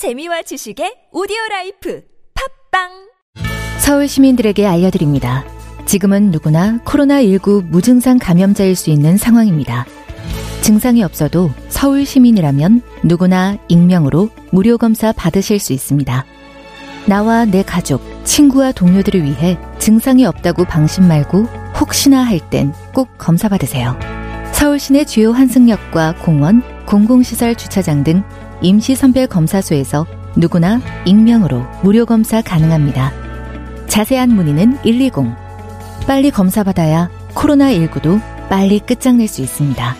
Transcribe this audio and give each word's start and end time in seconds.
재미와 0.00 0.40
지식의 0.40 1.12
오디오 1.12 1.36
life 1.50 2.00
팟빵 2.72 2.88
서울 3.80 4.08
시민들에게 4.08 4.66
알려드립니다. 4.66 5.44
지금은 5.84 6.30
누구나 6.30 6.78
코로나19 6.86 7.66
무증상 7.66 8.18
감염자일 8.18 8.76
수 8.76 8.88
있는 8.88 9.18
상황입니다. 9.18 9.84
증상이 10.62 11.02
없어도 11.02 11.50
서울 11.68 12.06
시민이라면 12.06 12.80
누구나 13.02 13.58
익명으로 13.68 14.30
무료 14.52 14.78
검사 14.78 15.12
받으실 15.12 15.58
수 15.58 15.74
있습니다. 15.74 16.24
나와 17.04 17.44
내 17.44 17.62
가족, 17.62 18.00
친구와 18.24 18.72
동료들을 18.72 19.22
위해 19.22 19.58
증상이 19.78 20.24
없다고 20.24 20.64
방심 20.64 21.08
말고 21.08 21.42
혹시나 21.78 22.22
할 22.22 22.40
땐 22.48 22.72
꼭 22.94 23.10
검사 23.18 23.50
받으세요. 23.50 23.98
서울 24.52 24.78
시내 24.78 25.04
주요 25.04 25.32
환승역과 25.32 26.16
공원, 26.22 26.62
공공시설 26.86 27.54
주차장 27.54 28.02
등 28.02 28.22
임시선별 28.62 29.26
검사소에서 29.26 30.06
누구나 30.36 30.80
익명으로 31.04 31.62
무료 31.82 32.06
검사 32.06 32.40
가능합니다. 32.42 33.12
자세한 33.88 34.30
문의는 34.30 34.78
120. 34.82 35.12
빨리 36.06 36.30
검사받아야 36.30 37.10
코로나19도 37.34 38.20
빨리 38.48 38.80
끝장낼 38.80 39.28
수 39.28 39.42
있습니다. 39.42 39.96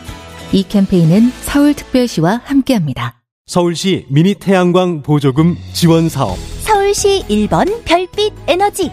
이 0.52 0.62
캠페인은 0.64 1.30
서울특별시와 1.42 2.42
함께합니다. 2.44 3.20
서울시 3.46 4.06
미니 4.08 4.34
태양광 4.34 5.02
보조금 5.02 5.56
지원 5.72 6.08
사업. 6.08 6.36
서울시 6.60 7.24
1번 7.28 7.84
별빛 7.84 8.32
에너지. 8.46 8.90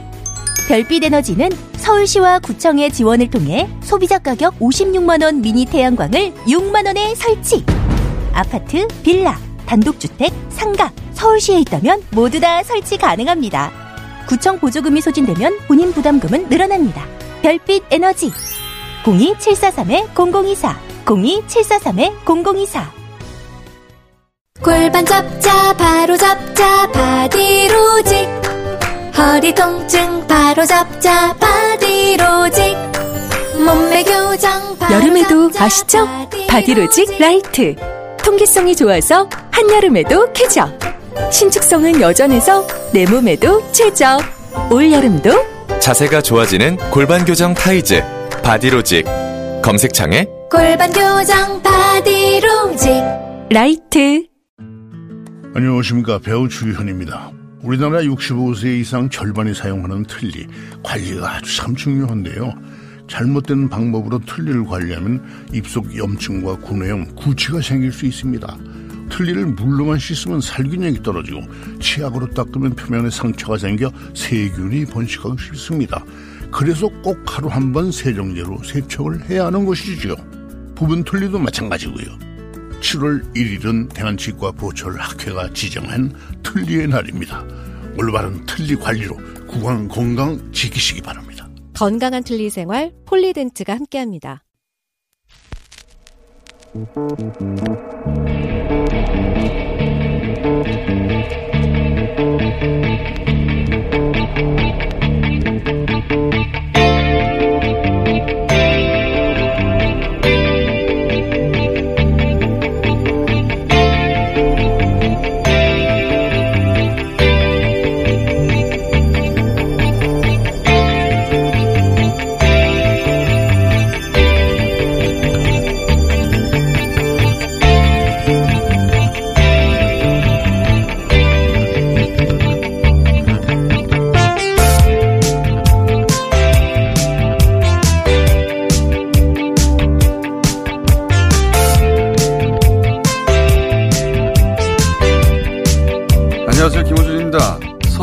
별빛 0.67 1.03
에너지는 1.03 1.49
서울시와 1.77 2.39
구청의 2.39 2.91
지원을 2.91 3.29
통해 3.29 3.69
소비자 3.81 4.17
가격 4.17 4.57
56만원 4.59 5.41
미니 5.41 5.65
태양광을 5.65 6.33
6만원에 6.47 7.15
설치. 7.15 7.63
아파트, 8.33 8.87
빌라, 9.03 9.39
단독주택, 9.67 10.33
상가, 10.49 10.91
서울시에 11.13 11.59
있다면 11.59 12.01
모두 12.11 12.39
다 12.39 12.63
설치 12.63 12.97
가능합니다. 12.97 13.71
구청 14.27 14.59
보조금이 14.59 15.01
소진되면 15.01 15.59
본인 15.67 15.93
부담금은 15.93 16.49
늘어납니다. 16.49 17.05
별빛 17.41 17.83
에너지. 17.91 18.31
02743-0024 19.03 20.75
02743-0024 21.05 22.97
골반 24.61 25.05
잡자 25.05 25.73
바로 25.73 26.17
잡자 26.17 26.91
바디로직. 26.91 28.27
허리 29.17 29.53
통증 29.53 30.27
바로 30.27 30.65
잡자 30.65 31.33
바디로직. 31.35 32.75
몸매 33.63 34.03
교정 34.03 34.77
여름에도 34.91 35.51
아시죠? 35.57 36.07
바디로직 36.47 37.19
라이트 37.19 37.75
통기성이 38.27 38.75
좋아서 38.75 39.29
한여름에도 39.51 40.33
쾌적. 40.33 40.77
신축성은 41.31 42.01
여전해서 42.01 42.67
내 42.91 43.05
몸에도 43.05 43.63
최적 43.71 44.19
올여름도 44.69 45.31
자세가 45.79 46.21
좋아지는 46.21 46.75
골반 46.91 47.23
교정 47.23 47.53
타이즈 47.53 48.03
바디로직. 48.43 49.05
검색창에 49.63 50.27
골반 50.51 50.91
교정 50.91 51.63
바디로직. 51.63 52.91
라이트. 53.49 54.27
안녕하십니까. 55.55 56.19
배우 56.19 56.49
주현입니다. 56.49 57.31
우리나라 57.63 57.99
65세 57.99 58.77
이상 58.81 59.09
절반이 59.09 59.53
사용하는 59.53 60.03
틀니 60.03 60.47
관리가 60.83 61.35
아주 61.37 61.55
참 61.55 61.73
중요한데요. 61.77 62.53
잘못된 63.07 63.69
방법으로 63.69 64.19
틀니를 64.19 64.65
관리하면 64.65 65.23
입속 65.53 65.95
염증과 65.95 66.57
구내염, 66.57 67.15
구취가 67.15 67.61
생길 67.61 67.91
수 67.91 68.05
있습니다. 68.05 68.57
틀니를 69.09 69.45
물로만 69.47 69.97
씻으면 69.99 70.41
살균력이 70.41 71.01
떨어지고 71.01 71.41
치약으로 71.79 72.29
닦으면 72.31 72.75
표면에 72.75 73.09
상처가 73.09 73.57
생겨 73.57 73.91
세균이 74.13 74.85
번식하기 74.85 75.41
쉽습니다. 75.41 76.03
그래서 76.51 76.87
꼭 77.01 77.17
하루 77.25 77.47
한 77.47 77.71
번 77.71 77.91
세정제로 77.91 78.61
세척을 78.63 79.29
해야 79.29 79.45
하는 79.47 79.65
것이죠. 79.65 80.15
부분 80.75 81.03
틀니도 81.03 81.39
마찬가지고요. 81.39 82.05
7월 82.81 83.33
1일은 83.33 83.93
대한치과 83.93 84.51
보철 84.51 84.97
학회가 84.97 85.51
지정한 85.53 86.13
틀니의 86.43 86.87
날입니다. 86.87 87.43
올바른 87.97 88.45
틀니 88.45 88.75
관리로 88.75 89.17
구강 89.47 89.87
건강 89.87 90.39
지키시기 90.51 91.01
바랍니다. 91.01 91.26
건강한 91.77 92.23
틀니 92.23 92.49
생활 92.49 92.91
폴리덴트가 93.05 93.75
함께합니다. 93.75 94.43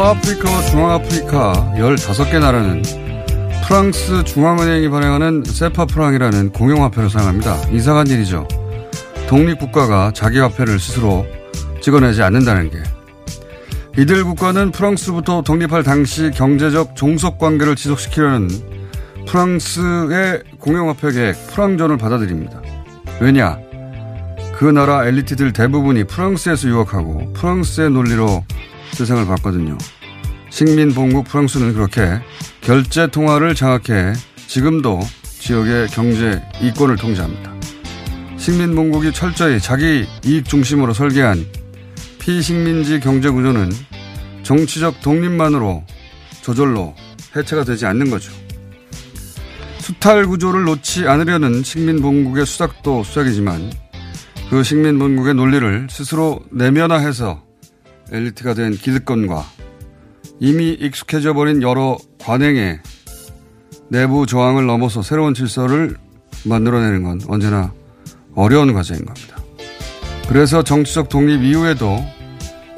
서아프리카와 0.05 0.61
중앙아프리카 0.67 1.73
15개 1.79 2.39
나라는 2.39 2.83
프랑스 3.67 4.23
중앙은행이 4.25 4.91
발행하는 4.91 5.45
세파프랑이라는 5.47 6.53
공용화폐를 6.53 7.09
사용합니다. 7.09 7.71
이상한 7.71 8.07
일이죠. 8.09 8.47
독립국가가 9.29 10.13
자기 10.15 10.41
화폐를 10.41 10.79
스스로 10.79 11.25
찍어내지 11.81 12.23
않는다는 12.23 12.69
게. 12.69 12.83
이들 13.97 14.25
국가는 14.25 14.71
프랑스부터 14.71 15.41
독립할 15.41 15.83
당시 15.83 16.31
경제적 16.33 16.97
종속 16.97 17.39
관계를 17.39 17.75
지속시키려는 17.75 18.51
프랑스의 19.27 20.43
공용화폐 20.59 21.13
계획 21.13 21.47
프랑전을 21.47 21.97
받아들입니다. 21.97 22.61
왜냐? 23.21 23.59
그 24.55 24.67
나라 24.67 25.07
엘리트들 25.07 25.55
대부분이 25.55 26.05
프랑스에서 26.05 26.69
유학하고 26.69 27.33
프랑스의 27.33 27.91
논리로 27.91 28.45
세상을 28.95 29.27
봤거든요. 29.27 29.77
식민봉국 30.51 31.27
프랑스는 31.27 31.75
그렇게 31.75 32.21
결제 32.61 33.09
통화를 33.09 33.55
장악해 33.55 34.13
지금도 34.47 35.01
지역의 35.41 35.89
경제 35.89 36.43
이권을 36.63 36.97
통제합니다. 36.97 37.53
식민봉국이 38.39 39.13
철저히 39.13 39.61
자기 39.61 40.07
이익 40.25 40.45
중심으로 40.45 40.93
설계한 40.93 41.45
피식민지 42.21 43.01
경제 43.01 43.29
구조는 43.29 43.71
정치적 44.43 45.01
독립만으로 45.01 45.85
저절로 46.43 46.95
해체가 47.35 47.65
되지 47.65 47.87
않는 47.87 48.11
거죠. 48.11 48.33
수탈 49.79 50.27
구조를 50.27 50.65
놓지 50.65 51.07
않으려는 51.09 51.63
식민봉국의 51.63 52.47
수작도 52.47 53.03
수작이지만 53.03 53.73
그 54.51 54.63
식민본국의 54.63 55.35
논리를 55.35 55.89
스스로 55.91 56.41
내면화해서 56.51 57.43
엘리트가 58.13 58.55
된 58.55 58.73
기득권과 58.73 59.45
이미 60.41 60.71
익숙해져 60.71 61.33
버린 61.33 61.63
여러 61.63 61.97
관행의 62.21 62.81
내부 63.89 64.27
저항을 64.27 64.67
넘어서 64.67 65.03
새로운 65.03 65.35
질서를 65.35 65.97
만들어내는 66.45 67.03
건 67.03 67.21
언제나 67.29 67.73
어려운 68.35 68.73
과정인 68.73 69.05
겁니다. 69.05 69.37
그래서 70.29 70.63
정치적 70.63 71.09
독립 71.09 71.43
이후에도 71.43 71.99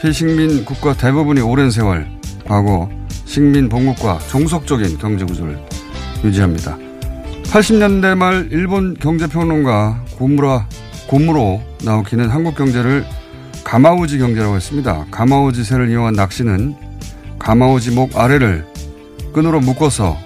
피식민 0.00 0.64
국가 0.64 0.94
대부분이 0.94 1.40
오랜 1.40 1.70
세월 1.70 2.06
과거 2.44 2.90
식민 3.24 3.68
본국과 3.68 4.18
종속적인 4.28 4.98
경제 4.98 5.24
구조를 5.24 5.58
유지합니다. 6.24 6.76
80년대 7.44 8.16
말 8.16 8.48
일본 8.50 8.94
경제평론가 8.94 10.04
고무라 10.16 10.68
고무로 11.08 11.62
나오키는 11.84 12.28
한국 12.28 12.56
경제를 12.56 13.04
가마우지 13.66 14.18
경제라고 14.18 14.54
했습니다. 14.54 15.06
가마우지 15.10 15.64
새를 15.64 15.90
이용한 15.90 16.14
낚시는 16.14 16.76
가마우지 17.40 17.90
목 17.90 18.16
아래를 18.16 18.64
끈으로 19.34 19.58
묶어서 19.58 20.16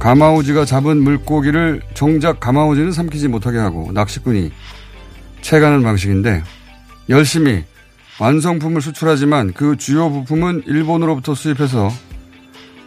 가마우지가 0.00 0.64
잡은 0.64 1.00
물고기를 1.00 1.80
정작 1.94 2.40
가마우지는 2.40 2.90
삼키지 2.90 3.28
못하게 3.28 3.58
하고 3.58 3.92
낚시꾼이 3.92 4.50
채가는 5.42 5.80
방식인데 5.84 6.42
열심히 7.08 7.62
완성품을 8.18 8.82
수출하지만 8.82 9.52
그 9.52 9.76
주요 9.76 10.10
부품은 10.10 10.64
일본으로부터 10.66 11.36
수입해서 11.36 11.88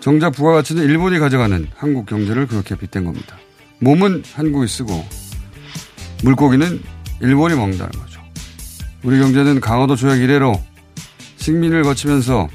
정작 0.02 0.31
부가가치는 0.31 0.84
일본이 0.84 1.20
가져가는 1.20 1.68
한국 1.78 2.06
경제를 2.06 2.48
그렇게 2.48 2.76
빗댄 2.76 3.06
겁니다. 3.06 3.38
몸은 3.80 4.24
한국이 4.34 4.68
쓰고 4.68 5.06
물고기는 6.26 6.81
일본이 7.22 7.56
먹는다는 7.56 7.92
거죠. 7.92 8.08
우리 9.04 9.19
경제는 9.19 9.62
강화도 9.62 9.96
조약 9.96 10.19
이래로 10.19 10.54
식민을 11.38 11.84
거치면서 11.84 12.50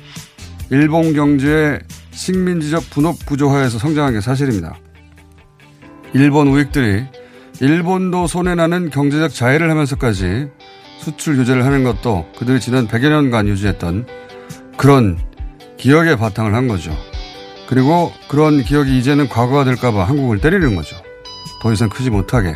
일본 0.70 1.14
경제의 1.14 1.80
식민지적 2.10 2.90
분업 2.90 3.24
구조화에서 3.26 3.78
성장한 3.78 4.14
게 4.14 4.20
사실입니다. 4.20 4.74
일본 6.12 6.48
우익들이 6.48 7.04
일본도 7.60 8.26
손해나는 8.26 8.90
경제적 8.90 9.32
자해를 9.32 9.70
하면서까지 9.70 10.48
수출 10.98 11.36
규제를 11.36 11.64
하는 11.64 11.84
것도 11.84 12.26
그들이 12.38 12.60
지난 12.60 12.88
100여 12.88 13.08
년간 13.08 13.48
유지했던 13.48 14.06
그런 14.76 15.18
기억의 15.76 16.16
바탕을 16.16 16.54
한 16.54 16.68
거죠. 16.68 16.96
그리고 17.68 18.12
그런 18.28 18.62
기억이 18.62 18.98
이제는 18.98 19.28
과거가 19.28 19.64
될까봐 19.64 20.04
한국을 20.04 20.40
때리는 20.40 20.74
거죠. 20.76 20.96
더 21.62 21.72
이상 21.72 21.88
크지 21.88 22.10
못하게. 22.10 22.54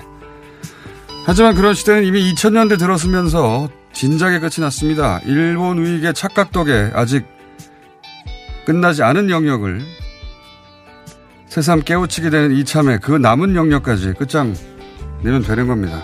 하지만 1.29 1.55
그런 1.55 1.75
시대는 1.75 2.05
이미 2.05 2.33
2000년대 2.33 2.79
들었으면서 2.79 3.69
진작에 3.93 4.39
끝이 4.39 4.61
났습니다. 4.61 5.21
일본 5.27 5.77
우익의 5.77 6.15
착각 6.15 6.53
덕에 6.53 6.91
아직 6.95 7.27
끝나지 8.65 9.03
않은 9.03 9.29
영역을 9.29 9.83
새삼 11.49 11.83
깨우치게 11.83 12.31
되는 12.31 12.53
이참에 12.53 12.97
그 12.97 13.13
남은 13.13 13.57
영역까지 13.57 14.15
끝장 14.15 14.55
내면 15.23 15.43
되는 15.43 15.67
겁니다. 15.67 16.03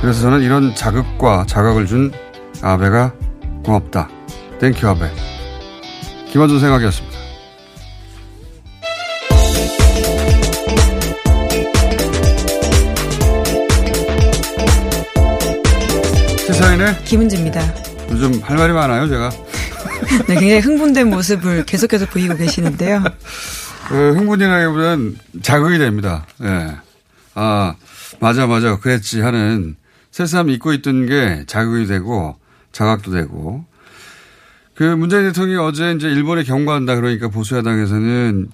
그래서 0.00 0.20
저는 0.20 0.42
이런 0.42 0.72
자극과 0.76 1.46
자각을 1.48 1.86
준 1.86 2.12
아베가 2.62 3.12
고맙다. 3.64 4.08
Thank 4.60 4.76
you 4.76 4.86
아베. 4.86 5.10
김어준 6.30 6.60
생각이었습니다. 6.60 7.15
시사인의 16.76 17.04
김은지입니다. 17.04 17.60
요즘 18.10 18.40
할 18.42 18.56
말이 18.56 18.72
많아요, 18.72 19.08
제가. 19.08 19.30
네, 20.28 20.34
굉장히 20.34 20.58
흥분된 20.60 21.08
모습을 21.08 21.64
계속해서 21.64 22.06
보이고 22.06 22.36
계시는데요. 22.36 23.02
그 23.88 24.12
흥분이라기보다는 24.14 25.16
자극이 25.42 25.78
됩니다. 25.78 26.26
예. 26.42 26.46
네. 26.46 26.76
아, 27.34 27.74
맞아, 28.20 28.46
맞아. 28.46 28.78
그랬지 28.78 29.20
하는 29.20 29.76
새삼 30.10 30.50
잊고 30.50 30.72
있던 30.74 31.06
게 31.06 31.44
자극이 31.46 31.86
되고 31.86 32.36
자각도 32.72 33.10
되고 33.10 33.64
그 34.74 34.82
문재인 34.84 35.24
대통령이 35.28 35.66
어제 35.66 35.92
이제 35.92 36.08
일본에 36.08 36.42
경고한다 36.42 36.96
그러니까 36.96 37.28
보수야당에서는 37.28 38.48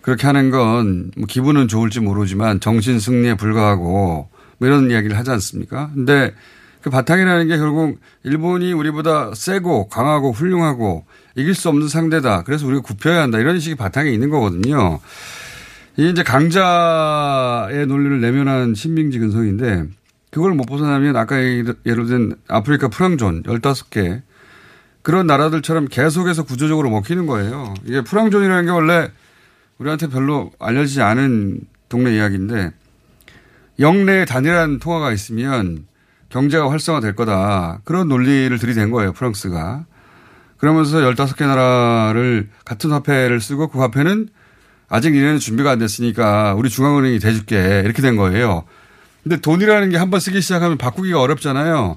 그렇게 0.00 0.26
하는 0.26 0.50
건 0.50 1.10
뭐 1.16 1.26
기분은 1.26 1.68
좋을지 1.68 2.00
모르지만 2.00 2.60
정신 2.60 2.98
승리에 2.98 3.34
불과하고 3.34 4.28
뭐 4.58 4.68
이런 4.68 4.90
이야기를 4.90 5.16
하지 5.16 5.30
않습니까? 5.30 5.90
근데 5.94 6.32
그 6.88 6.90
바탕이라는 6.90 7.48
게 7.48 7.58
결국 7.58 8.00
일본이 8.24 8.72
우리보다 8.72 9.34
세고 9.34 9.88
강하고 9.88 10.32
훌륭하고 10.32 11.04
이길 11.34 11.54
수 11.54 11.68
없는 11.68 11.86
상대다. 11.86 12.44
그래서 12.44 12.66
우리가 12.66 12.80
굽혀야 12.80 13.20
한다. 13.20 13.38
이런 13.38 13.60
식이 13.60 13.74
바탕에 13.74 14.10
있는 14.10 14.30
거거든요. 14.30 14.98
이게 15.96 16.08
이제 16.08 16.22
강자의 16.22 17.86
논리를 17.86 18.20
내면한 18.22 18.74
신빙지 18.74 19.18
근성인데 19.18 19.84
그걸 20.30 20.54
못 20.54 20.64
벗어나면 20.64 21.16
아까 21.16 21.36
예를 21.42 22.06
든 22.06 22.34
아프리카 22.48 22.88
프랑존 22.88 23.42
15개 23.42 24.22
그런 25.02 25.26
나라들처럼 25.26 25.88
계속해서 25.88 26.44
구조적으로 26.44 26.88
먹히는 26.88 27.26
거예요. 27.26 27.74
이게 27.84 28.00
프랑존이라는 28.00 28.64
게 28.64 28.70
원래 28.70 29.10
우리한테 29.76 30.08
별로 30.08 30.52
알려지지 30.58 31.02
않은 31.02 31.60
동네 31.90 32.16
이야기인데 32.16 32.70
영내에 33.78 34.24
단일한 34.24 34.78
통화가 34.78 35.12
있으면 35.12 35.86
경제가 36.28 36.70
활성화될 36.70 37.14
거다. 37.14 37.80
그런 37.84 38.08
논리를 38.08 38.56
들이댄 38.58 38.90
거예요. 38.90 39.12
프랑스가. 39.12 39.84
그러면서 40.58 40.98
15개 40.98 41.46
나라를 41.46 42.48
같은 42.64 42.90
화폐를 42.90 43.40
쓰고 43.40 43.68
그 43.68 43.78
화폐는 43.78 44.28
아직 44.88 45.12
니네는 45.12 45.38
준비가 45.38 45.70
안 45.70 45.78
됐으니까 45.78 46.54
우리 46.54 46.68
중앙은행이 46.68 47.18
대줄게. 47.20 47.82
이렇게 47.84 48.02
된 48.02 48.16
거예요. 48.16 48.64
근데 49.22 49.40
돈이라는 49.40 49.90
게 49.90 49.96
한 49.98 50.10
번 50.10 50.20
쓰기 50.20 50.40
시작하면 50.40 50.78
바꾸기가 50.78 51.20
어렵잖아요. 51.20 51.96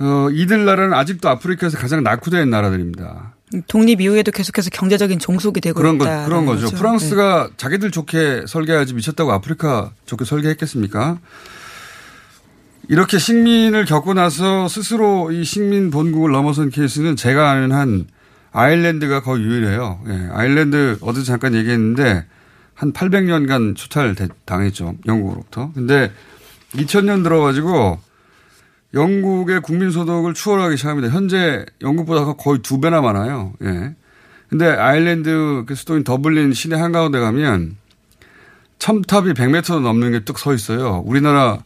어, 0.00 0.28
이들 0.32 0.64
나라는 0.64 0.94
아직도 0.94 1.28
아프리카에서 1.28 1.76
가장 1.78 2.02
낙후된 2.02 2.48
나라들입니다. 2.48 3.34
독립 3.66 4.00
이후에도 4.00 4.30
계속해서 4.30 4.70
경제적인 4.70 5.18
종속이 5.18 5.60
되고 5.60 5.74
그런 5.78 5.96
있다. 5.96 6.20
거, 6.22 6.24
그런 6.26 6.46
거죠. 6.46 6.66
거죠. 6.66 6.76
프랑스가 6.76 7.48
네. 7.48 7.54
자기들 7.56 7.90
좋게 7.90 8.44
설계하지 8.46 8.94
미쳤다고 8.94 9.30
아프리카 9.32 9.90
좋게 10.06 10.24
설계했겠습니까? 10.24 11.18
이렇게 12.88 13.18
식민을 13.18 13.84
겪고 13.84 14.14
나서 14.14 14.66
스스로 14.68 15.30
이 15.30 15.44
식민 15.44 15.90
본국을 15.90 16.32
넘어선 16.32 16.70
케이스는 16.70 17.16
제가 17.16 17.50
아는 17.50 17.72
한 17.72 18.06
아일랜드가 18.52 19.22
거의 19.22 19.44
유일해요. 19.44 20.00
예, 20.08 20.28
아일랜드 20.32 20.98
어제 21.02 21.22
잠깐 21.22 21.54
얘기했는데 21.54 22.24
한 22.74 22.92
800년간 22.92 23.76
초탈 23.76 24.16
당했죠. 24.44 24.94
영국으로부터. 25.06 25.70
근데 25.74 26.10
2000년 26.72 27.22
들어가지고 27.22 28.00
영국의 28.94 29.60
국민소득을 29.60 30.34
추월하기 30.34 30.76
시작합니다. 30.76 31.14
현재 31.14 31.64
영국보다 31.80 32.32
거의 32.32 32.60
두 32.60 32.80
배나 32.80 33.00
많아요. 33.00 33.52
예. 33.62 33.94
근데 34.48 34.66
아일랜드 34.66 35.64
그 35.66 35.76
수도인 35.76 36.02
더블린 36.02 36.54
시내 36.54 36.74
한가운데 36.74 37.20
가면 37.20 37.76
첨탑이 38.80 39.34
100m 39.34 39.80
넘는 39.80 40.10
게 40.10 40.20
뚝 40.24 40.38
서 40.38 40.54
있어요. 40.54 41.02
우리나라 41.06 41.58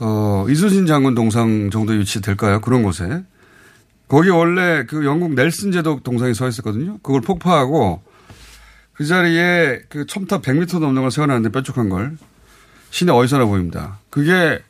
어, 0.00 0.46
이순신 0.48 0.86
장군 0.86 1.14
동상 1.14 1.70
정도 1.70 1.92
위치 1.92 2.20
될까요? 2.20 2.60
그런 2.60 2.82
곳에. 2.82 3.22
거기 4.08 4.28
원래 4.30 4.84
그 4.86 5.04
영국 5.04 5.34
넬슨 5.34 5.70
제독 5.70 6.02
동상이 6.02 6.34
서 6.34 6.48
있었거든요. 6.48 6.98
그걸 7.02 7.20
폭파하고 7.20 8.02
그 8.94 9.06
자리에 9.06 9.82
그 9.88 10.06
첨탑 10.06 10.42
100m 10.42 10.80
넘는 10.80 11.02
걸 11.02 11.10
세워놨는데 11.10 11.52
뾰족한 11.52 11.88
걸. 11.88 12.16
시내 12.90 13.12
어디서나 13.12 13.44
보입니다. 13.44 13.98
그게 14.10 14.60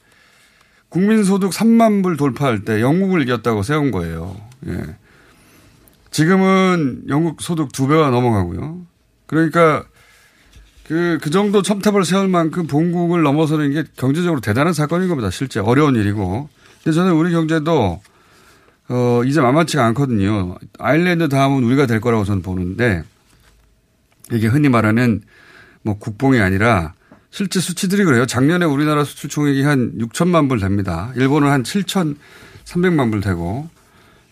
국민소득 0.91 1.53
3만 1.53 2.03
불 2.03 2.17
돌파할 2.17 2.65
때 2.65 2.83
영국을 2.83 3.23
이겼다고 3.23 3.63
세운 3.63 3.91
거예요. 3.91 4.37
예. 4.67 4.97
지금은 6.11 7.05
영국 7.09 7.41
소득 7.41 7.73
두 7.73 7.87
배가 7.87 8.11
넘어가고요. 8.11 8.85
그러니까 9.27 9.85
그, 10.91 11.21
그 11.23 11.31
정도 11.31 11.63
첨탑을 11.63 12.05
세울 12.05 12.27
만큼 12.27 12.67
본국을 12.67 13.23
넘어서는 13.23 13.71
게 13.71 13.85
경제적으로 13.97 14.41
대단한 14.41 14.73
사건인 14.73 15.09
겁니다. 15.09 15.31
실제 15.31 15.61
어려운 15.61 15.95
일이고. 15.95 16.49
근데 16.83 16.93
저는 16.93 17.13
우리 17.13 17.31
경제도 17.31 18.03
어, 18.89 19.23
이제 19.25 19.41
만만치가 19.41 19.87
않거든요. 19.87 20.57
아일랜드 20.81 21.29
다음은 21.29 21.63
우리가 21.63 21.87
될 21.87 22.01
거라고 22.01 22.25
저는 22.25 22.43
보는데 22.43 23.05
이게 24.33 24.49
흔히 24.49 24.69
말하는 24.69 25.23
뭐 25.83 25.97
국뽕이 25.97 26.41
아니라 26.41 26.95
실제 27.31 27.61
수치들이 27.61 28.03
그래요. 28.03 28.27
작년에 28.27 28.65
우리나라 28.65 29.05
수출 29.05 29.31
총액이 29.31 29.63
한 29.63 29.93
6천만 29.97 30.49
불 30.49 30.59
됩니다. 30.59 31.13
일본은 31.15 31.51
한 31.51 31.63
7,300만 31.63 33.13
불 33.13 33.21
되고 33.21 33.71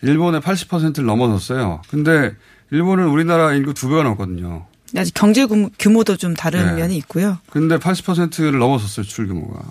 일본의 0.01 0.41
80%를 0.41 1.05
넘어섰어요. 1.05 1.83
근데 1.89 2.35
일본은 2.69 3.07
우리나라 3.07 3.53
인구 3.53 3.73
두 3.73 3.87
배가 3.87 4.03
넘거든요. 4.03 4.68
아직 4.97 5.13
경제 5.13 5.45
규모도 5.77 6.17
좀 6.17 6.33
다른 6.33 6.65
네. 6.65 6.81
면이 6.81 6.97
있고요. 6.97 7.37
근데 7.49 7.77
80%를 7.77 8.59
넘어섰어요, 8.59 9.03
수출 9.03 9.27
규모가. 9.27 9.61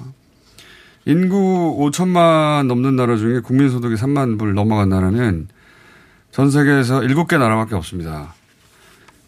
인구 1.06 1.76
5천만 1.80 2.66
넘는 2.66 2.96
나라 2.96 3.16
중에 3.16 3.40
국민소득이 3.40 3.94
3만 3.94 4.38
불 4.38 4.54
넘어간 4.54 4.90
나라는 4.90 5.48
전 6.30 6.50
세계에서 6.50 7.00
7개 7.00 7.38
나라밖에 7.38 7.74
없습니다. 7.74 8.34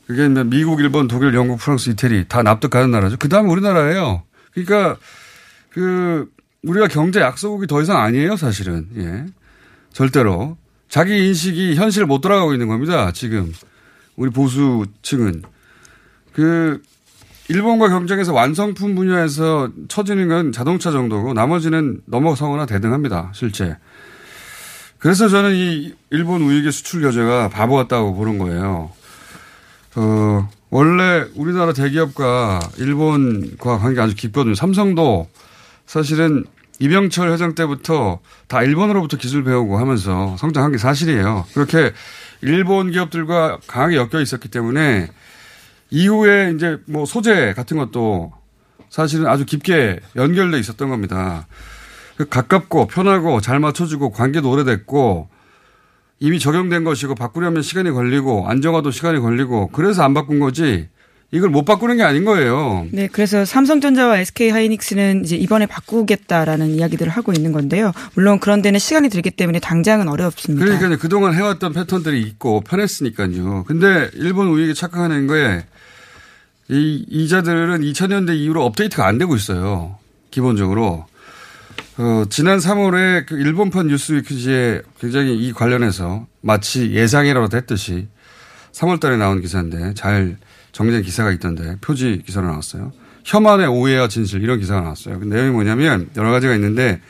그게 0.06 0.28
미국, 0.44 0.80
일본, 0.80 1.08
독일, 1.08 1.34
영국, 1.34 1.58
프랑스, 1.58 1.90
이태리 1.90 2.26
다 2.28 2.42
납득하는 2.42 2.90
나라죠. 2.90 3.16
그 3.18 3.28
다음에 3.28 3.48
우리나라예요. 3.48 4.24
그러니까 4.52 4.96
그 5.70 6.28
우리가 6.62 6.88
경제 6.88 7.20
약소국이 7.20 7.66
더 7.66 7.80
이상 7.80 7.98
아니에요, 7.98 8.36
사실은. 8.36 8.88
예. 8.96 9.24
절대로. 9.92 10.56
자기 10.88 11.28
인식이 11.28 11.76
현실을 11.76 12.06
못 12.06 12.20
돌아가고 12.20 12.52
있는 12.52 12.66
겁니다, 12.68 13.12
지금. 13.12 13.52
우리 14.16 14.30
보수층은. 14.30 15.42
그 16.32 16.82
일본과 17.48 17.88
경쟁해서 17.88 18.32
완성품 18.32 18.94
분야에서 18.94 19.70
처지는 19.88 20.28
건 20.28 20.52
자동차 20.52 20.92
정도고 20.92 21.34
나머지는 21.34 22.00
넘어서거나 22.06 22.66
대등합니다. 22.66 23.32
실제. 23.34 23.76
그래서 24.98 25.28
저는 25.28 25.56
이 25.56 25.94
일본 26.10 26.42
우익의 26.42 26.70
수출 26.70 27.02
규제가 27.02 27.48
바보 27.48 27.74
같다고 27.74 28.14
보는 28.14 28.38
거예요. 28.38 28.92
어, 29.96 30.48
원래 30.68 31.24
우리나라 31.34 31.72
대기업과 31.72 32.60
일본과 32.76 33.78
관계가 33.78 34.04
아주 34.04 34.14
깊거든요. 34.14 34.54
삼성도 34.54 35.28
사실은 35.86 36.44
이병철 36.78 37.32
회장 37.32 37.54
때부터 37.54 38.20
다 38.46 38.62
일본으로부터 38.62 39.16
기술 39.16 39.42
배우고 39.42 39.78
하면서 39.78 40.36
성장한 40.38 40.72
게 40.72 40.78
사실이에요. 40.78 41.46
그렇게 41.52 41.92
일본 42.42 42.90
기업들과 42.90 43.58
강하게 43.66 43.96
엮여 43.96 44.20
있었기 44.20 44.48
때문에 44.48 45.08
이후에 45.90 46.52
이제 46.54 46.78
뭐 46.86 47.04
소재 47.04 47.52
같은 47.54 47.76
것도 47.76 48.32
사실은 48.88 49.26
아주 49.26 49.44
깊게 49.44 50.00
연결돼 50.16 50.58
있었던 50.58 50.88
겁니다. 50.88 51.46
그 52.16 52.28
가깝고 52.28 52.86
편하고 52.86 53.40
잘 53.40 53.60
맞춰주고 53.60 54.10
관계도 54.10 54.50
오래됐고 54.50 55.28
이미 56.18 56.38
적용된 56.38 56.84
것이고 56.84 57.14
바꾸려면 57.14 57.62
시간이 57.62 57.90
걸리고 57.92 58.46
안정화도 58.46 58.90
시간이 58.90 59.20
걸리고 59.20 59.68
그래서 59.68 60.02
안 60.02 60.12
바꾼 60.12 60.38
거지 60.38 60.88
이걸 61.32 61.48
못 61.48 61.64
바꾸는 61.64 61.96
게 61.96 62.02
아닌 62.02 62.24
거예요. 62.24 62.86
네, 62.90 63.08
그래서 63.10 63.44
삼성전자와 63.44 64.18
SK 64.18 64.50
하이닉스는 64.50 65.24
이제 65.24 65.36
이번에 65.36 65.66
바꾸겠다라는 65.66 66.70
이야기들을 66.70 67.10
하고 67.10 67.32
있는 67.32 67.52
건데요. 67.52 67.92
물론 68.14 68.40
그런 68.40 68.62
데는 68.62 68.80
시간이 68.80 69.08
들기 69.08 69.30
때문에 69.30 69.60
당장은 69.60 70.08
어렵습니다. 70.08 70.64
그러니까 70.64 70.96
그동안 71.00 71.34
해왔던 71.34 71.72
패턴들이 71.72 72.20
있고 72.22 72.62
편했으니까요. 72.62 73.64
근데 73.66 74.10
일본 74.14 74.48
우익이 74.48 74.74
착각하는 74.74 75.28
거에 75.28 75.64
이 76.70 77.04
이자들은 77.08 77.80
2000년대 77.80 78.36
이후로 78.36 78.64
업데이트가 78.64 79.04
안 79.04 79.18
되고 79.18 79.34
있어요. 79.34 79.98
기본적으로. 80.30 81.06
어, 81.98 82.24
지난 82.30 82.58
3월에 82.58 83.26
그 83.26 83.36
일본판 83.36 83.88
뉴스위크지에 83.88 84.82
굉장히 85.00 85.36
이 85.36 85.52
관련해서 85.52 86.26
마치 86.40 86.92
예상이라고 86.92 87.48
했듯이 87.52 88.06
3월 88.72 89.00
달에 89.00 89.16
나온 89.16 89.40
기사인데 89.40 89.94
잘 89.94 90.36
정리된 90.70 91.02
기사가 91.02 91.32
있던데 91.32 91.76
표지 91.80 92.22
기사로 92.24 92.46
나왔어요. 92.46 92.92
혐한의 93.24 93.66
오해와 93.66 94.06
진실 94.06 94.42
이런 94.42 94.60
기사가 94.60 94.80
나왔어요. 94.80 95.18
그 95.18 95.24
내용이 95.24 95.50
뭐냐면 95.50 96.08
여러 96.16 96.30
가지가 96.30 96.54
있는데 96.54 97.00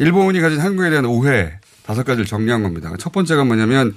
일본이 0.00 0.40
가진 0.40 0.58
한국에 0.58 0.90
대한 0.90 1.06
오해 1.06 1.52
다섯 1.84 2.02
가지를 2.02 2.26
정리한 2.26 2.64
겁니다. 2.64 2.92
첫 2.98 3.12
번째가 3.12 3.44
뭐냐면 3.44 3.94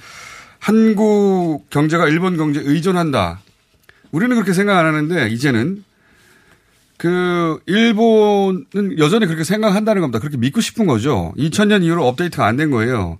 한국 0.60 1.68
경제가 1.72 2.08
일본 2.08 2.38
경제에 2.38 2.63
의존한다. 2.63 3.39
우리는 4.12 4.36
그렇게 4.36 4.54
생각 4.54 4.78
안 4.78 4.86
하는데 4.86 5.30
이제는 5.30 5.84
그 6.98 7.60
일본은 7.66 8.98
여전히 8.98 9.25
그렇게 9.25 9.44
생각한다는 9.44 10.01
겁니다. 10.01 10.20
그렇게 10.20 10.38
믿고 10.38 10.60
싶은 10.62 10.86
거죠. 10.86 11.34
2000년 11.38 11.84
이후로 11.84 12.06
업데이트가 12.06 12.46
안 12.46 12.58
된 12.58 12.72
거예요. 12.72 13.20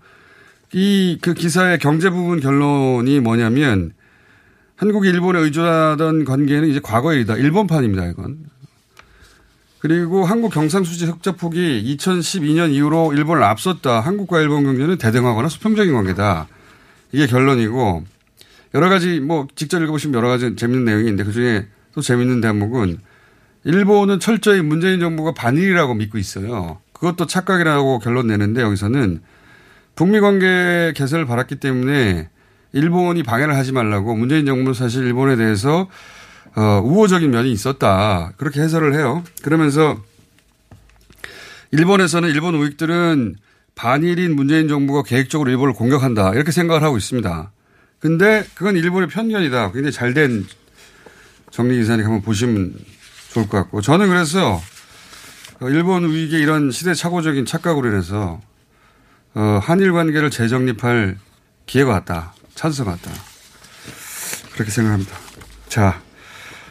이 0.74 1.18
그 1.22 1.34
기사의 1.34 1.80
경제 1.80 2.10
부분 2.10 2.40
결론이 2.42 3.20
뭐냐면 3.22 3.94
한국이 4.76 5.10
일본에 5.10 5.40
의존하던 5.40 6.26
관계는 6.26 6.70
이제 6.70 6.80
과거의 6.82 7.18
일이다. 7.20 7.36
일본판입니다, 7.38 8.06
이건. 8.08 8.38
그리고 9.80 10.26
한국 10.26 10.54
경상수지 10.54 11.06
흑자폭이 11.06 11.96
2012년 11.98 12.72
이후로 12.74 13.14
일본을 13.14 13.44
앞섰다. 13.44 14.02
한국과 14.02 14.42
일본 14.42 14.64
경제는 14.66 14.98
대등하거나 14.98 15.48
수평적인 15.48 15.94
관계다. 15.94 16.48
이게 17.14 17.28
결론이고 17.28 18.04
여러 18.74 18.90
가지 18.90 19.20
뭐 19.20 19.48
직접 19.56 19.82
읽어보시면 19.82 20.16
여러 20.16 20.28
가지 20.28 20.56
재밌는 20.56 20.86
내용이 20.86 21.04
있는데 21.04 21.24
그중에 21.24 21.66
또 21.94 22.02
재밌는 22.02 22.42
대목은 22.42 23.00
일본은 23.64 24.20
철저히 24.20 24.62
문재인 24.62 25.00
정부가 25.00 25.34
반일이라고 25.34 25.96
믿고 25.96 26.18
있어요. 26.18 26.80
그것도 26.94 27.26
착각이라고 27.26 28.00
결론 28.00 28.28
내는데 28.28 28.62
여기서는 28.62 29.22
북미 29.96 30.20
관계 30.20 30.94
개선을 30.96 31.26
바랐기 31.26 31.58
때문에 31.58 32.30
일본이 32.72 33.24
방해를 33.24 33.56
하지 33.56 33.72
말라고 33.72 34.16
문재인 34.16 34.46
정부는 34.46 34.74
사실 34.74 35.04
일본에 35.04 35.36
대해서 35.36 35.88
어, 36.56 36.82
우호적인 36.84 37.30
면이 37.32 37.52
있었다. 37.52 38.34
그렇게 38.38 38.62
해설을 38.62 38.94
해요. 38.94 39.24
그러면서 39.44 39.98
일본에서는 41.72 42.30
일본 42.30 42.56
우익들은 42.56 43.36
반일인 43.76 44.36
문재인 44.36 44.68
정부가 44.68 45.04
계획적으로 45.04 45.50
일본을 45.50 45.74
공격한다. 45.74 46.34
이렇게 46.34 46.52
생각을 46.52 46.84
하고 46.84 46.98
있습니다. 46.98 47.52
근데 48.00 48.46
그건 48.56 48.76
일본의 48.76 49.10
편견이다. 49.10 49.72
굉장히 49.72 49.92
잘된 49.92 50.46
정리 51.52 51.78
기사니까 51.78 52.08
한번 52.08 52.22
보시면 52.22 52.74
좋을 53.34 53.48
것 53.48 53.58
같고. 53.58 53.82
저는 53.82 54.08
그래서 54.08 54.62
일본 55.62 56.06
우익의 56.06 56.40
이런 56.40 56.72
시대착오적인 56.72 57.46
착각으로 57.46 57.90
인해서 57.90 58.42
어, 59.34 59.60
한일 59.62 59.92
관계를 59.92 60.30
재정립할 60.30 61.18
기회가 61.66 61.92
왔다. 61.92 62.34
찬스가 62.56 62.92
왔다. 62.92 63.12
그렇게 64.54 64.72
생각합니다. 64.72 65.16
자, 65.68 66.02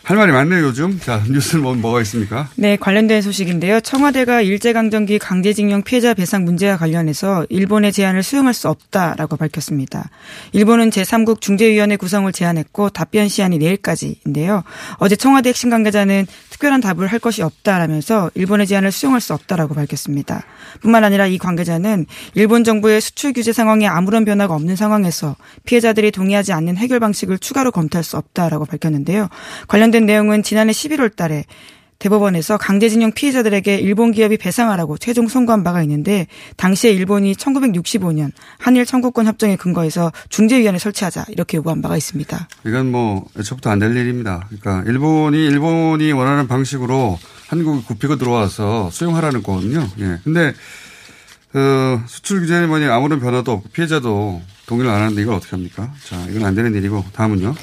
할 0.09 0.17
말이 0.17 0.33
많네요, 0.33 0.65
요즘. 0.65 0.99
자, 0.99 1.23
뉴스는 1.29 1.63
뭐, 1.63 1.75
뭐가 1.75 2.01
있습니까? 2.01 2.49
네, 2.55 2.79
관련된 2.79 3.21
소식인데요. 3.21 3.81
청와대가 3.81 4.41
일제강점기 4.41 5.19
강제징용 5.19 5.83
피해자 5.83 6.15
배상 6.15 6.47
문제와 6.47 6.79
관련해서 6.79 7.45
일본의 7.51 7.93
제안을 7.93 8.23
수용할 8.23 8.55
수 8.55 8.71
없다라고 8.71 9.37
밝혔습니다. 9.37 10.09
일본은 10.53 10.89
제3국 10.89 11.43
중재위원회 11.43 11.97
구성을 11.97 12.33
제안했고 12.33 12.89
답변 12.89 13.29
시한이 13.29 13.59
내일까지인데요. 13.59 14.65
어제 14.95 15.15
청와대 15.15 15.51
핵심 15.51 15.69
관계자는 15.69 16.27
특별한 16.59 16.81
답을 16.81 17.07
할 17.07 17.21
것이 17.21 17.43
없다라면서 17.43 18.33
일본의 18.35 18.67
제안을 18.67 18.91
수용할 18.91 19.21
수 19.21 19.33
없다라고 19.33 19.75
밝혔습니다. 19.75 20.43
뿐만 20.81 21.05
아니라 21.05 21.27
이 21.27 21.39
관계자는 21.39 22.07
일본 22.35 22.65
정부의 22.65 23.01
수출 23.01 23.33
규제 23.33 23.53
상황에 23.53 23.87
아무런 23.87 24.25
변화가 24.25 24.55
없는 24.55 24.75
상황에서 24.75 25.37
피해자들이 25.65 26.11
동의하지 26.11 26.53
않는 26.53 26.77
해결 26.77 26.99
방식을 26.99 27.39
추가로 27.39 27.71
검토할 27.71 28.03
수 28.03 28.17
없다라고 28.17 28.65
밝혔는데요. 28.65 29.29
관련된 29.69 30.05
내용은 30.05 30.43
지난해 30.43 30.73
11월 30.73 31.15
달에 31.15 31.45
대법원에서 31.99 32.59
강제징용 32.59 33.13
피해자들에게 33.13 33.77
일본 33.79 34.13
기업이 34.13 34.37
배상하라고 34.37 34.99
최종 34.99 35.27
선고한 35.27 35.65
바가 35.65 35.83
있는데 35.83 36.29
당시에 36.57 36.93
일본이 36.93 37.35
1965년 37.35 38.31
한일 38.59 38.87
청구권 38.87 39.27
협정에 39.27 39.57
근거해서 39.57 40.13
중재위원회 40.29 40.79
설치하자 40.79 41.27
이렇게 41.31 41.57
요구한 41.57 41.83
바가 41.83 41.97
있습니다. 41.97 42.49
이건 42.67 42.93
뭐 42.93 43.27
애초부터 43.39 43.71
안 43.71 43.79
될 43.79 43.97
일입니다. 43.97 44.49
그러니까 44.49 44.89
일본이 44.91 45.45
일본이 45.47 46.13
원하는 46.13 46.47
방식으로 46.49 47.19
한국이 47.49 47.85
굽히고 47.85 48.17
들어와서 48.17 48.91
수용하라는 48.91 49.43
거거든요. 49.43 49.89
예. 50.01 50.19
근데 50.25 50.53
어, 51.55 52.03
수출 52.07 52.41
규제는 52.41 52.69
뭐냐 52.69 52.95
아무런 52.95 53.21
변화도 53.21 53.51
없고 53.53 53.69
피해자도 53.71 54.43
동의를 54.67 54.91
안 54.91 55.01
하는데 55.03 55.21
이걸 55.23 55.35
어떻게 55.35 55.53
합니까? 55.53 55.93
자, 56.07 56.17
이건 56.29 56.45
안 56.45 56.55
되는 56.55 56.75
일이고 56.75 57.05
다음은요. 57.15 57.55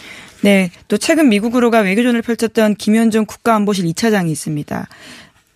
네. 0.45 0.69
또 0.87 0.99
최근 0.99 1.27
미국으로가 1.29 1.79
외교전을 1.79 2.21
펼쳤던 2.21 2.75
김현종 2.75 3.25
국가안보실 3.25 3.85
2차장이 3.85 4.29
있습니다. 4.29 4.87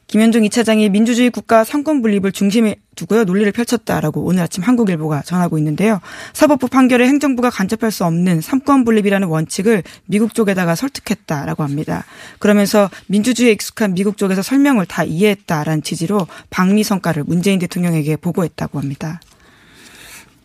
김현종 0.08 0.42
2차장이 0.42 0.90
민주주의 0.90 1.30
국가 1.30 1.64
상권 1.64 2.02
분립을 2.02 2.32
중심에 2.32 2.78
두고요 2.96 3.26
논리를 3.26 3.52
펼쳤다라고 3.52 4.24
오늘 4.24 4.42
아침 4.42 4.64
한국일보가 4.64 5.22
전하고 5.22 5.60
있는데요. 5.60 6.02
사법부 6.34 6.70
판결에 6.70 7.08
행정부가 7.08 7.52
간섭할 7.52 7.92
수 7.92 8.04
없는 8.04 8.42
삼권 8.42 8.84
분립이라는 8.84 9.28
원칙을 9.28 9.84
미국 10.08 10.34
쪽에다가 10.34 10.74
설득했다라고 10.74 11.62
합니다. 11.62 12.06
그러면서 12.40 12.90
민주주의에 13.06 13.52
익숙한 13.52 13.94
미국 13.94 14.18
쪽에서 14.18 14.42
설명을 14.42 14.88
다 14.88 15.04
이해했다라는 15.04 15.84
취지로 15.84 16.26
방미 16.50 16.84
성과를 16.84 17.26
문재인 17.26 17.60
대통령에게 17.60 18.16
보고했다고 18.16 18.80
합니다. 18.80 19.22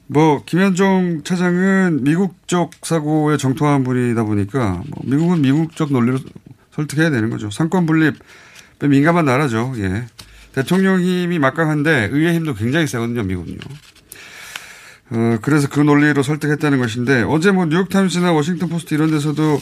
뭐 0.07 0.45
김현종 0.45 1.23
차장은 1.25 2.05
미국 2.05 2.47
쪽 2.47 2.73
사고에 2.83 3.37
정통한 3.37 3.85
분이다 3.85 4.25
보니까 4.25 4.83
뭐 4.89 5.03
미국은 5.05 5.41
미국 5.41 5.75
쪽 5.77 5.93
논리로 5.93 6.19
설득해야 6.73 7.11
되는 7.11 7.31
거죠. 7.31 7.51
삼권 7.51 7.87
분립 7.87 8.17
민감한 8.81 9.25
나라죠. 9.25 9.73
예. 9.79 10.07
대통령 10.53 11.01
힘이 11.01 11.39
막강한데 11.39 12.11
의회 12.13 12.35
힘도 12.35 12.55
굉장히 12.55 12.87
세거든요. 12.87 13.23
미국은요. 13.23 13.59
어, 15.11 15.39
그래서 15.43 15.69
그 15.69 15.81
논리로 15.81 16.23
설득했다는 16.23 16.79
것인데 16.79 17.23
어제 17.23 17.51
뭐 17.51 17.67
뉴욕타임스나 17.67 18.33
워싱턴 18.33 18.69
포스트 18.69 18.95
이런 18.95 19.11
데서도 19.11 19.61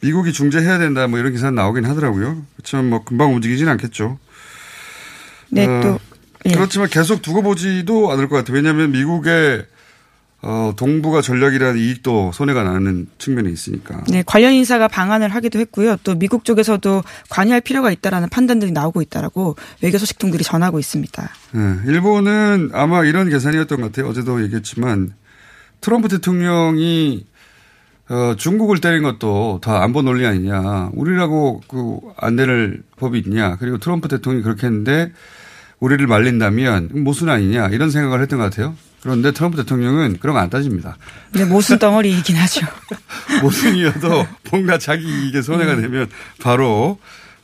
미국이 0.00 0.32
중재해야 0.32 0.78
된다 0.78 1.06
뭐 1.06 1.18
이런 1.18 1.32
기사 1.32 1.50
나오긴 1.50 1.84
하더라고요. 1.84 2.42
그렇지만 2.56 2.88
뭐 2.88 3.04
금방 3.04 3.34
움직이진 3.34 3.68
않겠죠. 3.68 4.18
네, 5.50 5.66
어, 5.66 5.80
또. 5.82 5.98
예. 6.46 6.52
그렇지만 6.52 6.88
계속 6.88 7.22
두고 7.22 7.42
보지도 7.42 8.10
않을 8.12 8.28
것 8.28 8.36
같아요. 8.36 8.56
왜냐하면 8.56 8.90
미국의 8.90 9.66
어, 10.44 10.72
동북아 10.76 11.20
전략이라는 11.22 11.78
이익도 11.78 12.32
손해가 12.34 12.64
나는 12.64 13.06
측면이 13.18 13.52
있으니까. 13.52 14.02
네, 14.08 14.24
관련 14.26 14.52
인사가 14.52 14.88
방한을 14.88 15.28
하기도 15.28 15.60
했고요. 15.60 15.96
또 16.02 16.16
미국 16.16 16.44
쪽에서도 16.44 17.04
관여할 17.28 17.60
필요가 17.60 17.92
있다라는 17.92 18.28
판단들이 18.28 18.72
나오고 18.72 19.02
있다라고 19.02 19.54
외교 19.82 19.98
소식통들이 19.98 20.42
전하고 20.42 20.80
있습니다. 20.80 21.30
네, 21.52 21.76
일본은 21.86 22.70
아마 22.72 23.04
이런 23.04 23.30
계산이었던 23.30 23.80
것 23.80 23.92
같아요. 23.92 24.10
어제도 24.10 24.42
얘기했지만 24.42 25.14
트럼프 25.80 26.08
대통령이 26.08 27.26
어, 28.08 28.34
중국을 28.36 28.80
때린 28.80 29.04
것도 29.04 29.60
다 29.62 29.82
안보 29.84 30.02
논리 30.02 30.26
아니냐. 30.26 30.90
우리라고 30.92 31.62
그 31.68 32.00
안내를 32.16 32.82
법이 32.96 33.20
있냐. 33.20 33.56
그리고 33.56 33.78
트럼프 33.78 34.08
대통령이 34.08 34.42
그렇게 34.42 34.66
했는데 34.66 35.12
우리를 35.78 36.04
말린다면 36.06 36.90
모순 37.04 37.28
아니냐. 37.28 37.68
이런 37.68 37.90
생각을 37.90 38.20
했던 38.20 38.40
것 38.40 38.50
같아요. 38.50 38.74
그런데 39.02 39.32
트럼프 39.32 39.56
대통령은 39.56 40.18
그런 40.20 40.34
거 40.34 40.40
안 40.40 40.48
따집니다. 40.50 40.96
네, 41.32 41.44
모순 41.44 41.78
덩어리이긴 41.78 42.36
하죠. 42.36 42.66
모순이어도 43.42 44.26
뭔가 44.50 44.78
자기 44.78 45.04
이익에 45.04 45.42
손해가 45.42 45.76
되면 45.76 46.08
바로 46.40 46.98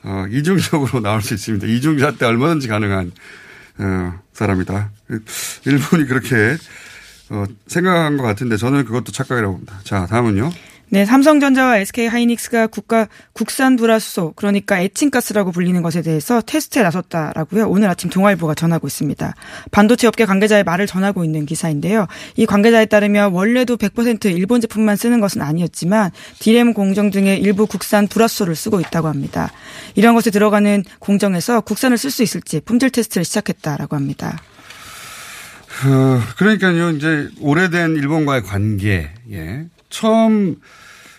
어, 0.05 0.25
이중적으로 0.31 1.01
나올 1.01 1.21
수 1.23 1.35
있습니다. 1.35 1.67
이중자 1.67 2.13
때 2.13 2.27
얼마든지 2.27 2.69
가능한 2.69 3.13
어, 3.79 4.21
사람이다. 4.33 4.91
일본이 5.67 6.07
그렇게 6.07 6.57
어, 7.31 7.45
생각한 7.67 8.17
것 8.17 8.23
같은데 8.23 8.57
저는 8.57 8.85
그것도 8.85 9.13
착각이라고 9.13 9.55
봅니다. 9.55 9.81
자, 9.85 10.07
다음은요. 10.07 10.51
네, 10.91 11.05
삼성전자와 11.05 11.79
SK 11.79 12.07
하이닉스가 12.07 12.69
국가 12.69 13.09
국산 13.35 13.77
불화수소 13.77 14.33
그러니까 14.37 14.79
에칭가스라고 14.79 15.53
불리는 15.53 15.83
것에 15.83 16.01
대해서 16.01 16.41
테스트에 16.41 16.83
나섰다라고요. 16.83 17.69
오늘 17.69 17.89
아침 17.91 18.09
동아일보가 18.09 18.55
전하고 18.55 18.87
있습니다. 18.87 19.35
반도체 19.71 20.07
업계 20.07 20.25
관계자의 20.25 20.65
말을 20.65 20.87
전하고 20.87 21.25
있는 21.25 21.45
기사인데요. 21.45 22.07
이 22.37 22.47
관계자에 22.47 22.87
따르면 22.87 23.33
원래도 23.33 23.77
100% 23.77 24.35
일본 24.35 24.63
제품만 24.63 24.97
쓰는 24.97 25.21
것은 25.21 25.43
아니었지만 25.43 26.11
디램 26.39 26.73
공정 26.73 27.11
등의 27.11 27.41
일부 27.41 27.67
국산 27.67 28.09
불화수소를 28.09 28.57
쓰고 28.57 28.81
있다고 28.81 29.09
합니다. 29.09 29.53
이런 29.95 30.15
것에 30.15 30.31
들어가는 30.31 30.85
공정에서 31.01 31.61
국산을 31.61 31.99
쓸 31.99 32.11
수 32.11 32.23
있을지 32.23 32.61
품질 32.61 32.89
테스트를 32.89 33.27
시작했다라고 33.27 33.95
합니다. 33.95 34.39
어, 35.87 36.21
그러니까요, 36.39 36.91
이제 36.91 37.29
오래된 37.41 37.97
일본과의 37.97 38.43
관계, 38.43 39.11
예. 39.31 39.67
처음 39.91 40.57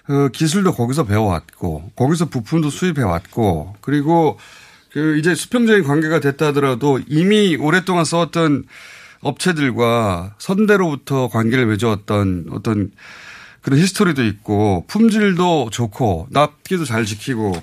어, 0.10 0.28
기술도 0.30 0.74
거기서 0.74 1.04
배워왔고 1.06 1.92
거기서 1.96 2.26
부품도 2.26 2.72
수입해왔고 2.72 3.76
그리고 3.82 4.40
그 4.92 5.18
이제 5.20 5.36
수평적인 5.36 5.84
관계가 5.84 6.20
됐다 6.20 6.48
하더라도 6.48 7.00
이미 7.08 7.56
오랫동안 7.56 8.06
써왔던 8.06 8.66
업체들과 9.22 10.36
선대로부터 10.40 11.28
관계를 11.28 11.68
맺어왔던 11.68 12.48
어떤 12.52 12.92
그런 13.62 13.80
히스토리도 13.80 14.26
있고 14.26 14.86
품질도 14.88 15.70
좋고 15.72 16.28
납기도 16.32 16.86
잘 16.86 17.06
지키고 17.06 17.62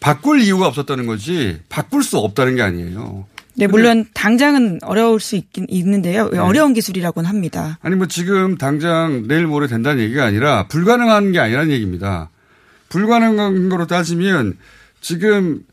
바꿀 0.00 0.40
이유가 0.40 0.68
없었다는 0.68 1.06
거지 1.06 1.60
바꿀 1.68 2.04
수 2.04 2.18
없다는 2.18 2.54
게 2.54 2.62
아니에요. 2.62 3.26
네, 3.58 3.66
물론 3.66 4.06
당장은 4.14 4.78
어려울 4.82 5.18
수 5.18 5.34
있긴 5.36 5.66
있는데요. 5.68 6.30
네. 6.30 6.38
어려운 6.38 6.74
기술이라고는 6.74 7.28
합니다. 7.28 7.78
아니 7.82 7.96
뭐 7.96 8.06
지금 8.06 8.56
당장 8.56 9.24
내일 9.26 9.46
모레 9.46 9.66
된다는 9.66 10.02
얘기가 10.02 10.24
아니라 10.24 10.68
불가능한 10.68 11.32
게 11.32 11.40
아니라는 11.40 11.70
얘기입니다. 11.72 12.30
불가능한 12.88 13.68
거로 13.68 13.86
따지면 13.86 14.56
지금 15.00 15.64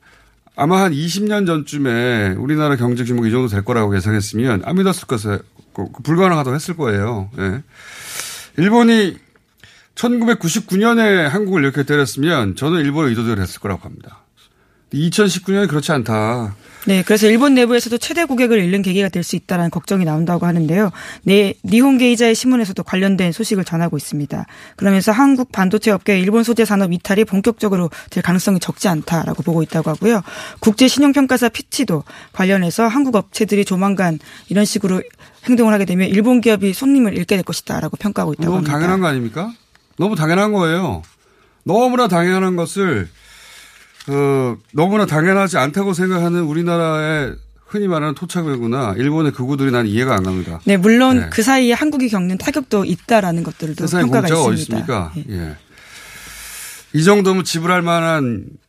아마 0.56 0.82
한 0.84 0.94
20년 0.94 1.46
전쯤에 1.46 2.36
우리나라 2.38 2.76
경제 2.76 3.04
규모가 3.04 3.28
이 3.28 3.32
정도 3.32 3.48
될 3.48 3.64
거라고 3.64 3.96
예상했으면 3.96 4.64
안 4.66 4.76
믿었을 4.78 5.06
것에 5.08 5.40
불가능하다고 6.04 6.56
했을 6.56 6.76
거예요. 6.76 7.30
네. 7.38 7.62
일본이 8.58 9.18
1999년에 9.96 11.28
한국을 11.28 11.64
이렇게 11.64 11.84
때렸으면 11.84 12.56
저는 12.56 12.82
일본의 12.82 13.12
의도대로 13.12 13.42
했을 13.42 13.60
거라고 13.60 13.84
합니다. 13.84 14.24
2019년에 14.94 15.68
그렇지 15.68 15.92
않다. 15.92 16.56
네, 16.88 17.04
그래서 17.04 17.28
일본 17.28 17.56
내부에서도 17.56 17.98
최대 17.98 18.26
고객을 18.26 18.60
잃는 18.60 18.82
계기가 18.82 19.10
될 19.10 19.26
수 19.26 19.36
있다는 19.36 19.72
걱정이 19.72 20.06
나온다고 20.06 20.46
하는데요. 20.46 20.92
네, 21.24 21.56
니혼 21.64 21.98
게이자의 21.98 22.36
신문에서도 22.36 22.84
관련된 22.84 23.32
소식을 23.32 23.66
전하고 23.66 23.98
있습니다. 23.98 24.46
그러면서 24.76 25.12
한국 25.12 25.52
반도체 25.52 25.90
업계 25.90 26.20
일본 26.20 26.44
소재 26.44 26.64
산업 26.64 26.94
이탈이 26.94 27.26
본격적으로 27.26 27.90
될 28.12 28.22
가능성이 28.22 28.60
적지 28.60 28.88
않다라고 28.88 29.42
보고 29.42 29.64
있다고 29.64 29.90
하고요. 29.90 30.22
국제 30.60 30.88
신용평가사 30.88 31.50
피치도 31.50 32.04
관련해서 32.34 32.88
한국 32.88 33.16
업체들이 33.16 33.66
조만간 33.66 34.20
이런 34.48 34.64
식으로 34.64 35.02
행동을 35.46 35.74
하게 35.74 35.86
되면 35.86 36.08
일본 36.08 36.40
기업이 36.40 36.74
손님을 36.74 37.18
잃게 37.18 37.36
될 37.36 37.44
것이다라고 37.44 37.98
평가하고 37.98 38.34
있다고 38.34 38.46
너무 38.46 38.58
합니다. 38.58 38.74
당연한 38.74 39.00
거 39.00 39.08
아닙니까? 39.08 39.52
너무 39.98 40.16
당연한 40.16 40.52
거예요. 40.52 41.02
너무나 41.64 42.08
당연한 42.08 42.56
것을 42.56 43.10
어, 44.08 44.58
너무나 44.74 45.06
당연하지 45.06 45.58
않다고 45.58 45.94
생각하는 45.94 46.42
우리나라의 46.42 47.36
흔히 47.66 47.88
말하는 47.88 48.14
토착외구나 48.14 48.94
일본의 48.98 49.32
극우들이 49.32 49.72
난 49.72 49.88
이해가 49.88 50.16
안 50.16 50.24
갑니다. 50.24 50.60
네, 50.66 50.78
물론 50.78 51.20
네. 51.20 51.30
그 51.32 51.42
사이에 51.42 51.74
한국이 51.74 52.10
겪는 52.10 52.38
타격도 52.38 52.86
있다라는 52.86 53.44
것들도 53.44 53.86
평가가 53.86 54.28
있습니다. 54.28 54.48
어디 54.48 54.62
있습니까? 54.62 55.12
예. 55.18 55.24
예. 55.30 55.58
이 56.94 57.04
정도면 57.04 57.44
지불할 57.44 57.82
만한 57.82 58.46
그 58.46 58.65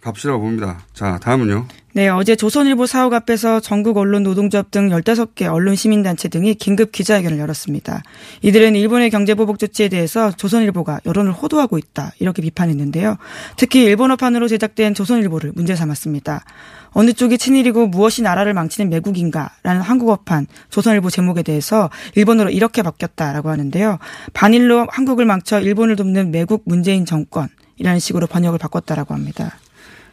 값이라고 0.00 0.40
봅니다. 0.40 0.80
자, 0.92 1.18
다음은요. 1.22 1.66
네, 1.92 2.08
어제 2.08 2.36
조선일보 2.36 2.86
사옥 2.86 3.14
앞에서 3.14 3.58
전국 3.58 3.96
언론 3.96 4.22
노동조합 4.22 4.70
등 4.70 4.90
15개 4.90 5.52
언론 5.52 5.74
시민단체 5.74 6.28
등이 6.28 6.54
긴급 6.54 6.92
기자회견을 6.92 7.38
열었습니다. 7.38 8.02
이들은 8.42 8.76
일본의 8.76 9.10
경제보복 9.10 9.58
조치에 9.58 9.88
대해서 9.88 10.30
조선일보가 10.30 11.00
여론을 11.04 11.32
호도하고 11.32 11.78
있다 11.78 12.12
이렇게 12.20 12.42
비판했는데요. 12.42 13.16
특히 13.56 13.82
일본어판으로 13.82 14.46
제작된 14.46 14.94
조선일보를 14.94 15.52
문제 15.56 15.74
삼았습니다. 15.74 16.44
어느 16.92 17.12
쪽이 17.12 17.38
친일이고 17.38 17.88
무엇이 17.88 18.22
나라를 18.22 18.54
망치는 18.54 18.88
매국인가라는 18.90 19.80
한국어판 19.80 20.46
조선일보 20.70 21.10
제목에 21.10 21.42
대해서 21.42 21.90
일본어로 22.14 22.50
이렇게 22.50 22.82
바뀌었다라고 22.82 23.48
하는데요. 23.48 23.98
반일로 24.32 24.86
한국을 24.90 25.24
망쳐 25.24 25.60
일본을 25.60 25.96
돕는 25.96 26.30
매국 26.30 26.62
문재인 26.66 27.04
정권 27.04 27.48
이라는 27.80 27.98
식으로 27.98 28.26
번역을 28.26 28.58
바꿨다라고 28.58 29.14
합니다. 29.14 29.56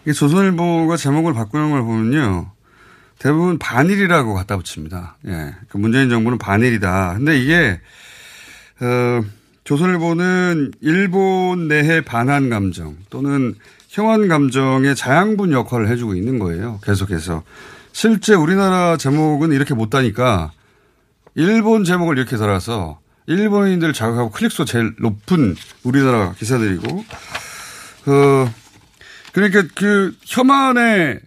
조선일보가 0.05 0.95
제목을 0.95 1.33
바꾸는 1.33 1.71
걸 1.71 1.81
보면요. 1.81 2.49
대부분 3.19 3.59
반일이라고 3.59 4.33
갖다 4.33 4.55
붙입니다. 4.55 5.17
예. 5.27 5.53
그 5.67 5.77
문재인 5.77 6.09
정부는 6.09 6.37
반일이다. 6.37 7.15
근데 7.17 7.37
이게, 7.37 7.81
어, 8.79 9.21
조선일보는 9.65 10.71
일본 10.79 11.67
내해 11.67 11.99
반한 11.99 12.49
감정 12.49 12.95
또는 13.09 13.53
형한 13.89 14.29
감정의 14.29 14.95
자양분 14.95 15.51
역할을 15.51 15.89
해주고 15.89 16.15
있는 16.15 16.39
거예요. 16.39 16.79
계속해서. 16.83 17.43
실제 17.91 18.33
우리나라 18.33 18.95
제목은 18.95 19.51
이렇게 19.51 19.73
못 19.73 19.89
다니까 19.89 20.51
일본 21.35 21.83
제목을 21.83 22.17
이렇게 22.17 22.37
달아서 22.37 22.99
일본인들 23.25 23.91
자극하고 23.91 24.31
클릭수 24.31 24.63
제일 24.63 24.93
높은 24.99 25.55
우리나라 25.83 26.31
기사들이고 26.33 27.03
그, 28.07 28.49
그러니까 29.33 29.63
그 29.75 30.15
혐한의 30.23 31.19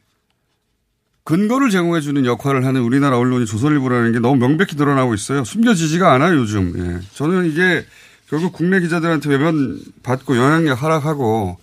근거를 1.24 1.68
제공해 1.68 2.00
주는 2.00 2.24
역할을 2.24 2.64
하는 2.64 2.80
우리나라 2.80 3.18
언론이 3.18 3.44
조선일보라는 3.44 4.12
게 4.12 4.18
너무 4.18 4.36
명백히 4.36 4.76
드러나고 4.76 5.12
있어요. 5.12 5.44
숨겨지지가 5.44 6.10
않아요, 6.14 6.38
요즘. 6.38 6.72
예. 6.78 7.06
저는 7.12 7.50
이게 7.50 7.84
결국 8.30 8.54
국내 8.54 8.80
기자들한테 8.80 9.28
외면 9.28 9.78
받고 10.02 10.38
영향력 10.38 10.82
하락하고 10.82 11.58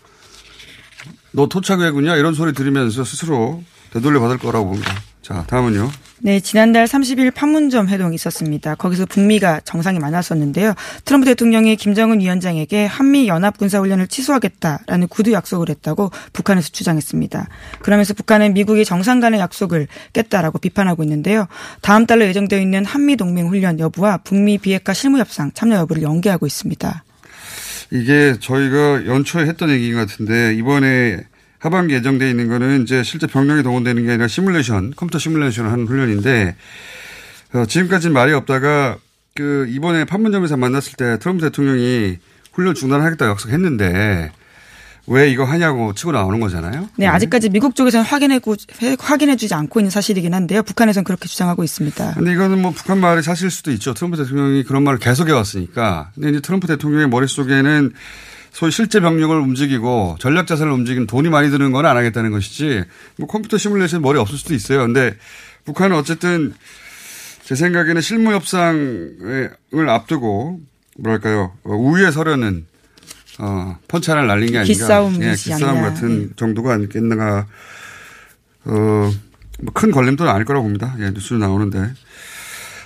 너 1.31 1.47
토착외구냐 1.47 2.15
이런 2.15 2.35
소리 2.35 2.53
들으면서 2.53 3.03
스스로 3.03 3.63
되돌려 3.89 4.19
받을 4.19 4.37
거라고 4.37 4.67
봅니다. 4.67 4.93
자, 5.23 5.45
다음은요. 5.47 5.89
네, 6.19 6.39
지난달 6.39 6.85
30일 6.85 7.31
판문점 7.31 7.89
회동이 7.89 8.15
있었습니다. 8.15 8.73
거기서 8.75 9.05
북미가 9.05 9.61
정상이 9.65 9.99
많았었는데요. 9.99 10.73
트럼프 11.05 11.25
대통령이 11.27 11.75
김정은 11.75 12.19
위원장에게 12.21 12.85
한미 12.85 13.27
연합 13.27 13.57
군사 13.57 13.79
훈련을 13.79 14.07
취소하겠다라는 14.07 15.09
구두 15.09 15.31
약속을 15.31 15.69
했다고 15.69 16.11
북한에서 16.33 16.69
주장했습니다. 16.69 17.47
그러면서 17.81 18.15
북한은 18.15 18.55
미국이 18.55 18.83
정상 18.83 19.19
간의 19.19 19.39
약속을 19.39 19.87
깼다라고 20.13 20.57
비판하고 20.57 21.03
있는데요. 21.03 21.47
다음 21.81 22.07
달로 22.07 22.25
예정되어 22.25 22.59
있는 22.59 22.83
한미 22.83 23.15
동맹 23.15 23.49
훈련 23.49 23.79
여부와 23.79 24.17
북미 24.17 24.57
비핵화 24.57 24.93
실무 24.93 25.19
협상 25.19 25.51
참여 25.53 25.75
여부를 25.75 26.01
연기하고 26.01 26.47
있습니다. 26.47 27.03
이게 27.91 28.35
저희가 28.39 29.05
연초에 29.05 29.45
했던 29.45 29.69
얘기 29.69 29.93
같은데 29.93 30.55
이번에 30.55 31.23
하반기 31.59 31.95
예정되어 31.95 32.27
있는 32.27 32.47
거는 32.47 32.83
이제 32.83 33.03
실제 33.03 33.27
병력이 33.27 33.63
동원되는 33.63 34.03
게 34.03 34.11
아니라 34.11 34.27
시뮬레이션, 34.27 34.93
컴퓨터 34.95 35.17
시뮬레이션을 35.19 35.71
하는 35.71 35.87
훈련인데, 35.87 36.55
어, 37.53 37.65
지금까지는 37.65 38.13
말이 38.13 38.33
없다가 38.33 38.97
그 39.35 39.67
이번에 39.69 40.05
판문점에서 40.05 40.57
만났을 40.57 40.93
때 40.93 41.17
트럼프 41.19 41.43
대통령이 41.43 42.17
훈련 42.53 42.73
중단하겠다고 42.73 43.31
약속했는데 43.31 44.31
왜 45.09 45.29
이거 45.31 45.45
하냐고 45.45 45.93
치고 45.93 46.11
나오는 46.11 46.39
거잖아요. 46.39 46.89
네, 46.97 47.07
아직까지 47.07 47.49
미국 47.49 47.75
쪽에서는 47.75 48.05
확인해 48.05 48.41
확인해주지 48.99 49.53
않고 49.53 49.79
있는 49.79 49.89
사실이긴 49.89 50.33
한데요. 50.33 50.63
북한에서는 50.63 51.05
그렇게 51.05 51.27
주장하고 51.27 51.63
있습니다. 51.63 52.15
근데 52.15 52.33
이거는 52.33 52.61
뭐 52.61 52.71
북한 52.71 52.99
말이 52.99 53.21
사실 53.21 53.49
수도 53.49 53.71
있죠. 53.71 53.93
트럼프 53.93 54.17
대통령이 54.17 54.63
그런 54.63 54.83
말을 54.83 54.99
계속 54.99 55.29
해왔으니까. 55.29 56.11
근데 56.15 56.29
이제 56.31 56.39
트럼프 56.41 56.67
대통령의 56.67 57.07
머릿 57.07 57.29
속에는 57.29 57.93
소위 58.57 58.71
실제 58.71 58.99
병력을 58.99 59.35
움직이고 59.39 60.15
전략 60.19 60.47
자산을 60.47 60.71
움직이는 60.71 61.05
돈이 61.05 61.29
많이 61.29 61.51
드는 61.51 61.71
건 61.71 61.85
안 61.85 61.95
하겠다는 61.95 62.31
것이지 62.31 62.83
뭐 63.17 63.27
컴퓨터 63.27 63.55
시뮬레이션 63.59 64.01
머리 64.01 64.17
없을 64.17 64.35
수도 64.35 64.55
있어요. 64.55 64.79
근데 64.79 65.15
북한은 65.65 65.95
어쨌든 65.95 66.55
제 67.43 67.53
생각에는 67.53 68.01
실무 68.01 68.33
협상을 68.33 69.55
앞두고 69.89 70.59
뭐랄까요 70.97 71.53
우위에 71.65 72.09
서려는 72.09 72.65
어, 73.37 73.77
펀치 73.87 74.09
하나를 74.09 74.27
날린 74.27 74.51
게 74.51 74.57
아닌가. 74.57 74.73
기싸움, 74.73 75.21
예, 75.21 75.33
기싸움 75.33 75.81
같은 75.81 76.29
네. 76.29 76.33
정도가 76.35 76.73
아니겠는가. 76.73 77.45
어, 78.65 78.71
뭐 79.59 79.73
큰 79.75 79.91
걸림돌은 79.91 80.31
아닐 80.31 80.45
거라고 80.45 80.63
봅니다. 80.63 80.95
예, 80.99 81.11
뉴스로 81.11 81.37
나오는데. 81.37 81.93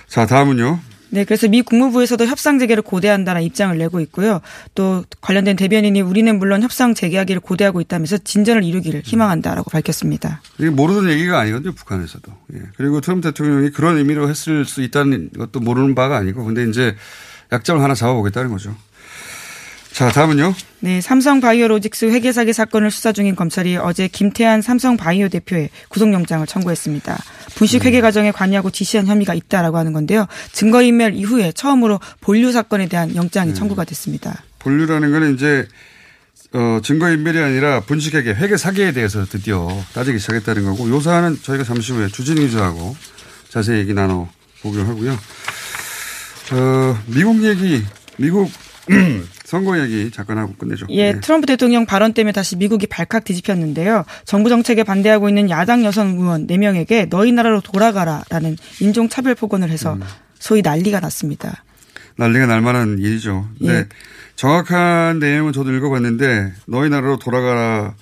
자, 0.06 0.26
다음은요. 0.26 0.78
네, 1.12 1.24
그래서 1.24 1.46
미 1.46 1.60
국무부에서도 1.60 2.24
협상 2.24 2.58
재개를 2.58 2.82
고대한다는 2.82 3.42
입장을 3.42 3.76
내고 3.76 4.00
있고요. 4.00 4.40
또 4.74 5.04
관련된 5.20 5.56
대변인이 5.56 6.00
우리는 6.00 6.38
물론 6.38 6.62
협상 6.62 6.94
재개하기를 6.94 7.42
고대하고 7.42 7.82
있다면서 7.82 8.18
진전을 8.18 8.64
이루기를 8.64 9.02
희망한다라고 9.04 9.70
밝혔습니다. 9.70 10.40
이게 10.58 10.70
모르는 10.70 11.10
얘기가 11.10 11.38
아니거든요, 11.38 11.74
북한에서도. 11.74 12.32
예. 12.54 12.62
그리고 12.78 13.02
트럼프 13.02 13.28
대통령이 13.28 13.70
그런 13.72 13.98
의미로 13.98 14.30
했을 14.30 14.64
수 14.64 14.80
있다는 14.82 15.28
것도 15.36 15.60
모르는 15.60 15.94
바가 15.94 16.16
아니고, 16.16 16.44
근데 16.44 16.64
이제 16.64 16.96
약점을 17.52 17.82
하나 17.82 17.94
잡아보겠다는 17.94 18.50
거죠. 18.50 18.74
자, 19.92 20.10
다음은요. 20.10 20.54
네, 20.80 21.00
삼성 21.00 21.40
바이오로직스 21.40 22.06
회계 22.06 22.32
사기 22.32 22.52
사건을 22.52 22.90
수사 22.90 23.12
중인 23.12 23.36
검찰이 23.36 23.76
어제 23.76 24.08
김태한 24.08 24.62
삼성 24.62 24.96
바이오 24.96 25.28
대표의 25.28 25.68
구속영장을 25.88 26.46
청구했습니다. 26.46 27.22
분식 27.56 27.84
회계 27.84 28.00
과정에 28.00 28.32
관여하고 28.32 28.70
지시한 28.70 29.06
혐의가 29.06 29.34
있다라고 29.34 29.76
하는 29.76 29.92
건데요. 29.92 30.26
증거 30.52 30.82
인멸 30.82 31.14
이후에 31.14 31.52
처음으로 31.52 32.00
본류 32.20 32.52
사건에 32.52 32.88
대한 32.88 33.14
영장이 33.14 33.54
청구가 33.54 33.84
됐습니다. 33.84 34.42
본류라는 34.60 35.12
거는 35.12 35.34
이제 35.34 35.68
어, 36.54 36.80
증거 36.82 37.10
인멸이 37.10 37.38
아니라 37.38 37.80
분식 37.80 38.14
회계, 38.14 38.30
회계 38.34 38.56
사기에 38.56 38.92
대해서 38.92 39.24
드디어 39.24 39.68
따지기 39.94 40.18
시작했다는 40.18 40.64
거고, 40.64 40.88
요 40.90 41.00
사안은 41.00 41.38
저희가 41.42 41.64
잠시 41.64 41.92
후에 41.92 42.08
주진우 42.08 42.40
기자하고 42.42 42.94
자세히 43.48 43.78
얘기 43.80 43.94
나눠 43.94 44.28
보기로 44.62 44.84
하고요. 44.84 45.12
어, 46.52 46.98
미국 47.06 47.42
얘기, 47.44 47.82
미국 48.18 48.50
선거 49.52 49.78
얘기 49.78 50.10
잠깐 50.10 50.38
하고 50.38 50.54
끝내죠. 50.54 50.86
예, 50.88 51.12
네. 51.12 51.20
트럼프 51.20 51.46
대통령 51.46 51.84
발언 51.84 52.14
때문에 52.14 52.32
다시 52.32 52.56
미국이 52.56 52.86
발칵 52.86 53.24
뒤집혔는데요. 53.24 54.06
정부 54.24 54.48
정책에 54.48 54.82
반대하고 54.82 55.28
있는 55.28 55.50
야당 55.50 55.84
여성 55.84 56.18
의원 56.18 56.46
4명에게 56.46 57.10
너희 57.10 57.32
나라로 57.32 57.60
돌아가라라는 57.60 58.56
인종차별 58.80 59.34
폭언을 59.34 59.68
해서 59.68 59.98
소위 60.38 60.62
난리가 60.62 61.00
났습니다. 61.00 61.64
난리가 62.16 62.46
날 62.46 62.62
만한 62.62 62.98
일이죠. 62.98 63.46
근데 63.58 63.74
예. 63.74 63.88
정확한 64.36 65.18
내용은 65.18 65.52
저도 65.52 65.70
읽어봤는데 65.74 66.54
너희 66.66 66.88
나라로 66.88 67.18
돌아가라. 67.18 67.94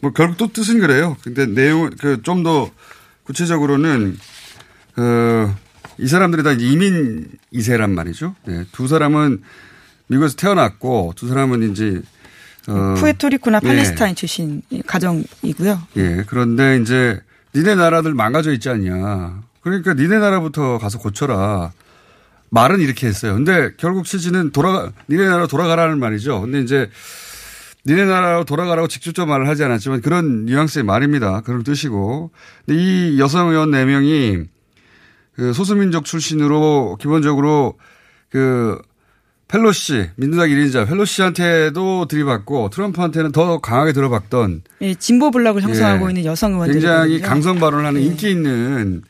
뭐 0.00 0.12
결국 0.12 0.36
또 0.36 0.52
뜻은 0.52 0.80
그래요. 0.80 1.16
근데 1.24 1.46
내용은 1.46 1.96
그좀 1.96 2.42
더 2.42 2.70
구체적으로는 3.24 4.18
그 4.94 5.50
이 6.00 6.06
사람들이 6.06 6.42
다 6.42 6.52
이민 6.52 7.28
이세란 7.50 7.94
말이죠. 7.94 8.34
네. 8.46 8.64
두 8.72 8.88
사람은 8.88 9.42
미국에서 10.10 10.36
태어났고 10.36 11.14
두 11.16 11.28
사람은 11.28 11.70
이제 11.70 12.02
어 12.68 12.94
푸에토리코나 12.98 13.60
예. 13.62 13.66
팔레스타인 13.66 14.14
출신 14.14 14.62
가정이고요. 14.86 15.82
예. 15.96 16.24
그런데 16.26 16.78
이제 16.82 17.20
니네 17.54 17.76
나라들 17.76 18.14
망가져 18.14 18.52
있지 18.52 18.68
않냐. 18.68 19.42
그러니까 19.62 19.94
니네 19.94 20.18
나라부터 20.18 20.78
가서 20.78 20.98
고쳐라. 20.98 21.72
말은 22.50 22.80
이렇게 22.80 23.06
했어요. 23.06 23.34
근데 23.34 23.70
결국 23.76 24.04
취지는 24.04 24.50
돌아가, 24.50 24.90
니네 25.08 25.24
나라로 25.24 25.46
돌아가라는 25.46 26.00
말이죠. 26.00 26.40
근데 26.40 26.60
이제 26.60 26.90
니네 27.86 28.04
나라로 28.06 28.44
돌아가라고 28.44 28.88
직접적 28.88 29.28
말을 29.28 29.46
하지 29.46 29.62
않았지만 29.62 30.00
그런 30.00 30.46
뉘앙스의 30.46 30.84
말입니다. 30.84 31.42
그런 31.42 31.62
뜻이고. 31.62 32.32
근데 32.66 32.80
이 32.80 33.20
여성 33.20 33.50
의원 33.50 33.70
4 33.70 33.84
명이 33.84 34.38
그 35.34 35.52
소수민족 35.52 36.04
출신으로 36.04 36.98
기본적으로 37.00 37.78
그 38.28 38.80
펠로시, 39.50 40.10
민주당 40.14 40.48
1인자 40.48 40.88
펠로시한테도 40.88 42.06
들이받고 42.06 42.70
트럼프한테는 42.70 43.32
더 43.32 43.58
강하게 43.58 43.92
들어박던 43.92 44.62
예, 44.82 44.94
진보 44.94 45.32
블락을 45.32 45.60
형성하고 45.62 46.06
예. 46.06 46.10
있는 46.10 46.24
여성 46.24 46.52
의원들이 46.52 46.80
굉장히 46.80 47.20
강성 47.20 47.58
발언을 47.58 47.84
하는 47.84 48.00
네. 48.00 48.06
인기 48.06 48.30
있는 48.30 49.02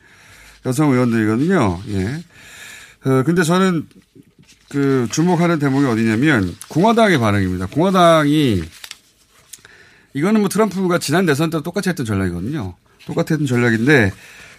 여성 0.65 0.91
의원들이거든요. 0.91 1.81
예. 1.89 2.23
어, 3.05 3.23
근데 3.23 3.43
저는 3.43 3.87
그 4.69 5.07
주목하는 5.11 5.59
대목이 5.59 5.85
어디냐면 5.85 6.55
공화당의 6.69 7.19
반응입니다. 7.19 7.67
공화당이 7.67 8.63
이거는 10.13 10.41
뭐 10.41 10.49
트럼프가 10.49 10.97
지난 10.97 11.27
대선 11.27 11.51
때 11.51 11.61
똑같이 11.61 11.89
했던 11.89 12.03
전략이거든요. 12.03 12.73
똑같았던 13.05 13.45
전략인데 13.45 14.11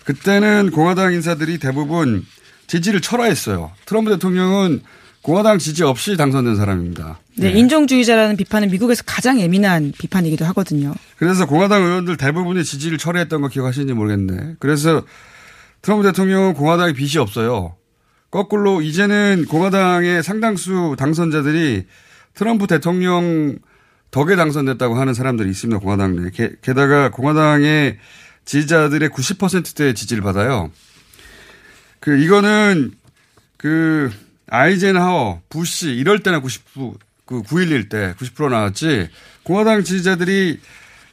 그때는 0.05 0.71
공화당 0.71 1.12
인사들이 1.12 1.59
대부분 1.59 2.25
지지를 2.68 3.01
철회했어요. 3.01 3.73
트럼프 3.85 4.11
대통령은 4.12 4.83
공화당 5.23 5.59
지지 5.59 5.85
없이 5.85 6.17
당선된 6.17 6.57
사람입니다. 6.57 7.21
네, 7.37 7.51
인종주의자라는 7.53 8.37
비판은 8.37 8.71
미국에서 8.71 9.05
가장 9.07 9.41
예민한 9.41 9.93
비판이기도 9.97 10.45
하거든요. 10.47 10.95
그래서 11.17 11.47
공화당 11.47 11.85
의원들 11.85 12.17
대부분이 12.17 12.65
지지를 12.65 12.99
철회했던 12.99 13.41
거 13.41 13.49
기억하시는지 13.49 13.95
모르겠네. 13.95 14.57
그래서 14.59 15.05
트럼프 15.81 16.05
대통령은 16.05 16.55
공화당에 16.55 16.93
빚이 16.93 17.19
없어요. 17.19 17.77
거꾸로 18.31 18.83
이제는 18.83 19.47
공화당의 19.49 20.23
상당수 20.23 20.97
당선자들이 20.99 21.85
트럼프 22.35 22.67
대통령 22.67 23.59
덕에 24.11 24.37
당선됐다고 24.37 24.95
하는 24.97 25.15
사람들이 25.15 25.49
있습니다. 25.51 25.81
공화당 25.81 26.17
내. 26.17 26.31
게, 26.31 26.53
게다가 26.63 27.11
공화당의 27.11 27.99
지지자들의 28.45 29.09
90%대의 29.11 29.95
지지를 29.95 30.23
받아요. 30.23 30.71
그 32.01 32.19
이거는 32.19 32.93
그 33.57 34.11
아이젠하워, 34.53 35.41
부시 35.49 35.93
이럴 35.93 36.19
때나 36.19 36.41
90, 36.41 36.62
그 37.25 37.43
9.11 37.43 37.88
때 37.88 38.15
90% 38.19 38.51
나왔지 38.51 39.09
공화당 39.45 39.83
지지자들이 39.83 40.61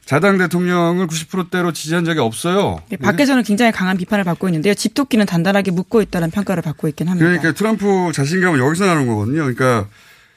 자당 0.04 0.36
대통령을 0.36 1.06
90%대로 1.06 1.72
지지한 1.72 2.04
적이 2.04 2.20
없어요. 2.20 2.82
예, 2.92 2.96
밖에서는 2.96 3.42
굉장히 3.44 3.72
강한 3.72 3.96
비판을 3.96 4.24
받고 4.24 4.48
있는데요. 4.48 4.74
집토끼는 4.74 5.24
단단하게 5.24 5.70
묶고 5.70 6.02
있다는 6.02 6.30
평가를 6.30 6.62
받고 6.62 6.88
있긴 6.88 7.08
합니다. 7.08 7.24
그러니까 7.24 7.52
트럼프 7.52 8.12
자신감은 8.12 8.58
여기서 8.58 8.84
나는 8.84 9.06
거거든요. 9.06 9.38
그러니까 9.42 9.88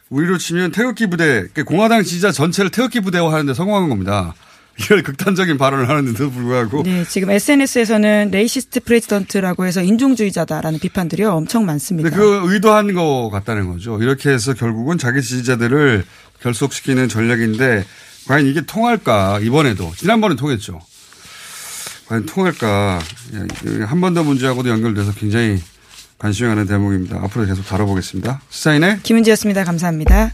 우리로 0.10 0.38
치면 0.38 0.72
태극기 0.72 1.08
부대, 1.08 1.26
그러니까 1.26 1.64
공화당 1.64 2.04
지지자 2.04 2.32
전체를 2.32 2.72
태극기 2.72 3.02
부대화 3.02 3.34
하는데 3.34 3.54
성공한 3.54 3.90
겁니다. 3.90 4.34
이런 4.80 5.04
극단적인 5.04 5.58
발언을 5.58 5.88
하는데도 5.90 6.32
불구하고 6.32 6.84
네, 6.84 7.06
지금 7.08 7.30
SNS에서는 7.30 8.30
racist 8.32 8.80
president라고 8.82 9.66
해서 9.66 9.82
인종주의자다라는 9.84 10.80
비판들이 10.80 11.24
엄청 11.26 11.66
많습니다. 11.66 12.10
근데 12.10 12.22
그 12.22 12.52
의도한 12.52 12.94
거 12.94 13.30
같다는 13.32 13.68
거죠. 13.72 14.02
이렇게 14.02 14.30
해서 14.32 14.54
결국은 14.54 14.98
자기 14.98 15.22
지지자들을 15.22 16.04
결속시키는 16.42 17.08
전략인데 17.08 17.86
과연 18.28 18.48
이게 18.48 18.62
통할까 18.62 19.40
이번에도 19.42 19.92
지난번에 19.96 20.36
통했죠. 20.36 20.80
과연 22.08 22.26
통할까 22.26 23.00
한 23.88 24.02
번 24.02 24.14
더 24.14 24.24
문제하고도 24.24 24.70
연결돼서 24.70 25.14
굉장히 25.14 25.62
관심이 26.18 26.48
가는 26.50 26.66
대목입니다. 26.66 27.18
앞으로 27.24 27.46
계속 27.46 27.66
다뤄보겠습니다. 27.66 28.42
시사인의 28.50 29.00
김은지였습니다. 29.04 29.64
감사합니다. 29.66 30.34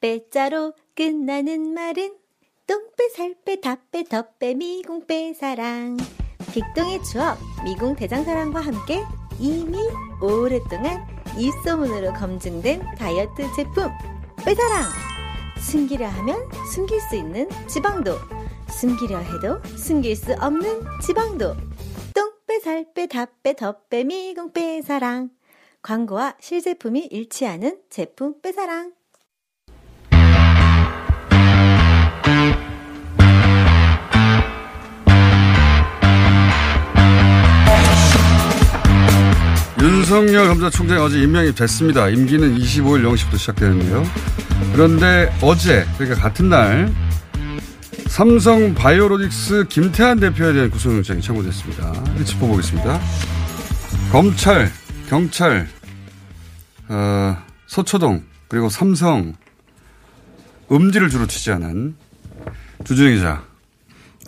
빼자로 0.00 0.74
끝나는 0.94 1.74
말은 1.74 2.14
똥빼, 2.66 3.08
살빼, 3.08 3.60
다빼, 3.60 4.04
덧빼, 4.04 4.54
미궁빼, 4.54 5.34
사랑. 5.34 5.96
빅동의 6.52 7.02
추억, 7.02 7.38
미궁 7.64 7.96
대장사랑과 7.96 8.60
함께 8.60 9.02
이미 9.40 9.78
오랫동안 10.22 11.04
입소문으로 11.36 12.12
검증된 12.12 12.82
다이어트 12.96 13.42
제품, 13.56 13.90
빼사랑. 14.44 14.84
숨기려 15.60 16.06
하면 16.06 16.48
숨길 16.72 17.00
수 17.00 17.16
있는 17.16 17.48
지방도, 17.66 18.12
숨기려 18.70 19.18
해도 19.18 19.60
숨길 19.76 20.14
수 20.14 20.32
없는 20.34 20.82
지방도. 21.02 21.54
똥빼, 22.14 22.60
살빼, 22.60 23.06
다빼, 23.08 23.54
덧빼, 23.54 24.04
미궁빼, 24.04 24.82
사랑. 24.82 25.30
광고와 25.82 26.36
실제품이 26.38 27.08
일치하는 27.10 27.80
제품 27.90 28.40
빼사랑. 28.40 28.97
윤석열 39.88 40.48
검사총장이 40.48 41.00
어제 41.00 41.18
임명이 41.18 41.54
됐습니다. 41.54 42.10
임기는 42.10 42.58
25일 42.58 43.10
0시부터 43.10 43.38
시작되는데요. 43.38 44.04
그런데 44.74 45.34
어제, 45.40 45.86
그러니까 45.96 46.20
같은 46.20 46.50
날, 46.50 46.92
삼성 48.06 48.74
바이오로직스 48.74 49.64
김태한 49.70 50.20
대표에 50.20 50.52
대한 50.52 50.70
구속영장이 50.70 51.22
청구됐습니다. 51.22 52.04
짚어보겠습니다. 52.22 53.00
검찰, 54.12 54.70
경찰, 55.08 55.66
어, 56.88 57.38
서초동, 57.66 58.24
그리고 58.48 58.68
삼성, 58.68 59.32
음지를 60.70 61.08
주로 61.08 61.26
취재하는 61.26 61.96
주준희 62.84 63.14
기자. 63.14 63.42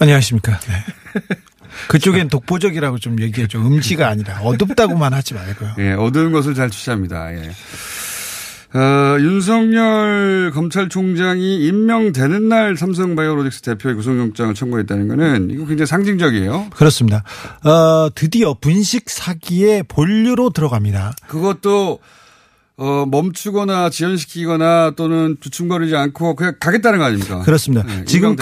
안녕하십니까. 0.00 0.58
네. 0.58 1.36
그쪽엔 1.88 2.28
독보적이라고 2.28 2.98
좀 2.98 3.20
얘기해줘. 3.20 3.58
음지가 3.58 4.08
아니라 4.08 4.40
어둡다고만 4.40 5.12
하지 5.12 5.34
말고요. 5.34 5.74
예, 5.78 5.92
어두운 5.92 6.32
것을 6.32 6.54
잘 6.54 6.70
취재합니다. 6.70 7.34
예. 7.34 7.50
어, 8.72 9.18
윤석열 9.18 10.52
검찰총장이 10.54 11.66
임명되는 11.66 12.48
날 12.48 12.76
삼성바이오로직스 12.76 13.62
대표의 13.62 13.96
구속영장을 13.96 14.54
청구했다는 14.54 15.08
것은 15.08 15.50
이거 15.50 15.66
굉장히 15.66 15.86
상징적이에요. 15.88 16.68
그렇습니다. 16.76 17.24
어, 17.64 18.08
드디어 18.14 18.54
분식 18.54 19.10
사기의 19.10 19.82
본류로 19.88 20.50
들어갑니다. 20.50 21.14
그것도 21.26 21.98
어, 22.76 23.04
멈추거나 23.10 23.90
지연시키거나 23.90 24.92
또는 24.96 25.36
주춤거리지 25.40 25.96
않고 25.96 26.36
그냥 26.36 26.54
가겠다는 26.60 27.00
거 27.00 27.06
아닙니까? 27.06 27.40
그렇습니다. 27.40 27.84
네, 27.84 28.04
지금. 28.04 28.36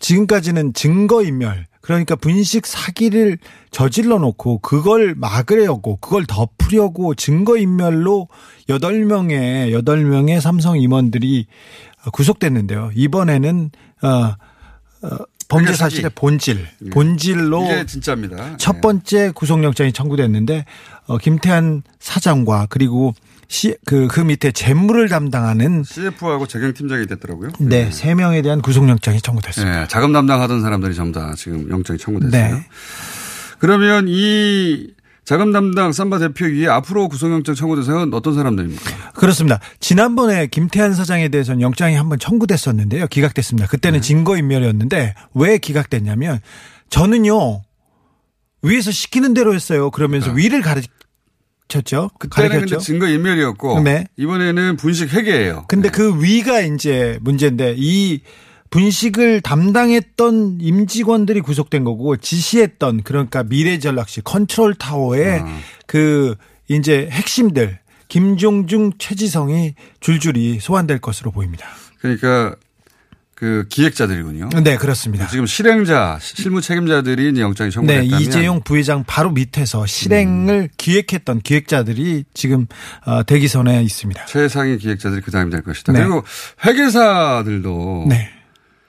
지금까지는 0.00 0.72
증거인멸 0.72 1.66
그러니까 1.84 2.16
분식 2.16 2.66
사기를 2.66 3.36
저질러 3.70 4.18
놓고 4.18 4.60
그걸 4.60 5.14
막으려고 5.14 5.96
그걸 5.96 6.24
덮으려고 6.24 7.14
증거인멸로 7.14 8.28
8명의 8.70 9.70
8명의 9.70 10.40
삼성 10.40 10.80
임원들이 10.80 11.46
구속됐는데요. 12.10 12.90
이번에는 12.94 13.70
어, 14.00 14.08
어 14.08 15.16
범죄 15.48 15.74
사실의 15.74 16.10
본질, 16.14 16.66
예. 16.86 16.88
본질로 16.88 17.64
이게 17.64 17.84
진짜입니다. 17.84 18.56
첫 18.56 18.80
번째 18.80 19.32
구속영장이 19.32 19.92
청구됐는데 19.92 20.64
어, 21.06 21.18
김태한 21.18 21.82
사장과 21.98 22.68
그리고 22.70 23.12
시, 23.48 23.76
그, 23.84 24.06
그 24.08 24.20
밑에 24.20 24.52
재무를 24.52 25.08
담당하는 25.08 25.84
CF하고 25.84 26.46
재경팀장이 26.46 27.06
됐더라고요. 27.06 27.50
네, 27.58 27.90
세 27.90 28.14
명에 28.14 28.42
대한 28.42 28.60
구속영장이 28.62 29.20
청구됐습니다. 29.20 29.80
네, 29.80 29.88
자금 29.88 30.12
담당하던 30.12 30.60
사람들이 30.62 30.94
전부 30.94 31.18
다 31.18 31.34
지금 31.36 31.68
영장이 31.70 31.98
청구됐어요. 31.98 32.54
네. 32.54 32.66
그러면 33.58 34.06
이 34.08 34.94
자금 35.24 35.52
담당 35.52 35.92
삼바 35.92 36.18
대표 36.18 36.44
위에 36.44 36.68
앞으로 36.68 37.08
구속영장 37.08 37.54
청구대상은 37.54 38.12
어떤 38.12 38.34
사람들입니까? 38.34 39.12
그렇습니다. 39.14 39.58
지난번에 39.80 40.46
김태한 40.46 40.94
사장에 40.94 41.28
대해서는 41.28 41.62
영장이 41.62 41.94
한번 41.94 42.18
청구됐었는데요. 42.18 43.06
기각됐습니다. 43.06 43.66
그때는 43.68 44.00
네. 44.00 44.06
증거인멸이었는데 44.06 45.14
왜 45.34 45.58
기각됐냐면 45.58 46.40
저는요 46.90 47.62
위에서 48.62 48.90
시키는 48.90 49.34
대로 49.34 49.54
했어요. 49.54 49.90
그러면서 49.90 50.30
위를 50.32 50.60
가르 50.60 50.82
쳤죠. 51.68 52.10
그때는 52.18 52.48
근데 52.48 52.58
가르쳤죠. 52.60 52.84
증거 52.84 53.08
인멸이었고 53.08 53.80
네. 53.80 54.06
이번에는 54.16 54.76
분식 54.76 55.12
회계예요. 55.12 55.64
근데 55.68 55.90
그 55.90 56.22
위가 56.22 56.60
이제 56.60 57.18
문제인데 57.22 57.74
이 57.76 58.20
분식을 58.70 59.40
담당했던 59.40 60.58
임직원들이 60.60 61.40
구속된 61.40 61.84
거고 61.84 62.16
지시했던 62.16 63.02
그러니까 63.04 63.44
미래전략실 63.44 64.24
컨트롤 64.24 64.74
타워의 64.74 65.40
아. 65.40 65.58
그 65.86 66.34
이제 66.68 67.08
핵심들 67.10 67.78
김종중 68.08 68.92
최지성이 68.98 69.74
줄줄이 70.00 70.58
소환될 70.60 70.98
것으로 70.98 71.30
보입니다. 71.30 71.66
그러니까 72.00 72.56
그 73.44 73.66
기획자들이군요. 73.68 74.48
네, 74.64 74.78
그렇습니다. 74.78 75.26
지금 75.26 75.44
실행자, 75.44 76.18
실무 76.18 76.62
책임자들이 76.62 77.28
이제 77.28 77.42
영장이 77.42 77.68
네, 77.68 77.74
청구됐다면 77.74 78.20
이재용 78.22 78.62
부회장 78.62 79.04
바로 79.06 79.32
밑에서 79.32 79.84
실행을 79.84 80.70
기획했던 80.78 81.42
기획자들이 81.42 82.24
지금 82.32 82.66
어, 83.04 83.22
대기선에 83.22 83.82
있습니다. 83.82 84.24
최상위 84.24 84.78
기획자들이 84.78 85.20
그 85.20 85.30
다음이 85.30 85.50
될 85.50 85.60
것이다. 85.60 85.92
네. 85.92 85.98
그리고 85.98 86.24
회계사들도 86.64 88.06
네. 88.08 88.30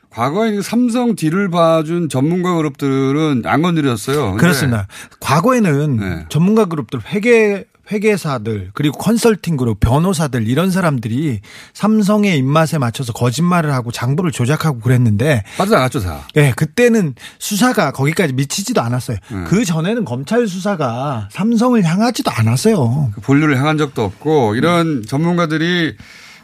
과거에 0.09 0.61
삼성 0.61 1.15
뒤를 1.15 1.49
봐준 1.49 2.07
전문가 2.07 2.55
그룹들은 2.55 3.41
안 3.45 3.61
건드렸어요. 3.61 4.35
그렇습니다. 4.37 4.87
과거에는 5.19 5.97
네. 5.97 6.25
전문가 6.29 6.63
그룹들 6.63 7.01
회계 7.07 7.65
회계사들 7.91 8.71
그리고 8.74 8.98
컨설팅 8.98 9.58
그룹 9.58 9.80
변호사들 9.80 10.48
이런 10.48 10.71
사람들이 10.71 11.41
삼성의 11.74 12.38
입맛에 12.38 12.78
맞춰서 12.78 13.13
거짓말을 13.13 13.74
하고 13.74 13.91
장부를 13.91 14.32
조작하고 14.32 14.80
그랬는데 14.80 15.43
빠져나갔죠 15.58 16.00
다. 16.00 16.28
네, 16.34 16.52
그때는 16.56 17.15
수사가 17.39 17.91
거기까지 17.91 18.34
미치지도 18.34 18.82
않았어요. 18.82 19.17
네. 19.32 19.43
그 19.48 19.65
전에는 19.65 20.06
검찰 20.06 20.48
수사가 20.48 21.30
삼성을 21.32 21.84
향하지도 21.84 22.32
않았어요. 22.32 23.12
그 23.13 23.21
본류를 23.21 23.58
향한 23.58 23.78
적도 23.78 24.04
없고 24.04 24.56
이런 24.56 25.04
전문가들이 25.06 25.95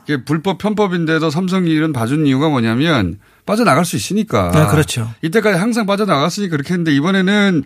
이게 0.05 0.23
불법 0.23 0.57
편법인데도 0.57 1.29
삼성 1.29 1.67
일은 1.67 1.93
봐준 1.93 2.25
이유가 2.25 2.49
뭐냐면 2.49 3.19
빠져나갈 3.45 3.85
수 3.85 3.95
있으니까. 3.95 4.51
네, 4.51 4.65
그렇죠. 4.67 5.11
이때까지 5.21 5.57
항상 5.57 5.85
빠져나갔으니까 5.85 6.51
그렇게 6.51 6.73
했는데 6.73 6.93
이번에는 6.95 7.63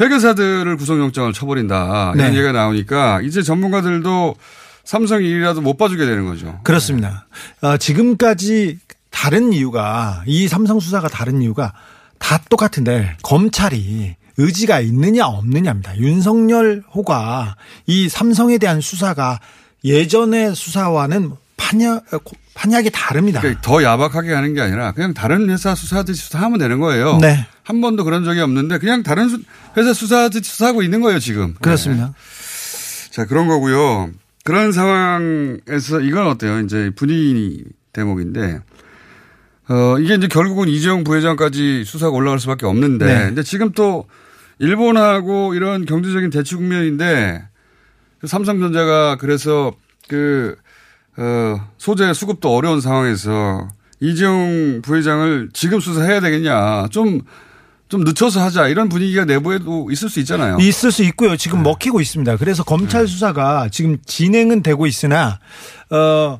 회계사들을 0.00 0.76
구속영장을 0.76 1.32
쳐버린다. 1.32 2.12
이런 2.14 2.32
네. 2.32 2.36
얘기가 2.36 2.52
나오니까 2.52 3.20
이제 3.22 3.42
전문가들도 3.42 4.36
삼성 4.84 5.22
일이라도 5.22 5.60
못 5.60 5.76
봐주게 5.76 6.04
되는 6.04 6.26
거죠. 6.26 6.60
그렇습니다. 6.62 7.26
어, 7.60 7.76
지금까지 7.76 8.78
다른 9.10 9.52
이유가 9.52 10.22
이 10.26 10.46
삼성 10.48 10.78
수사가 10.78 11.08
다른 11.08 11.40
이유가 11.42 11.72
다 12.18 12.38
똑같은데 12.48 13.16
검찰이 13.22 14.14
의지가 14.36 14.80
있느냐 14.80 15.26
없느냐입니다. 15.26 15.98
윤석열 15.98 16.82
호가 16.94 17.56
이 17.86 18.08
삼성에 18.08 18.58
대한 18.58 18.80
수사가 18.80 19.40
예전의 19.84 20.54
수사와는 20.54 21.32
판약 21.56 22.04
판약이 22.56 22.90
다릅니다. 22.90 23.40
그러니까 23.40 23.60
더 23.62 23.82
야박하게 23.82 24.32
하는 24.32 24.54
게 24.54 24.60
아니라 24.62 24.92
그냥 24.92 25.12
다른 25.14 25.48
회사 25.50 25.74
수사하듯이 25.74 26.22
수사하면 26.22 26.58
되는 26.58 26.80
거예요. 26.80 27.18
네. 27.20 27.46
한 27.62 27.80
번도 27.82 28.04
그런 28.04 28.24
적이 28.24 28.40
없는데 28.40 28.78
그냥 28.78 29.02
다른 29.02 29.28
수- 29.28 29.40
회사 29.76 29.92
수사하듯이 29.92 30.50
수사하고 30.50 30.82
있는 30.82 31.00
거예요 31.02 31.18
지금. 31.18 31.54
그렇습니다. 31.60 32.06
네. 32.14 33.10
자 33.12 33.26
그런 33.26 33.46
거고요. 33.46 34.10
그런 34.44 34.72
상황에서 34.72 36.00
이건 36.00 36.26
어때요? 36.28 36.60
이제 36.60 36.90
분위기 36.96 37.64
대목인데 37.92 38.60
어 39.68 39.98
이게 39.98 40.14
이제 40.14 40.26
결국은 40.28 40.68
이재용 40.68 41.04
부회장까지 41.04 41.84
수사가 41.84 42.12
올라갈 42.12 42.38
수밖에 42.40 42.64
없는데 42.66 43.04
네. 43.04 43.24
근데 43.26 43.42
지금 43.42 43.72
또 43.72 44.06
일본하고 44.58 45.54
이런 45.54 45.84
경제적인 45.84 46.30
대치 46.30 46.54
국면인데 46.54 47.46
그 48.20 48.26
삼성전자가 48.26 49.16
그래서 49.16 49.72
그 50.08 50.56
어, 51.16 51.68
소재 51.78 52.12
수급도 52.12 52.54
어려운 52.54 52.80
상황에서 52.80 53.68
이재용 54.00 54.82
부회장을 54.82 55.50
지금 55.52 55.80
수사해야 55.80 56.20
되겠냐. 56.20 56.88
좀, 56.88 57.22
좀 57.88 58.04
늦춰서 58.04 58.42
하자. 58.42 58.68
이런 58.68 58.88
분위기가 58.88 59.24
내부에도 59.24 59.90
있을 59.90 60.10
수 60.10 60.20
있잖아요. 60.20 60.58
있을 60.60 60.92
수 60.92 61.02
있고요. 61.04 61.30
네. 61.30 61.36
지금 61.36 61.62
먹히고 61.62 62.00
있습니다. 62.00 62.36
그래서 62.36 62.62
검찰 62.62 63.06
수사가 63.08 63.68
지금 63.70 63.96
진행은 64.04 64.62
되고 64.62 64.86
있으나 64.86 65.38
어 65.90 66.38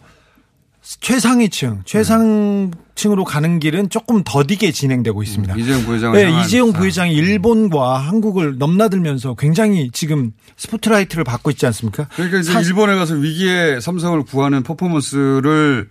최상위층, 1.01 1.83
최상층으로 1.85 3.25
가는 3.25 3.59
길은 3.59 3.91
조금 3.91 4.23
더디게 4.25 4.71
진행되고 4.71 5.21
있습니다. 5.25 5.55
음, 5.55 5.59
이재용 5.59 5.83
부회장을 5.85 6.17
네, 6.17 6.41
이재용 6.45 6.71
사- 6.71 6.79
부회장이 6.79 7.13
일본과 7.13 7.99
한국을 7.99 8.59
넘나들면서 8.59 9.35
굉장히 9.35 9.91
지금 9.93 10.31
스포트라이트를 10.57 11.25
받고 11.25 11.51
있지 11.51 11.67
않습니까? 11.67 12.07
그러니까 12.15 12.39
이제 12.39 12.53
사실- 12.53 12.69
일본에 12.71 12.95
가서 12.95 13.15
위기에 13.15 13.81
삼성을 13.81 14.23
구하는 14.25 14.63
퍼포먼스를 14.63 15.89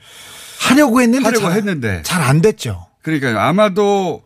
하려고 0.62 1.02
했는데 1.02 1.26
하려고 1.26 1.48
잘- 1.48 1.58
했는데 1.58 2.02
잘 2.04 2.22
안 2.22 2.42
됐죠. 2.42 2.86
그러니까요. 3.02 3.38
아마도 3.38 4.24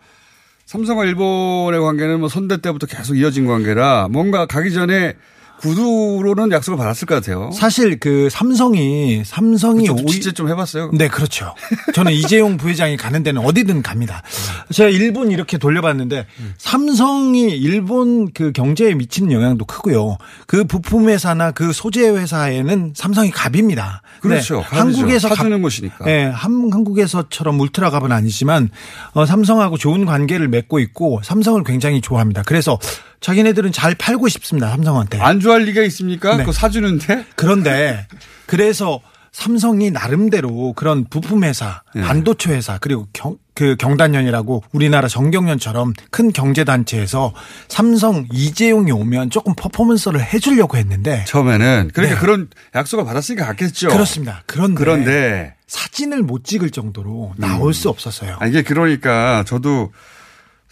삼성과 0.67 1.03
일본의 1.05 1.81
관계는 1.81 2.19
뭐 2.19 2.29
선대 2.29 2.61
때부터 2.61 2.85
계속 2.85 3.15
이어진 3.17 3.47
관계라 3.47 4.07
뭔가 4.11 4.45
가기 4.45 4.71
전에 4.71 5.15
구두로는 5.61 6.51
약속을 6.51 6.77
받았을 6.77 7.05
것 7.05 7.15
같아요. 7.15 7.49
사실 7.53 7.99
그 7.99 8.29
삼성이 8.29 9.23
삼성이 9.25 9.89
오히- 9.89 10.07
취재 10.07 10.31
좀 10.31 10.49
해봤어요. 10.49 10.91
네, 10.93 11.07
그렇죠. 11.07 11.53
저는 11.93 12.11
이재용 12.13 12.57
부회장이 12.57 12.97
가는 12.97 13.23
데는 13.23 13.41
어디든 13.43 13.81
갑니다. 13.81 14.23
제가 14.71 14.89
일본 14.89 15.31
이렇게 15.31 15.57
돌려봤는데 15.57 16.25
삼성이 16.57 17.49
일본 17.57 18.31
그 18.33 18.51
경제에 18.51 18.93
미치는 18.93 19.31
영향도 19.31 19.65
크고요. 19.65 20.17
그 20.47 20.63
부품 20.63 21.09
회사나 21.09 21.51
그 21.51 21.73
소재 21.73 22.07
회사에는 22.09 22.93
삼성이 22.95 23.31
갑입니다. 23.31 24.01
그렇죠. 24.21 24.57
네. 24.71 24.77
한국에서 24.77 25.29
사주는 25.29 25.61
곳이니까. 25.61 26.05
네, 26.05 26.25
한, 26.25 26.69
한국에서처럼 26.71 27.59
울트라 27.59 27.89
갑은 27.89 28.11
아니지만 28.11 28.69
어, 29.13 29.25
삼성하고 29.25 29.77
좋은 29.77 30.05
관계를 30.05 30.47
맺고 30.47 30.79
있고 30.79 31.21
삼성을 31.23 31.63
굉장히 31.63 32.01
좋아합니다. 32.01 32.43
그래서 32.45 32.77
자기네들은 33.21 33.71
잘 33.71 33.95
팔고 33.95 34.27
싶습니다. 34.29 34.69
삼성한테. 34.69 35.19
안 35.19 35.39
좋아할 35.39 35.63
리가 35.63 35.81
있습니까? 35.83 36.37
네. 36.37 36.43
그거 36.43 36.51
사주는데? 36.51 37.25
그런데 37.35 38.07
그래서 38.45 39.01
삼성이 39.31 39.91
나름대로 39.91 40.73
그런 40.73 41.05
부품 41.05 41.43
회사, 41.43 41.83
예. 41.95 42.01
반도체 42.01 42.51
회사 42.51 42.77
그리고 42.79 43.07
경, 43.13 43.37
그 43.53 43.75
경단련이라고 43.77 44.63
우리나라 44.71 45.07
정경련처럼 45.07 45.93
큰 46.09 46.31
경제 46.31 46.63
단체에서 46.63 47.33
삼성 47.67 48.27
이재용이 48.31 48.91
오면 48.91 49.29
조금 49.29 49.53
퍼포먼스를 49.55 50.21
해주려고 50.21 50.77
했는데 50.77 51.23
처음에는 51.27 51.91
그러니까 51.93 52.15
네. 52.15 52.21
그런 52.21 52.49
약속을 52.73 53.05
받았으니까 53.05 53.45
갔겠죠. 53.45 53.89
그렇습니다. 53.89 54.43
그런데, 54.45 54.75
그런데 54.75 55.55
사진을 55.67 56.23
못 56.23 56.43
찍을 56.43 56.71
정도로 56.71 57.33
나올 57.37 57.73
수 57.73 57.89
없었어요. 57.89 58.37
아, 58.39 58.47
이게 58.47 58.63
그러니까 58.63 59.43
저도 59.45 59.91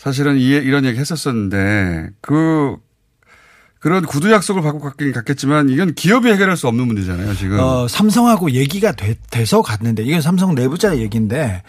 사실은 0.07 0.37
이, 0.37 0.45
이런 0.51 0.85
얘기 0.85 0.99
했었었는데 0.99 2.11
그 2.21 2.77
그런 3.79 4.05
구두 4.05 4.31
약속을 4.31 4.61
받고 4.61 4.79
갔긴 4.79 5.11
갔겠지만 5.11 5.69
이건 5.69 5.95
기업이 5.95 6.29
해결할 6.29 6.55
수 6.55 6.69
없는 6.69 6.87
문제잖아요 6.87 7.35
지금. 7.35 7.59
어, 7.59 7.89
삼성하고 7.89 8.51
얘기가 8.51 8.93
돼, 8.93 9.17
서 9.45 9.61
갔는데 9.61 10.03
이건 10.03 10.21
삼성 10.21 10.55
내부자 10.55 10.97
얘기인데 10.97 11.61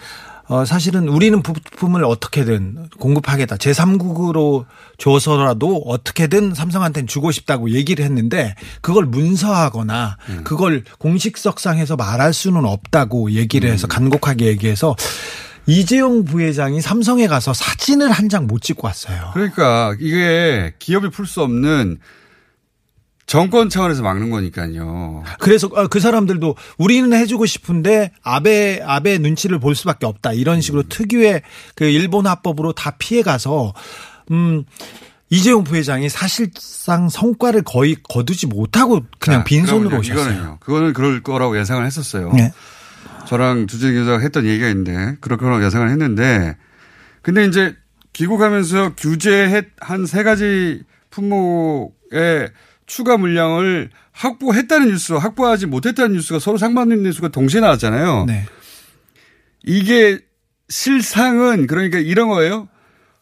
어, 0.47 0.65
사실은 0.65 1.09
우리는 1.09 1.43
부품을 1.43 2.05
어떻게든 2.05 2.91
공급하겠다. 3.01 3.57
제3국으로 3.57 4.67
줘서라도 4.99 5.83
어떻게든 5.85 6.55
삼성한테는 6.55 7.09
주고 7.09 7.33
싶다고 7.33 7.71
얘기를 7.71 8.05
했는데 8.05 8.55
그걸 8.81 9.05
문서하거나 9.05 10.17
음. 10.29 10.45
그걸 10.45 10.85
공식석상에서 10.99 11.97
말할 11.97 12.33
수는 12.33 12.65
없다고 12.65 13.33
얘기를 13.33 13.69
해서 13.69 13.89
음. 13.89 13.89
간곡하게 13.89 14.47
얘기해서 14.47 14.95
이재용 15.69 16.25
부회장이 16.25 16.81
삼성에 16.81 17.27
가서 17.29 17.53
사진을 17.53 18.11
한 18.11 18.29
장 18.29 18.47
못 18.47 18.63
찍고 18.63 18.87
왔어요. 18.87 19.31
그러니까 19.35 19.95
이게 20.01 20.73
기업이 20.79 21.11
풀 21.11 21.27
수 21.27 21.43
없는 21.43 21.99
정권 23.27 23.69
차원에서 23.69 24.03
막는 24.03 24.31
거니까요. 24.31 25.23
그래서 25.39 25.67
어, 25.75 25.87
그 25.87 26.01
사람들도 26.01 26.57
우리는 26.79 27.13
해주고 27.13 27.45
싶은데 27.45 28.13
아베 28.23 28.81
아베 28.83 29.19
눈치를 29.19 29.59
볼 29.59 29.75
수밖에 29.75 30.07
없다 30.07 30.33
이런 30.33 30.63
식으로 30.63 30.85
특유의 30.85 31.43
그 31.75 31.85
일본 31.85 32.27
합법으로 32.27 32.73
다 32.73 32.93
피해 32.99 33.21
가서 33.23 33.75
음 34.31 34.65
이재용 35.29 35.63
부회장이 35.65 36.09
사실상 36.09 37.11
성과를 37.11 37.63
거의 37.65 37.97
거두지 38.09 38.47
못하고 38.47 39.03
그냥 39.19 39.41
자, 39.41 39.45
빈손으로 39.45 39.91
그러면요, 39.91 40.01
오셨어요. 40.01 40.25
이거는요. 40.33 40.59
그거는 40.61 40.93
그럴 40.95 41.23
거라고 41.23 41.59
예상을 41.59 41.85
했었어요. 41.85 42.33
네. 42.33 42.51
저랑 43.29 43.67
주재 43.67 43.93
기자가 43.93 44.21
했던 44.21 44.47
얘기가 44.47 44.69
있는데 44.69 45.17
그럴 45.21 45.37
거라고 45.37 45.63
예상을 45.63 45.87
했는데 45.91 46.57
근데 47.21 47.45
이제 47.45 47.77
귀국하면서 48.15 48.95
규제한 48.97 50.07
세 50.07 50.23
가지 50.23 50.83
품목의 51.11 52.51
추가 52.87 53.19
물량을 53.19 53.91
확보했다는 54.13 54.89
뉴스, 54.89 55.13
확보하지 55.13 55.67
못했다는 55.67 56.17
뉴스가 56.17 56.39
서로 56.39 56.57
상반된 56.57 57.03
뉴스가 57.03 57.29
동시에 57.29 57.61
나왔잖아요. 57.61 58.25
네. 58.27 58.47
이게 59.63 60.21
실상은 60.71 61.67
그러니까 61.67 61.99
이런 61.99 62.29
거예요. 62.29 62.67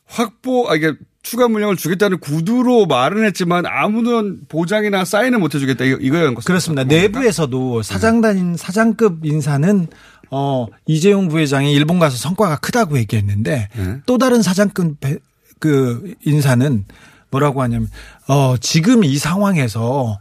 확보, 0.06 0.70
아, 0.70 0.76
이게 0.76 0.94
추가 1.26 1.48
물량을 1.48 1.74
주겠다는 1.76 2.18
구두로 2.20 2.86
말은 2.86 3.24
했지만 3.24 3.64
아무런 3.66 4.38
보장이나 4.48 5.04
사인을 5.04 5.40
못 5.40 5.56
해주겠다. 5.56 5.84
이거, 5.84 5.96
이거였는 6.00 6.34
거죠. 6.36 6.46
그렇습니다. 6.46 6.84
내부에서도 6.84 7.82
사장단 7.82 8.56
사장급 8.56 9.26
인사는 9.26 9.88
어 10.30 10.66
이재용 10.86 11.26
부회장이 11.26 11.72
일본 11.72 11.98
가서 11.98 12.16
성과가 12.16 12.58
크다고 12.58 12.96
얘기했는데 12.98 13.68
네. 13.74 13.96
또 14.06 14.18
다른 14.18 14.40
사장급 14.40 15.00
배- 15.00 15.18
그 15.58 16.14
인사는 16.24 16.84
뭐라고 17.32 17.60
하냐면 17.60 17.88
어 18.28 18.54
지금 18.60 19.02
이 19.02 19.16
상황에서 19.18 20.20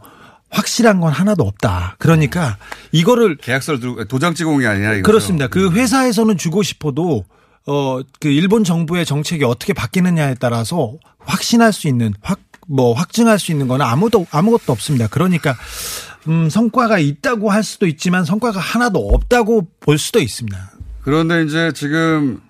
확실한 0.50 0.98
건 0.98 1.12
하나도 1.12 1.44
없다. 1.44 1.94
그러니까 2.00 2.56
이거를 2.90 3.36
계약서를 3.36 4.06
도장 4.08 4.34
찍어온 4.34 4.58
게 4.58 4.66
아니라 4.66 4.94
이거죠. 4.94 5.02
그렇습니다. 5.04 5.46
그 5.46 5.70
회사에서는 5.70 6.36
주고 6.36 6.64
싶어도 6.64 7.24
어 7.66 8.02
그 8.20 8.28
일본 8.28 8.64
정부의 8.64 9.04
정책이 9.04 9.44
어떻게 9.44 9.72
바뀌느냐에 9.72 10.34
따라서 10.40 10.94
확신할 11.20 11.72
수 11.72 11.88
있는 11.88 12.12
확 12.22 12.40
뭐 12.68 12.94
확증할 12.94 13.38
수 13.38 13.52
있는 13.52 13.68
거는 13.68 13.86
아무도 13.86 14.26
아무것도 14.32 14.72
없습니다. 14.72 15.06
그러니까 15.06 15.56
음 16.26 16.50
성과가 16.50 16.98
있다고 16.98 17.48
할 17.52 17.62
수도 17.62 17.86
있지만 17.86 18.24
성과가 18.24 18.58
하나도 18.58 18.98
없다고 19.08 19.68
볼 19.78 19.98
수도 19.98 20.18
있습니다. 20.18 20.72
그런데 21.02 21.44
이제 21.44 21.70
지금 21.76 22.40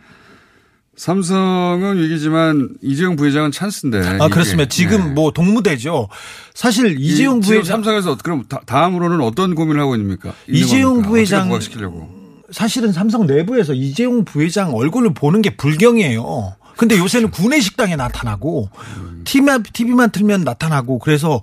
삼성은 0.96 1.98
위기지만 1.98 2.70
이재용 2.82 3.16
부회장은 3.16 3.52
찬스인데. 3.52 3.98
아. 4.20 4.28
그렇습니다. 4.30 4.66
지금 4.70 5.08
네. 5.08 5.12
뭐 5.12 5.30
동무대죠. 5.32 6.08
사실 6.54 6.98
이- 6.98 7.08
이재용 7.08 7.40
부회장 7.40 7.82
삼성에서 7.82 8.16
그럼 8.16 8.44
다- 8.48 8.62
다음으로는 8.64 9.20
어떤 9.20 9.54
고민을 9.54 9.82
하고 9.82 9.94
있습니까? 9.96 10.32
이재용 10.48 11.02
겁니까? 11.02 11.10
부회장- 11.10 11.48
부각시키려고. 11.48 12.15
사실은 12.50 12.92
삼성 12.92 13.26
내부에서 13.26 13.74
이재용 13.74 14.24
부회장 14.24 14.74
얼굴을 14.74 15.14
보는 15.14 15.42
게 15.42 15.56
불경이에요. 15.56 16.54
근데 16.76 16.98
요새는 16.98 17.30
구내 17.30 17.58
식당에 17.60 17.96
나타나고 17.96 18.68
TV만, 19.24 19.62
TV만 19.62 20.10
틀면 20.10 20.42
나타나고 20.42 20.98
그래서 20.98 21.36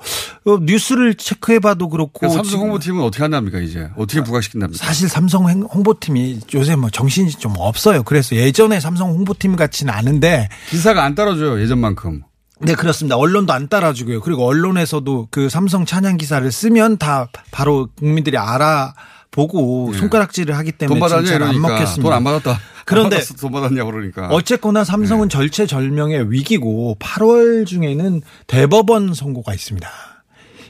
어, 0.45 0.57
뉴스를 0.61 1.15
체크해봐도 1.15 1.89
그렇고 1.89 2.11
그러니까 2.19 2.43
삼성 2.43 2.61
홍보팀은 2.61 3.01
어떻게 3.03 3.23
한답니까 3.23 3.59
이제 3.59 3.89
어떻게 3.97 4.21
부각시킨답니까? 4.23 4.85
사실 4.85 5.09
삼성 5.09 5.49
행- 5.49 5.63
홍보팀이 5.63 6.41
요새 6.53 6.75
뭐 6.75 6.91
정신이 6.91 7.31
좀 7.31 7.53
없어요. 7.57 8.03
그래서 8.03 8.35
예전에 8.35 8.79
삼성 8.79 9.09
홍보팀 9.09 9.55
같지는 9.55 9.91
않은데 9.91 10.49
기사가 10.69 11.03
안 11.03 11.15
따라줘요 11.15 11.59
예전만큼. 11.61 12.21
네, 12.61 12.75
그렇습니다. 12.75 13.17
언론도 13.17 13.51
안 13.53 13.67
따라주고요. 13.67 14.21
그리고 14.21 14.45
언론에서도 14.45 15.29
그 15.31 15.49
삼성 15.49 15.85
찬양 15.85 16.17
기사를 16.17 16.49
쓰면 16.49 16.97
다 16.97 17.27
바로 17.51 17.89
국민들이 17.97 18.37
알아 18.37 18.93
보고 19.33 19.91
예. 19.93 19.97
손가락질을 19.97 20.55
하기 20.59 20.71
때문에 20.73 20.99
돈 20.99 20.99
받았냐 21.09 21.25
진짜 21.27 21.35
안 21.45 21.51
이러니까 21.51 21.67
먹겠습니다. 21.73 22.01
돈 22.03 22.13
안 22.13 22.23
받았다. 22.23 22.59
그런데 22.85 23.15
안 23.17 23.23
돈 23.41 23.51
받았냐 23.51 23.83
그러니까. 23.83 24.27
어쨌거나 24.29 24.83
삼성은 24.85 25.27
절체절명의 25.29 26.31
위기고 26.31 26.97
8월 26.99 27.65
중에는 27.65 28.21
대법원 28.47 29.13
선고가 29.13 29.53
있습니다. 29.53 29.89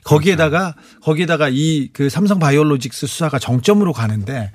거기에다가 0.06 0.76
거기에다가 1.02 1.50
이 1.52 1.90
그 1.94 2.10
삼성 2.10 2.40
바이오로직스 2.40 3.06
수사가 3.08 3.38
정점으로 3.40 3.94
가는데 3.94 4.52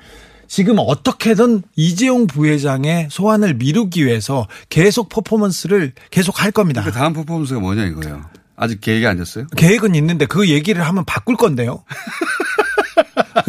지금 0.46 0.76
어떻게든 0.78 1.62
이재용 1.76 2.26
부회장의 2.26 3.08
소환을 3.10 3.54
미루기 3.54 4.06
위해서 4.06 4.46
계속 4.70 5.08
퍼포먼스를 5.10 5.92
계속 6.10 6.42
할 6.42 6.50
겁니다. 6.52 6.82
그 6.82 6.90
다음 6.92 7.12
퍼포먼스가 7.12 7.60
뭐냐 7.60 7.84
이거예요. 7.84 8.24
아직 8.56 8.80
계획이 8.80 9.06
안 9.06 9.18
됐어요? 9.18 9.46
계획은 9.56 9.94
있는데 9.94 10.24
그 10.26 10.48
얘기를 10.48 10.82
하면 10.86 11.04
바꿀 11.04 11.36
건데요. 11.36 11.84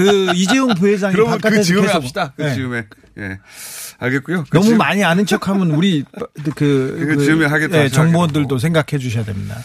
그 0.04 0.32
이재용 0.36 0.74
부회장이 0.76 1.14
그러면 1.14 1.38
그 1.38 1.42
바깥에서 1.42 1.64
즈음에 1.64 1.82
계속 1.82 1.96
합시다. 1.96 2.34
그 2.36 2.42
네. 2.44 2.54
즈음에. 2.56 2.86
예. 3.18 3.40
알겠고요. 4.00 4.46
그 4.50 4.58
너무 4.58 4.70
즈음- 4.70 4.78
많이 4.78 5.04
아는 5.04 5.26
척하면 5.26 5.72
우리 5.72 6.06
그, 6.56 6.96
그 7.16 7.18
즈음에 7.24 7.46
하겠다 7.46 7.84
예. 7.84 7.90
정보원들도 7.90 8.58
생각해 8.58 8.98
주셔야 9.00 9.26
됩니다. 9.26 9.58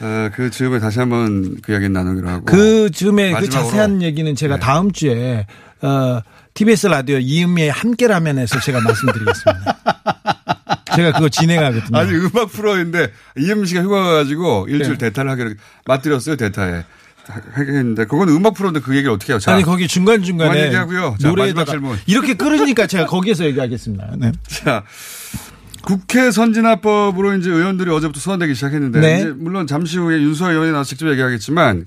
어, 0.00 0.30
그 0.34 0.50
즈음에 0.50 0.78
다시 0.78 0.98
한번 1.00 1.56
그 1.62 1.72
이야기 1.72 1.88
나누기로 1.88 2.28
하고. 2.28 2.44
그 2.44 2.90
즈음에 2.90 3.32
그. 3.32 3.48
자세한 3.48 4.02
얘기는 4.02 4.32
제가 4.34 4.54
네. 4.56 4.60
다음 4.60 4.92
주에 4.92 5.46
어, 5.80 6.20
TBS 6.54 6.86
라디오 6.88 7.18
이은미의 7.18 7.70
함께라면에서 7.70 8.60
제가 8.60 8.80
말씀드리겠습니다. 8.80 9.78
제가 10.94 11.12
그거 11.12 11.28
진행하거든요. 11.28 11.98
아니 11.98 12.12
음악 12.14 12.52
프로인데 12.52 13.10
이현미 13.38 13.66
씨가 13.66 13.82
휴가 13.82 14.02
가가지고 14.02 14.66
일주일 14.68 14.98
네. 14.98 15.06
대타를 15.08 15.30
하기로 15.30 15.50
맞들였어요 15.86 16.36
대타에. 16.36 16.84
하겠는데 17.26 18.04
그건 18.06 18.28
음악 18.28 18.54
프로인데 18.54 18.80
그 18.80 18.92
얘기를 18.96 19.12
어떻게 19.12 19.32
해요? 19.32 19.38
자, 19.38 19.54
아니 19.54 19.62
거기 19.62 19.86
중간 19.86 20.22
중간에 20.22 20.66
얘기하고요. 20.66 21.16
자, 21.20 21.28
노래에다가 21.28 21.70
질문. 21.70 21.96
이렇게 22.06 22.34
끌으니까 22.34 22.86
제가 22.86 23.06
거기에서 23.06 23.44
얘기하겠습니다. 23.44 24.14
네. 24.18 24.32
자, 24.48 24.84
국회 25.82 26.30
선진화법으로 26.30 27.36
이제 27.36 27.50
의원들이 27.50 27.90
어제부터 27.90 28.20
소환되기 28.20 28.54
시작했는데 28.54 29.00
네. 29.00 29.24
물론 29.26 29.66
잠시 29.66 29.98
후에 29.98 30.16
윤수아 30.20 30.50
의원이 30.50 30.72
나서 30.72 30.84
직접 30.84 31.10
얘기하겠지만 31.10 31.86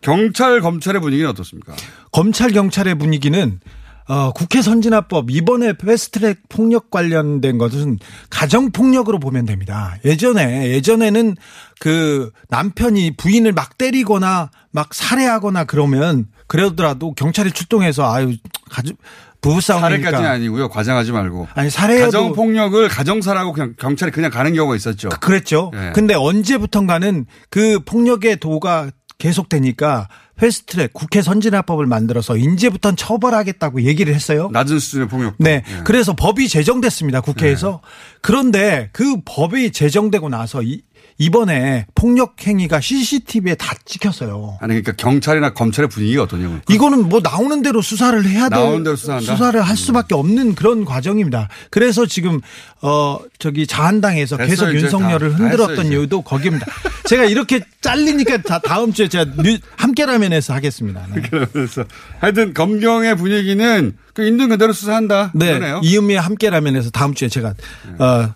경찰 0.00 0.60
검찰의 0.60 1.00
분위기는 1.00 1.28
어떻습니까? 1.30 1.74
검찰 2.10 2.50
경찰의 2.50 2.96
분위기는 2.96 3.60
어, 4.08 4.32
국회 4.32 4.60
선진화법 4.60 5.30
이번에 5.30 5.74
패스트트랙 5.74 6.48
폭력 6.48 6.90
관련된 6.90 7.56
것은 7.56 7.98
가정 8.30 8.72
폭력으로 8.72 9.20
보면 9.20 9.46
됩니다. 9.46 9.96
예전에 10.04 10.70
예전에는 10.70 11.36
그 11.78 12.30
남편이 12.50 13.16
부인을 13.16 13.52
막 13.52 13.78
때리거나 13.78 14.50
막 14.72 14.92
살해하거나 14.94 15.64
그러면 15.64 16.26
그러더라도 16.48 17.12
경찰이 17.14 17.52
출동해서 17.52 18.12
아유 18.12 18.36
가족 18.70 18.96
부부 19.40 19.60
싸움이니까 19.60 19.88
살해까지는 20.10 20.30
아니고요. 20.30 20.68
과장하지 20.68 21.12
말고. 21.12 21.48
아니, 21.54 21.68
살해여도- 21.68 22.04
가정 22.04 22.32
폭력을 22.32 22.88
가정사라고 22.88 23.52
그냥 23.52 23.74
경찰이 23.78 24.12
그냥 24.12 24.30
가는 24.30 24.54
경우가 24.54 24.76
있었죠. 24.76 25.08
그랬죠. 25.08 25.72
예. 25.74 25.90
근데 25.94 26.14
언제부턴가는 26.14 27.26
그 27.50 27.80
폭력의 27.84 28.36
도가 28.38 28.90
계속되니까 29.18 30.08
패스트트랙 30.36 30.92
국회 30.92 31.22
선진화법을 31.22 31.86
만들어서 31.86 32.36
이제부터는 32.36 32.96
처벌하겠다고 32.96 33.82
얘기를 33.82 34.14
했어요. 34.14 34.48
낮은 34.52 34.78
수준의 34.78 35.08
폭력. 35.08 35.34
네. 35.38 35.62
예. 35.68 35.80
그래서 35.84 36.14
법이 36.14 36.48
제정됐습니다. 36.48 37.20
국회에서. 37.20 37.80
그런데 38.20 38.90
그 38.92 39.16
법이 39.24 39.72
제정되고 39.72 40.28
나서 40.28 40.62
이, 40.62 40.82
이번에 41.18 41.86
폭력 41.94 42.34
행위가 42.46 42.80
CCTV에 42.80 43.54
다 43.54 43.74
찍혔어요. 43.84 44.58
아니 44.60 44.68
그러니까 44.70 44.92
경찰이나 44.92 45.52
검찰의 45.52 45.88
분위기가 45.88 46.22
어떠냐고. 46.24 46.56
이거는 46.68 47.08
뭐 47.08 47.20
나오는 47.22 47.62
대로 47.62 47.80
수사를 47.82 48.24
해야 48.26 48.48
돼. 48.48 48.56
나오는 48.56 48.82
대로 48.82 48.96
수사한다? 48.96 49.32
음. 49.32 49.36
수사를 49.36 49.60
할 49.62 49.76
수밖에 49.76 50.14
없는 50.14 50.54
그런 50.54 50.84
과정입니다. 50.84 51.48
그래서 51.70 52.06
지금 52.06 52.40
어 52.80 53.18
저기 53.38 53.66
자한당에서 53.66 54.36
계속 54.36 54.68
이제 54.70 54.80
윤석열을 54.84 55.30
다. 55.32 55.36
다 55.36 55.42
흔들었던 55.44 55.86
이제. 55.86 55.94
이유도 55.94 56.22
거기입니다. 56.22 56.66
제가 57.06 57.24
이렇게 57.24 57.60
잘리니까 57.80 58.38
다 58.42 58.58
다음 58.58 58.92
주에 58.92 59.08
제가 59.08 59.26
뉴- 59.42 59.58
함께라면에서 59.76 60.54
하겠습니다. 60.54 61.06
네. 61.14 61.22
그래서 61.52 61.84
하여튼 62.20 62.54
검경의 62.54 63.16
분위기는 63.16 63.96
그 64.14 64.26
있는 64.26 64.48
그대로 64.48 64.72
수사한다. 64.72 65.30
네. 65.34 65.46
그러네요. 65.54 65.80
이은미의 65.82 66.20
함께라면에서 66.20 66.90
다음 66.90 67.14
주에 67.14 67.28
제가 67.28 67.54
어 67.98 68.34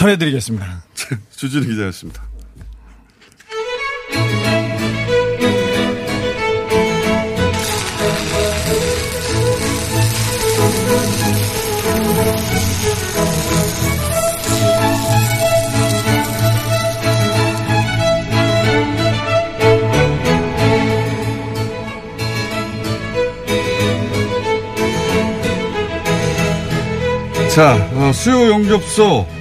전해드리겠습니다. 0.00 0.82
주진우 1.36 1.66
기자였습니다. 1.66 2.22
자, 27.54 27.74
어, 27.92 28.12
수요 28.14 28.46
용접소 28.46 29.39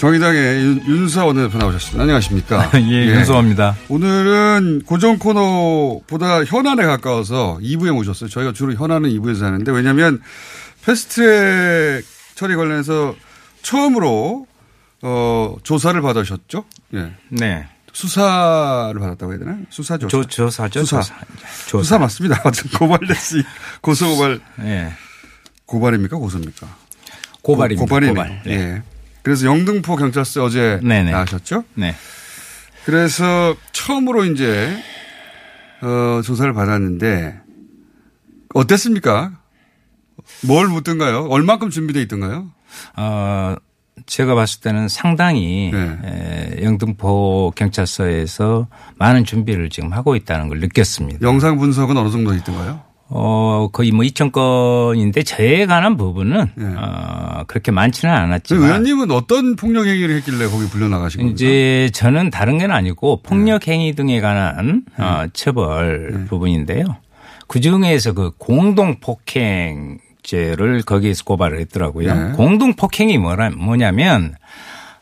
정의당의 0.00 0.62
윤, 0.62 0.82
윤수아 0.86 1.26
원내대표 1.26 1.58
나오셨습니다. 1.58 2.02
안녕하십니까? 2.02 2.70
예, 2.88 3.06
윤수아입니다. 3.08 3.76
오늘은 3.90 4.84
고정 4.86 5.18
코너보다 5.18 6.42
현안에 6.46 6.86
가까워서 6.86 7.58
2부에 7.60 7.92
모셨어요. 7.92 8.30
저희가 8.30 8.54
주로 8.54 8.72
현안은 8.72 9.10
2부에서 9.10 9.42
하는데 9.42 9.70
왜냐하면 9.70 10.22
패스트트랙 10.86 12.06
처리 12.34 12.56
관련해서 12.56 13.14
처음으로 13.60 14.46
어, 15.02 15.56
조사를 15.64 16.00
받으셨죠? 16.00 16.64
예. 16.94 17.12
네. 17.28 17.68
수사를 17.92 18.98
받았다고 18.98 19.32
해야 19.32 19.38
되나? 19.38 19.58
수사 19.68 19.98
조사. 19.98 20.08
조, 20.08 20.24
조사죠. 20.24 20.80
수사. 20.80 21.02
조사. 21.66 21.82
수사 21.82 21.98
맞습니다. 21.98 22.40
고발됐지. 22.78 23.44
고소 23.82 24.16
고발. 24.16 24.40
예. 24.62 24.94
고발입니까? 25.66 26.16
고소입니까? 26.16 26.74
고발입니다. 27.42 27.84
고, 27.84 27.86
발이네 27.86 28.12
고발. 28.12 28.42
네. 28.46 28.52
예. 28.52 28.82
그래서 29.22 29.46
영등포 29.46 29.96
경찰서 29.96 30.44
어제 30.44 30.80
네네. 30.82 31.10
나가셨죠? 31.12 31.64
네. 31.74 31.94
그래서 32.84 33.54
처음으로 33.72 34.24
이제 34.24 34.76
어, 35.82 36.22
조사를 36.22 36.52
받았는데 36.52 37.40
어땠습니까? 38.54 39.32
뭘 40.46 40.68
묻던가요? 40.68 41.26
얼만큼 41.30 41.70
준비되어 41.70 42.02
있던가요? 42.02 42.50
어, 42.96 43.54
제가 44.06 44.34
봤을 44.34 44.60
때는 44.60 44.88
상당히 44.88 45.70
네. 45.72 45.98
에, 46.58 46.64
영등포 46.64 47.52
경찰서에서 47.54 48.68
많은 48.96 49.24
준비를 49.24 49.70
지금 49.70 49.92
하고 49.92 50.16
있다는 50.16 50.48
걸 50.48 50.60
느꼈습니다. 50.60 51.26
영상 51.26 51.58
분석은 51.58 51.96
어느 51.96 52.10
정도 52.10 52.34
있던가요? 52.34 52.82
어, 53.12 53.68
거의 53.72 53.90
뭐 53.90 54.04
2천 54.04 54.30
건인데 54.30 55.22
저에 55.24 55.66
관한 55.66 55.96
부분은 55.96 56.46
어, 56.78 57.42
그렇게 57.48 57.72
많지는 57.72 58.14
않았지만 58.14 58.60
네. 58.62 58.66
의원님은 58.68 59.10
어떤 59.10 59.56
폭력 59.56 59.86
행위를 59.86 60.14
했길래 60.16 60.46
거기 60.46 60.66
불려 60.68 60.88
나가신 60.88 61.20
겁니까? 61.20 61.34
이제 61.34 61.90
저는 61.92 62.30
다른 62.30 62.58
건 62.58 62.70
아니고 62.70 63.22
폭력 63.22 63.66
행위 63.66 63.94
등에 63.94 64.20
관한 64.20 64.84
네. 64.96 65.04
어, 65.04 65.26
처벌 65.32 66.26
부분인데요. 66.28 66.84
그 67.48 67.58
중에서 67.60 68.12
그 68.12 68.30
공동 68.38 69.00
폭행죄를 69.00 70.82
거기에서 70.86 71.24
고발을 71.24 71.58
했더라고요. 71.60 72.14
네. 72.14 72.32
공동 72.36 72.74
폭행이 72.74 73.18
뭐라 73.18 73.50
뭐냐면 73.50 74.34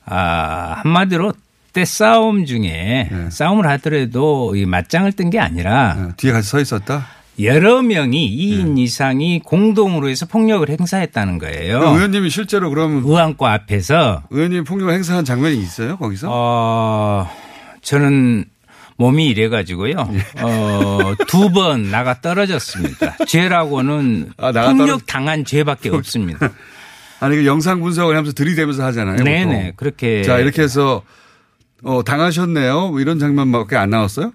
아 0.07 0.81
한마디로 0.83 1.33
때 1.75 1.85
싸움 1.85 2.47
중에 2.47 3.09
네. 3.13 3.31
싸움을 3.31 3.67
하더라도 3.69 4.57
이 4.57 4.65
맞짱을 4.65 5.13
뜬 5.13 5.29
게 5.29 5.39
아니라 5.39 6.15
뒤에 6.17 6.33
같이 6.33 6.49
서 6.49 6.59
있었다. 6.61 7.07
여러 7.41 7.83
명이 7.83 8.37
2인 8.37 8.79
이상이 8.79 9.41
공동으로 9.45 10.09
해서 10.09 10.27
폭력을 10.27 10.69
행사했다는 10.69 11.39
거예요. 11.39 11.79
그 11.81 11.87
의원님이 11.87 12.31
실제로 12.31 12.69
그럼 12.71 13.03
의왕고 13.05 13.47
앞에서 13.47 14.23
의원님 14.31 14.65
폭력 14.65 14.91
행사한 14.91 15.25
장면이 15.25 15.57
있어요 15.59 15.97
거기서? 15.99 16.29
어, 16.31 17.31
저는 17.83 18.45
몸이 18.97 19.27
이래가지고요. 19.29 19.93
예. 20.13 20.43
어, 20.43 21.15
두 21.29 21.51
번 21.53 21.91
나가 21.93 22.21
떨어졌습니다. 22.21 23.17
죄라고는 23.27 24.33
아, 24.39 24.51
나가 24.51 24.71
폭력 24.75 25.07
당한 25.07 25.45
죄밖에 25.45 25.91
없습니다. 25.91 26.51
아니 27.21 27.37
그 27.37 27.47
영상 27.47 27.81
분석을 27.81 28.17
하면서 28.17 28.33
들이대면서 28.33 28.85
하잖아요. 28.87 29.23
네네. 29.23 29.45
보통. 29.45 29.73
그렇게. 29.77 30.23
자 30.25 30.39
이렇게 30.39 30.63
해서 30.63 31.03
어, 31.85 32.03
당하셨네요. 32.05 32.89
뭐 32.91 33.01
이런 33.01 33.21
장면밖에 33.21 33.77
안 33.77 33.91
나왔어요? 33.91 34.33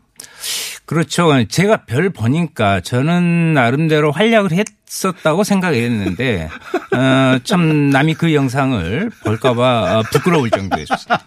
그렇죠. 0.85 1.31
제가 1.47 1.85
별 1.85 2.09
보니까 2.09 2.81
저는 2.81 3.53
나름대로 3.53 4.11
활약을 4.11 4.49
했었다고 4.51 5.43
생각했는데, 5.43 6.49
어, 6.95 7.39
참 7.43 7.89
남이 7.89 8.15
그 8.15 8.33
영상을 8.33 9.09
볼까봐 9.23 9.99
어, 9.99 10.03
부끄러울 10.11 10.49
정도였어요. 10.51 11.17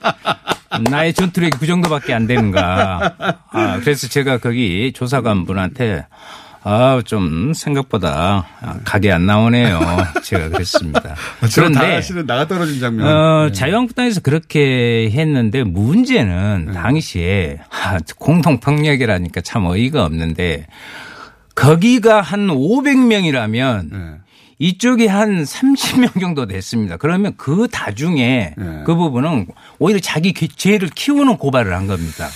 나의 0.91 1.15
전투력이 1.15 1.57
그 1.59 1.67
정도밖에 1.67 2.13
안 2.13 2.27
되는가. 2.27 3.15
아, 3.51 3.81
그래서 3.81 4.09
제가 4.09 4.39
거기 4.39 4.93
조사관 4.95 5.47
분한테 5.47 6.07
아, 6.69 7.01
좀 7.05 7.53
생각보다 7.55 8.45
각이 8.85 9.13
안 9.13 9.25
나오네요. 9.25 9.79
제가 10.25 10.49
그랬습니다. 10.49 11.15
그런데 11.55 12.01
그런데 12.05 12.27
나가 12.27 12.49
떨어진 12.49 12.81
장면. 12.81 13.07
어, 13.07 13.47
네. 13.47 13.53
자유한국당에서 13.53 14.21
그렇게 14.21 15.09
했는데 15.13 15.63
문제는 15.63 16.73
당시에 16.75 17.61
아, 17.71 17.99
공동폭력이라니까 18.19 19.43
참 19.43 19.65
어이가 19.67 20.05
없는데 20.05 20.67
거기가 21.55 22.21
한 22.21 22.49
500명이라면 22.49 23.89
네. 23.93 23.99
이쪽이 24.59 25.07
한 25.07 25.45
30명 25.45 26.19
정도 26.21 26.47
됐습니다. 26.47 26.97
그러면 26.97 27.35
그 27.37 27.69
다중에 27.71 28.55
네. 28.57 28.83
그 28.85 28.97
부분은 28.97 29.47
오히려 29.79 30.01
자기 30.01 30.33
기- 30.33 30.49
죄를 30.49 30.89
키우는 30.89 31.37
고발을 31.37 31.77
한 31.77 31.87
겁니다. 31.87 32.27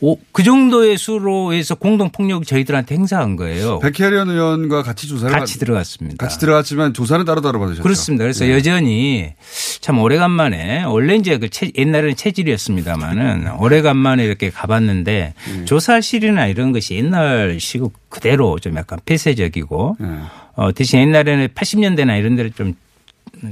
오, 0.00 0.18
그 0.32 0.42
정도의 0.42 0.96
수로 0.98 1.52
해서 1.52 1.74
공동폭력 1.74 2.46
저희들한테 2.46 2.94
행사한 2.94 3.36
거예요. 3.36 3.78
백혜련 3.80 4.30
의원과 4.30 4.82
같이 4.82 5.06
조사를 5.08 5.32
같이 5.38 5.54
받- 5.54 5.60
들어갔습니다. 5.60 6.16
같이 6.24 6.38
들어갔지만 6.38 6.94
조사는 6.94 7.24
따로따로 7.24 7.58
받으셨죠. 7.60 7.82
그렇습니다. 7.82 8.24
그래서 8.24 8.44
네. 8.44 8.52
여전히 8.52 9.32
참 9.80 9.98
오래간만에 9.98 10.84
원래 10.84 11.16
이제 11.16 11.38
그 11.38 11.48
체, 11.50 11.70
옛날에는 11.76 12.16
체질이었습니다만은 12.16 13.52
오래간만에 13.58 14.24
이렇게 14.24 14.50
가봤는데 14.50 15.34
음. 15.48 15.64
조사실이나 15.66 16.46
이런 16.46 16.72
것이 16.72 16.94
옛날 16.96 17.58
시국 17.60 17.94
그대로 18.08 18.58
좀 18.58 18.76
약간 18.76 18.98
폐쇄적이고 19.04 19.96
네. 20.00 20.08
어, 20.54 20.72
대신 20.72 21.00
옛날에는 21.00 21.48
80년대나 21.54 22.18
이런 22.18 22.36
데를 22.36 22.50
좀 22.50 22.74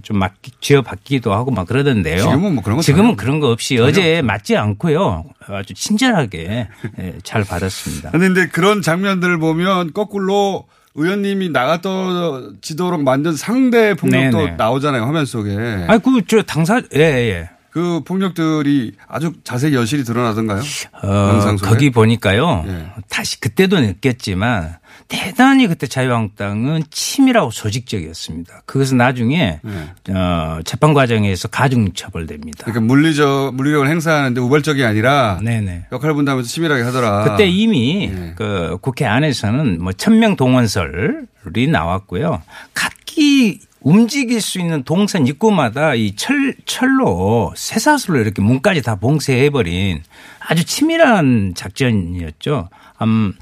좀 0.03 0.18
막 0.18 0.35
쥐어 0.61 0.82
받기도 0.82 1.35
하고 1.35 1.51
막 1.51 1.66
그러던데요. 1.66 2.18
지금은 2.18 2.55
뭐 2.55 2.62
그런 2.64 2.76
거 2.76 2.82
지금은 2.82 3.16
그런 3.16 3.41
거 3.41 3.49
없이 3.51 3.76
전혀 3.76 3.89
어제 3.89 4.22
맞지 4.22 4.57
않고요. 4.57 5.24
아주 5.49 5.74
친절하게 5.74 6.68
예, 7.01 7.14
잘 7.22 7.45
받았습니다. 7.45 8.11
근데 8.12 8.49
그런 8.49 8.80
장면들을 8.82 9.39
보면 9.39 9.93
거꾸로 9.93 10.66
의원님이 10.95 11.51
나가떠지도록 11.51 13.03
만든 13.03 13.35
상대 13.37 13.95
폭력도 13.95 14.39
네네. 14.39 14.57
나오잖아요 14.57 15.03
화면 15.03 15.26
속에. 15.26 15.87
아, 15.89 15.99
그, 15.99 16.22
저, 16.26 16.43
당사, 16.43 16.80
예, 16.95 17.01
예. 17.01 17.51
그 17.70 18.01
폭력들이 18.05 18.93
아주 19.09 19.32
자세히 19.43 19.74
여실히 19.74 20.05
드러나던가요? 20.05 20.62
어? 21.03 21.57
거기 21.61 21.91
보니까요. 21.91 22.64
예. 22.68 22.87
다시 23.09 23.41
그때도 23.41 23.80
느꼈지만 23.80 24.76
대단히 25.09 25.67
그때 25.67 25.87
자유한국당은 25.87 26.83
치밀하고 26.91 27.51
조직적이었습니다. 27.51 28.63
그것은 28.67 28.97
나중에 28.97 29.61
예. 29.65 30.13
어, 30.13 30.61
재판 30.65 30.95
과정에서 30.95 31.49
가중 31.49 31.93
처벌됩니다. 31.93 32.65
그러니까 32.65 32.81
물리적 32.81 33.55
물리력을 33.55 33.89
행사하는데 33.89 34.41
우발적이 34.41 34.85
아니라 34.85 35.39
네네. 35.43 35.87
역할 35.93 36.15
분담에서 36.15 36.49
치밀하게 36.49 36.83
하더라. 36.83 37.25
그때 37.25 37.47
이미 37.47 38.11
예. 38.13 38.35
그 38.37 38.79
국회 38.81 39.05
안에서는 39.05 39.83
뭐 39.83 39.93
천명 39.93 40.37
동원설이 40.37 41.69
나왔고요. 41.71 42.43
각기 42.73 43.61
움직일 43.81 44.41
수 44.41 44.59
있는 44.59 44.83
동선 44.83 45.27
입구마다 45.27 45.95
이 45.95 46.17
철, 46.17 46.55
철로 46.65 47.53
쇠사슬로 47.55 48.19
이렇게 48.19 48.41
문까지 48.41 48.81
다 48.81 48.97
봉쇄해버린 48.97 50.03
아주 50.41 50.65
치밀한 50.65 51.53
작전이었죠. 51.55 52.71
음, 53.03 53.35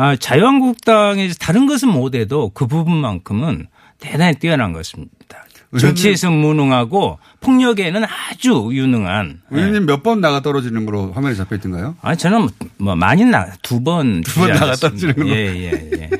아, 0.00 0.14
자유한국당에서 0.16 1.34
다른 1.40 1.66
것은 1.66 1.88
못해도 1.88 2.50
그 2.54 2.66
부분만큼은 2.68 3.66
대단히 3.98 4.38
뛰어난 4.38 4.72
것입니다. 4.72 5.44
정치에서 5.78 6.30
무능하고 6.30 7.18
폭력에는 7.40 8.02
아주 8.04 8.68
유능한. 8.72 9.42
의원님 9.50 9.86
몇 9.86 10.02
번 10.04 10.20
나가 10.20 10.40
떨어지는 10.40 10.86
걸로 10.86 11.12
화면에 11.12 11.34
잡혀 11.34 11.56
있던가요? 11.56 11.96
아 12.00 12.14
저는 12.14 12.48
뭐 12.78 12.94
많이 12.94 13.24
나 13.24 13.48
두 13.62 13.80
번 13.82 14.22
두 14.22 14.40
번 14.40 14.52
나가 14.52 14.76
떨어지는 14.76 15.14
걸로. 15.16 15.28
예예 15.28 15.90
예. 15.98 16.10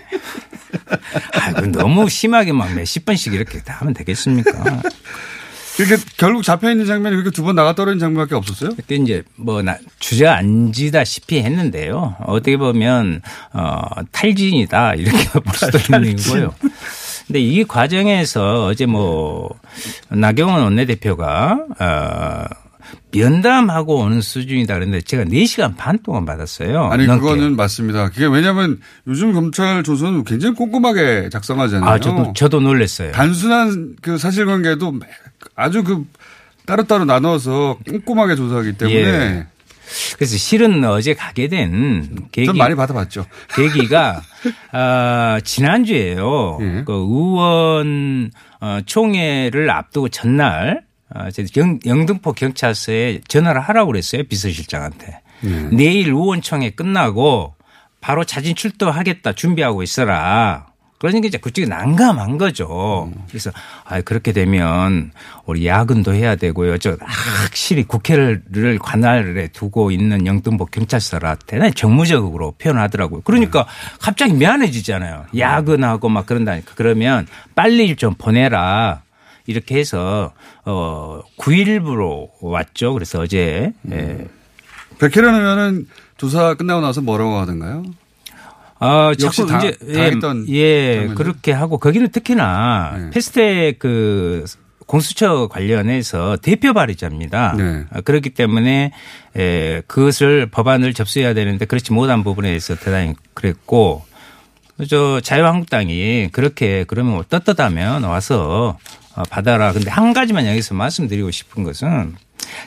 아, 1.32 1.52
그 1.52 1.66
너무 1.66 2.08
심하게 2.10 2.52
막 2.52 2.74
몇십 2.74 3.04
번씩 3.06 3.32
이렇게 3.32 3.62
다 3.62 3.76
하면 3.80 3.94
되겠습니까? 3.94 4.50
이렇게 5.78 5.96
결국 6.16 6.42
잡혀 6.42 6.70
있는 6.70 6.86
장면이 6.86 7.14
그렇게 7.16 7.30
두 7.30 7.42
번 7.44 7.54
나가 7.54 7.74
떨어진 7.74 7.98
장면밖에 7.98 8.34
없었어요? 8.34 8.70
그때 8.76 8.96
이제 8.96 9.22
뭐 9.36 9.62
나, 9.62 9.76
주저앉지다시피 10.00 11.40
했는데요. 11.42 12.16
어떻게 12.26 12.56
보면 12.56 13.20
어, 13.52 13.80
탈진이다 14.12 14.94
이렇게 14.94 15.18
볼 15.40 15.54
수도 15.54 15.78
있는 15.78 16.16
거고요. 16.16 16.54
근데 17.26 17.40
이 17.40 17.64
과정에서 17.64 18.66
어제 18.66 18.86
뭐 18.86 19.50
나경원 20.08 20.62
원내대표가 20.62 21.58
어, 21.78 22.44
면담하고 23.12 23.98
오는 24.00 24.20
수준이다 24.20 24.74
그랬는데 24.74 25.02
제가 25.02 25.24
4시간 25.24 25.76
반 25.76 25.98
동안 26.02 26.24
받았어요. 26.24 26.86
아니 26.86 27.06
넘게. 27.06 27.20
그거는 27.20 27.56
맞습니다. 27.56 28.08
그게 28.10 28.26
왜냐하면 28.26 28.80
요즘 29.06 29.32
검찰 29.32 29.82
조서는 29.82 30.24
굉장히 30.24 30.54
꼼꼼하게 30.54 31.28
작성하잖아요. 31.30 31.88
아, 31.90 31.98
저도, 31.98 32.32
저도 32.34 32.60
놀랐어요. 32.60 33.12
단순한 33.12 33.96
그 34.02 34.18
사실관계도 34.18 34.92
아주 35.54 35.84
그 35.84 36.04
따로따로 36.66 37.04
나눠서 37.04 37.78
꼼꼼하게 37.88 38.36
조사하기 38.36 38.72
때문에 38.78 38.98
예. 38.98 39.46
그래서 40.16 40.36
실은 40.36 40.84
어제 40.84 41.14
가게 41.14 41.48
된 41.48 42.28
계기 42.30 42.46
좀 42.46 42.58
많이 42.58 42.74
받아봤죠. 42.74 43.24
계기가 43.54 44.20
아, 44.72 45.40
지난주에요. 45.42 46.58
예. 46.60 46.82
그 46.84 46.92
의원 46.92 48.30
어, 48.60 48.80
총회를 48.84 49.70
앞두고 49.70 50.10
전날 50.10 50.82
영, 51.56 51.78
영등포 51.86 52.32
경찰서에 52.34 53.22
전화를 53.28 53.60
하라고 53.62 53.92
그랬어요 53.92 54.24
비서실장한테. 54.24 55.20
예. 55.44 55.48
내일 55.72 56.08
의원총회 56.08 56.70
끝나고 56.70 57.54
바로 58.00 58.24
자진 58.24 58.54
출두하겠다 58.54 59.32
준비하고 59.32 59.82
있어라. 59.82 60.66
그러니까 60.98 61.28
이제 61.28 61.38
그쪽이 61.38 61.68
난감한 61.68 62.38
거죠. 62.38 63.10
그래서 63.28 63.50
아 63.84 64.00
그렇게 64.00 64.32
되면 64.32 65.12
우리 65.46 65.66
야근도 65.66 66.12
해야 66.12 66.34
되고요. 66.34 66.78
저 66.78 66.96
확실히 67.00 67.84
국회를 67.84 68.42
관할에 68.80 69.48
두고 69.48 69.92
있는 69.92 70.26
영등포 70.26 70.66
경찰서라 70.66 71.36
대단히 71.46 71.72
정무적으로 71.72 72.52
표현하더라고요. 72.58 73.20
그러니까 73.22 73.66
갑자기 74.00 74.32
미안해지잖아요. 74.32 75.26
야근하고 75.36 76.08
막 76.08 76.26
그런다니까. 76.26 76.72
그러면 76.74 77.26
빨리 77.54 77.94
좀 77.96 78.14
보내라. 78.14 79.02
이렇게 79.46 79.78
해서 79.78 80.32
어 80.64 81.22
9일부로 81.38 82.28
왔죠. 82.40 82.92
그래서 82.92 83.20
어제 83.20 83.72
예. 83.90 84.26
백혜련 84.98 85.34
의원은 85.34 85.86
조사 86.18 86.54
끝나고 86.54 86.82
나서 86.82 87.00
뭐라고 87.00 87.38
하던가요? 87.38 87.84
아, 88.80 89.12
역시 89.20 89.38
자꾸 89.46 89.50
다- 89.50 89.58
이제 89.58 89.76
예, 89.88 89.92
예 90.50 90.92
장면들? 90.94 91.14
그렇게 91.14 91.52
하고 91.52 91.78
거기는 91.78 92.08
특히나 92.08 92.96
네. 92.98 93.10
패스트트랙 93.10 93.78
그 93.78 94.44
공수처 94.86 95.48
관련해서 95.48 96.36
대표 96.40 96.72
발의자입니다. 96.72 97.54
네. 97.58 97.84
아, 97.90 98.00
그렇기 98.00 98.30
때문에 98.30 98.92
에, 99.36 99.82
그것을 99.86 100.46
법안을 100.46 100.94
접수해야 100.94 101.34
되는데 101.34 101.66
그렇지 101.66 101.92
못한 101.92 102.24
부분에 102.24 102.48
대해서 102.48 102.74
대단히 102.74 103.14
그랬고 103.34 104.04
저 104.88 105.20
자유한국당이 105.20 106.28
그렇게 106.32 106.84
그러면 106.84 107.14
뭐 107.14 107.24
떳떳하면 107.28 108.04
와서 108.04 108.78
어, 109.14 109.22
받아라. 109.28 109.72
근데 109.72 109.90
한 109.90 110.12
가지만 110.12 110.46
여기서 110.46 110.74
말씀드리고 110.74 111.32
싶은 111.32 111.64
것은 111.64 112.14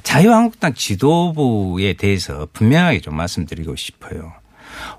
자유한국당 0.03 0.73
지도부에 0.73 1.93
대해서 1.93 2.47
분명하게 2.53 2.99
좀 2.99 3.15
말씀드리고 3.15 3.75
싶어요. 3.75 4.33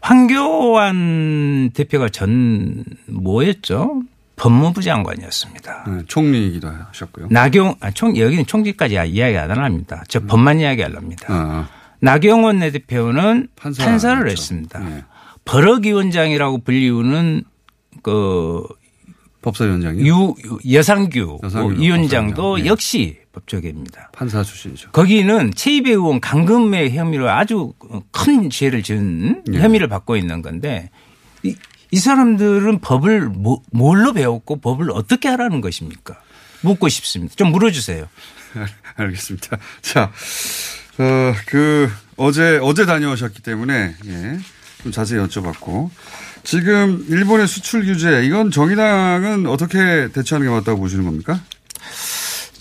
황교안 0.02 1.70
대표가 1.72 2.08
전 2.08 2.84
뭐였죠? 3.06 4.02
법무부 4.36 4.82
장관이었습니다. 4.82 5.84
네, 5.86 6.02
총리이기도 6.08 6.68
하셨고요. 6.68 7.28
나경, 7.30 7.76
아, 7.80 7.92
총, 7.92 8.16
여기는 8.16 8.44
총리까지 8.44 8.94
이야기 8.94 9.38
안 9.38 9.50
합니다. 9.50 10.02
저 10.08 10.20
법만 10.20 10.58
이야기 10.58 10.82
하랍니다. 10.82 11.26
아, 11.28 11.68
나경원 12.00 12.58
내 12.58 12.72
대표는 12.72 13.48
판사 13.54 13.84
판사를 13.84 14.18
그렇죠. 14.18 14.32
했습니다. 14.32 14.78
네. 14.80 15.04
버럭위원장이라고 15.44 16.58
불리우는 16.58 17.44
그 18.02 18.64
법사위원장이 19.42 20.06
유, 20.08 20.34
여상규, 20.72 21.38
여상규 21.42 21.80
위원장도 21.80 22.34
법사위원장. 22.34 22.64
네. 22.64 22.68
역시 22.68 23.21
법조계입니다. 23.32 24.10
판사 24.12 24.42
출신이죠. 24.42 24.90
거기는 24.92 25.52
최이배 25.54 25.90
의원 25.90 26.20
강금의 26.20 26.94
혐의로 26.94 27.30
아주 27.30 27.72
큰 28.10 28.50
죄를 28.50 28.82
지은 28.82 29.44
네. 29.46 29.60
혐의를 29.60 29.88
받고 29.88 30.16
있는 30.16 30.42
건데 30.42 30.90
이, 31.42 31.56
이 31.90 31.96
사람들은 31.98 32.80
법을 32.80 33.28
뭐, 33.28 33.62
뭘로 33.70 34.12
배웠고 34.12 34.60
법을 34.60 34.90
어떻게 34.92 35.28
하라는 35.28 35.60
것입니까? 35.60 36.20
묻고 36.62 36.88
싶습니다. 36.88 37.34
좀 37.36 37.50
물어주세요. 37.50 38.08
알겠습니다. 38.96 39.58
자, 39.80 40.12
어, 40.98 41.34
그, 41.46 41.90
어제, 42.16 42.58
어제 42.62 42.86
다녀오셨기 42.86 43.42
때문에, 43.42 43.94
예, 44.06 44.38
좀 44.82 44.92
자세히 44.92 45.20
여쭤봤고. 45.20 45.90
지금 46.44 47.04
일본의 47.08 47.46
수출 47.46 47.84
규제, 47.84 48.24
이건 48.24 48.50
정의당은 48.50 49.46
어떻게 49.46 50.08
대처하는 50.12 50.48
게 50.48 50.54
맞다고 50.54 50.80
보시는 50.80 51.04
겁니까? 51.04 51.40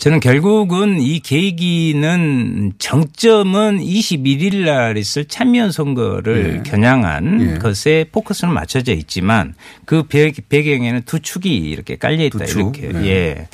저는 0.01 0.19
결국은 0.19 0.99
이 0.99 1.19
계기는 1.19 2.73
정점은 2.79 3.77
21일 3.81 4.65
날 4.65 4.97
있을 4.97 5.25
참여연 5.25 5.71
선거를 5.71 6.63
예. 6.65 6.69
겨냥한 6.71 7.41
예. 7.53 7.57
것에 7.59 8.05
포커스는 8.11 8.51
맞춰져 8.51 8.93
있지만 8.93 9.53
그 9.85 10.01
배- 10.07 10.31
배경에는 10.49 11.03
두 11.05 11.19
축이 11.19 11.53
이렇게 11.55 11.97
깔려 11.97 12.23
있다? 12.25 12.45
이렇게. 12.45 12.87
네. 12.87 13.07
예. 13.07 13.47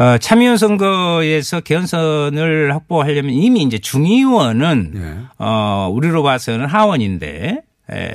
어, 0.00 0.18
참여연 0.18 0.56
선거에서 0.56 1.58
개헌선을 1.62 2.72
확보하려면 2.72 3.32
이미 3.32 3.62
이제 3.64 3.78
중의원은 3.78 4.92
예. 4.94 5.16
어, 5.38 5.90
우리로 5.92 6.22
봐서는 6.22 6.66
하원인데 6.66 7.26
에, 7.48 7.58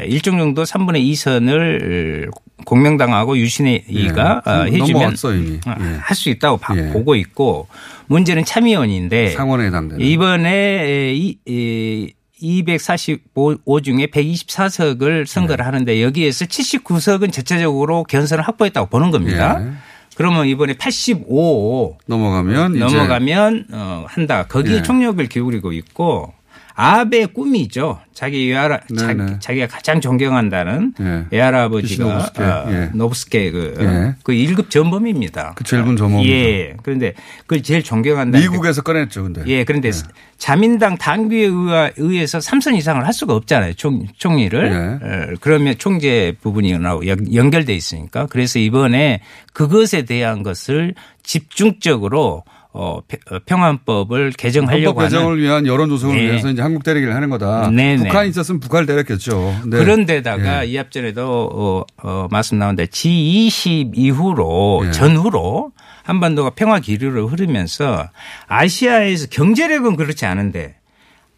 일정 0.07 0.37
정도 0.37 0.63
3분의 0.63 1.03
2선을 1.11 2.29
공명당하고 2.65 3.37
유신회의가 3.37 4.41
예. 4.47 4.49
어, 4.49 4.63
해주면 4.63 4.91
넘어왔어, 4.93 5.33
이미. 5.33 5.59
예. 5.67 5.97
할수 5.99 6.29
있다고 6.29 6.57
봐- 6.57 6.75
예. 6.77 6.91
보고 6.91 7.15
있고 7.15 7.67
문제는 8.07 8.45
참의원인데 8.45 9.29
상원에 9.31 9.65
해당되는. 9.67 10.05
이번에 10.05 11.13
이, 11.15 11.37
이 11.45 12.13
245 12.39 13.81
중에 13.81 14.07
124석을 14.07 15.25
선거를 15.25 15.57
네. 15.57 15.65
하는데 15.65 16.01
여기에서 16.03 16.45
79석은 16.45 17.31
전체적으로 17.31 18.03
견선을 18.03 18.43
확보했다고 18.47 18.87
보는 18.89 19.11
겁니다. 19.11 19.57
예. 19.61 19.71
그러면 20.15 20.45
이번에 20.47 20.73
85 20.73 21.97
넘어가면 22.07 22.79
넘어가면 22.79 23.65
어, 23.73 24.05
한다. 24.07 24.45
거기에 24.47 24.77
예. 24.77 24.81
총력을 24.81 25.25
기울이고 25.27 25.73
있고 25.73 26.33
아베의 26.77 27.27
꿈이죠. 27.27 27.99
자기 28.13 28.49
외할아, 28.49 28.79
네네. 28.93 29.39
자, 29.39 29.53
기 29.53 29.59
가 29.59 29.67
가장 29.67 29.99
존경한다는 30.01 30.93
예. 31.01 31.25
외할아버지가. 31.31 32.05
어, 32.37 32.65
예. 32.71 32.89
노부스케 32.93 33.51
그, 33.51 33.73
예. 33.79 34.15
그 34.23 34.31
1급 34.33 34.69
전범입니다. 34.69 35.53
그쵸, 35.55 35.77
일본 35.77 35.95
전범이죠. 35.97 36.29
예. 36.31 36.75
그런데 36.83 37.13
그걸 37.41 37.61
제일 37.63 37.83
존경한다. 37.83 38.39
미국에서 38.39 38.81
꺼냈죠, 38.83 39.23
근데. 39.23 39.43
예, 39.47 39.63
그런데 39.63 39.91
자민당 40.37 40.97
당규에 40.97 41.49
의해서 41.97 42.39
3선 42.39 42.75
이상을 42.77 43.05
할 43.05 43.13
수가 43.13 43.33
없잖아요. 43.35 43.73
총, 43.73 44.05
총리를. 44.17 44.99
예. 45.01 45.05
어, 45.05 45.35
그러면 45.41 45.75
총재 45.77 46.33
부분이 46.41 46.77
나오고 46.77 47.07
연- 47.07 47.33
연결돼 47.33 47.73
있으니까. 47.73 48.27
그래서 48.27 48.59
이번에 48.59 49.21
그것에 49.53 50.03
대한 50.03 50.43
것을 50.43 50.93
집중적으로 51.23 52.43
어, 52.77 52.97
어, 53.31 53.39
평안법을 53.45 54.31
개정하려고 54.31 54.99
하는 54.99 55.09
개정을 55.09 55.39
위한 55.39 55.65
여론 55.65 55.87
조성을 55.87 56.19
예. 56.19 56.23
위해서 56.23 56.49
이제 56.49 56.61
한국 56.61 56.83
때리기를 56.83 57.15
하는 57.15 57.29
거다. 57.29 57.69
네네. 57.71 58.03
북한이 58.03 58.29
있었으면 58.29 58.59
북한을 58.59 58.85
때렸겠죠. 58.85 59.61
네. 59.67 59.77
그런데다가 59.77 60.65
예. 60.65 60.69
이 60.69 60.77
앞전에도 60.77 61.49
어, 61.53 61.83
어, 62.03 62.27
말씀 62.29 62.59
나온데 62.59 62.85
G20 62.87 63.93
이후로 63.95 64.83
예. 64.87 64.91
전후로 64.91 65.71
한반도가 66.03 66.49
평화 66.51 66.79
기류를 66.79 67.27
흐르면서 67.27 68.09
아시아에서 68.47 69.27
경제력은 69.31 69.95
그렇지 69.95 70.25
않은데 70.25 70.75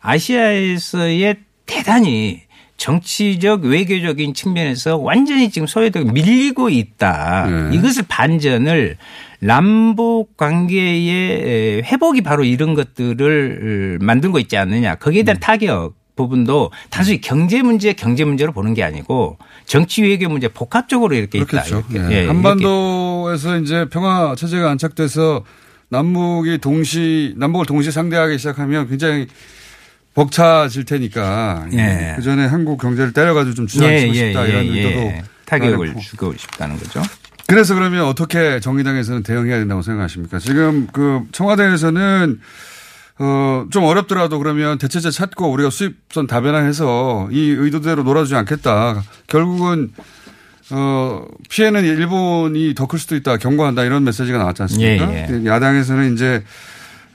아시아에서의 0.02 1.38
대단히 1.68 2.42
정치적 2.78 3.64
외교적인 3.66 4.34
측면에서 4.34 4.98
완전히 4.98 5.50
지금 5.50 5.68
소외되고 5.68 6.12
밀리고 6.12 6.70
있다. 6.70 7.48
네. 7.48 7.76
이것을 7.76 8.06
반전을 8.08 8.98
남북 9.40 10.36
관계의 10.38 11.84
회복이 11.84 12.22
바로 12.22 12.44
이런 12.44 12.74
것들을 12.74 14.00
만들고 14.02 14.40
있지 14.40 14.58
않느냐. 14.58 14.96
거기에 14.96 15.24
음. 15.24 15.26
대한 15.26 15.40
타격 15.40 15.96
부분도 16.16 16.72
단순히 16.90 17.22
경제 17.22 17.62
문제 17.62 17.94
경제 17.94 18.26
문제로 18.26 18.52
보는 18.52 18.74
게 18.74 18.84
아니고 18.84 19.38
정치 19.66 20.02
외교 20.02 20.28
문제 20.28 20.48
복합적으로 20.48 21.14
이렇게 21.16 21.38
있다. 21.38 21.62
그렇겠죠. 21.62 21.84
이렇게. 21.92 22.00
예. 22.00 22.12
예, 22.12 22.18
이렇게. 22.24 22.28
한반도에서 22.28 23.60
이제 23.60 23.86
평화 23.92 24.34
체제가 24.36 24.72
안착돼서 24.72 25.44
남북이 25.90 26.58
동시 26.58 27.34
남북을 27.38 27.66
동시 27.68 27.92
상대하기 27.92 28.40
시작하면 28.40 28.90
굉장히 28.90 29.28
벅차질 30.16 30.86
테니까 30.86 31.68
예. 31.74 32.14
그 32.16 32.24
전에 32.24 32.48
한국 32.48 32.82
경제를 32.82 33.14
때려가지고 33.14 33.54
좀 33.54 33.68
주저앉히고 33.68 34.14
싶다 34.16 34.46
이런 34.48 34.66
의도도 34.66 35.12
타격을 35.46 35.78
나름고. 35.78 36.00
주고 36.00 36.34
싶다는 36.36 36.78
거죠. 36.78 37.04
그래서 37.48 37.76
그러면 37.76 38.06
어떻게 38.06 38.60
정의당에서는 38.60 39.24
대응해야 39.24 39.58
된다고 39.58 39.82
생각하십니까? 39.82 40.38
지금 40.40 40.88
그 40.92 41.22
청와대에서는 41.32 42.40
어, 43.20 43.66
좀 43.72 43.84
어렵더라도 43.86 44.38
그러면 44.38 44.78
대체제 44.78 45.10
찾고 45.12 45.50
우리가 45.52 45.70
수입선 45.70 46.28
다변화해서 46.28 47.30
이 47.32 47.50
의도대로 47.52 48.04
놀아주지 48.04 48.36
않겠다. 48.36 49.02
결국은 49.28 49.92
어, 50.70 51.26
피해는 51.50 51.84
일본이 51.86 52.76
더 52.76 52.86
클 52.86 53.00
수도 53.00 53.16
있다. 53.16 53.38
경고한다. 53.38 53.86
이런 53.86 54.04
메시지가 54.04 54.38
나왔지 54.38 54.62
않습니까? 54.64 55.12
예, 55.14 55.28
예. 55.32 55.46
야당에서는 55.46 56.14
이제 56.14 56.44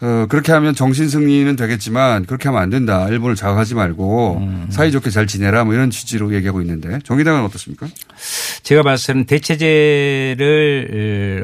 어, 0.02 0.26
그렇게 0.28 0.50
하면 0.50 0.74
정신 0.74 1.08
승리는 1.08 1.54
되겠지만 1.54 2.26
그렇게 2.26 2.48
하면 2.48 2.60
안 2.60 2.70
된다. 2.70 3.06
일본을 3.08 3.36
자극하지 3.36 3.76
말고 3.76 4.38
음. 4.38 4.66
사이좋게 4.68 5.10
잘 5.10 5.28
지내라. 5.28 5.62
뭐 5.62 5.74
이런 5.74 5.90
취지로 5.90 6.34
얘기하고 6.34 6.60
있는데 6.60 6.98
정의당은 7.04 7.44
어떻습니까? 7.44 7.86
제가 8.64 8.82
봤을 8.82 9.14
때는 9.14 9.26
대체제를 9.26 10.42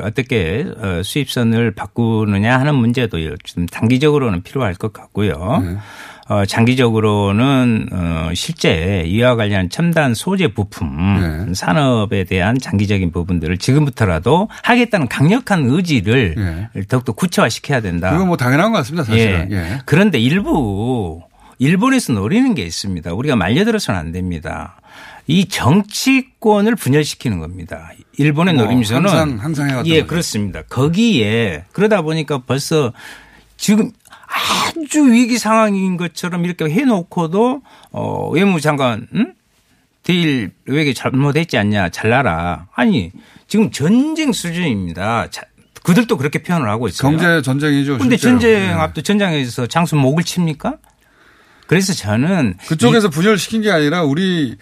어떻게 0.03 0.67
어, 0.77 1.03
수입선을 1.05 1.71
바꾸느냐 1.71 2.59
하는 2.59 2.75
문제도 2.75 3.17
좀 3.45 3.67
단기적으로는 3.67 4.43
필요할 4.43 4.75
것 4.75 4.93
같고요. 4.93 5.63
네. 5.65 5.77
어, 6.29 6.45
장기적으로는 6.45 7.89
어, 7.91 8.31
실제 8.35 9.03
이와 9.07 9.35
관련 9.37 9.70
첨단 9.70 10.12
소재 10.14 10.49
부품 10.49 11.47
네. 11.49 11.55
산업에 11.55 12.24
대한 12.24 12.59
장기적인 12.59 13.12
부분들을 13.12 13.57
지금부터라도 13.59 14.49
하겠다는 14.62 15.09
강력한 15.09 15.64
의지를 15.64 16.68
더욱더 16.89 17.12
구체화시켜야 17.12 17.81
된다. 17.81 18.09
네. 18.11 18.12
그건 18.14 18.29
뭐 18.29 18.37
당연한 18.37 18.72
것 18.72 18.79
같습니다. 18.79 19.05
사실은. 19.05 19.49
예. 19.51 19.57
예. 19.57 19.79
그런데 19.87 20.18
일부 20.18 21.22
일본에서 21.59 22.12
노리는 22.12 22.55
게 22.55 22.62
있습니다. 22.62 23.12
우리가 23.14 23.35
말려들어서는 23.35 23.99
안 23.99 24.12
됩니다. 24.12 24.76
이 25.26 25.47
정치권을 25.47 26.76
분열시키는 26.76 27.39
겁니다. 27.39 27.91
일본의 28.18 28.55
뭐 28.55 28.64
노림수는 28.64 29.09
항상- 29.09 29.39
항상 29.41 29.83
예 29.87 30.01
거죠. 30.01 30.07
그렇습니다. 30.07 30.62
거기에 30.68 31.64
그러다 31.72 32.03
보니까 32.03 32.39
벌써 32.47 32.93
지금 33.57 33.91
아주 34.39 35.11
위기 35.12 35.39
상황인 35.39 35.97
것처럼 35.97 36.45
이렇게 36.45 36.64
해놓고도 36.66 37.62
어, 37.93 38.30
외무장관 38.30 39.09
응? 39.14 39.34
대일 40.03 40.51
외교 40.66 40.93
잘못했지 40.93 41.59
않냐 41.59 41.91
잘나라 41.91 42.68
아니 42.74 43.12
지금 43.47 43.70
전쟁 43.70 44.32
수준입니다. 44.32 45.28
자, 45.30 45.43
그들도 45.82 46.16
그렇게 46.18 46.43
표현을 46.43 46.68
하고 46.68 46.86
있어요. 46.89 47.11
경제 47.11 47.43
전쟁이죠. 47.43 47.99
실제로. 47.99 48.16
전쟁 48.18 48.51
예. 48.62 48.68
앞도 48.68 49.01
전장에서 49.03 49.66
장수 49.66 49.97
목을 49.97 50.22
칩니까? 50.22 50.76
그래서 51.66 51.93
저는 51.93 52.57
그쪽에서 52.66 53.11
분열시킨 53.11 53.62
게 53.62 53.70
아니라 53.70 54.03
우리 54.03 54.57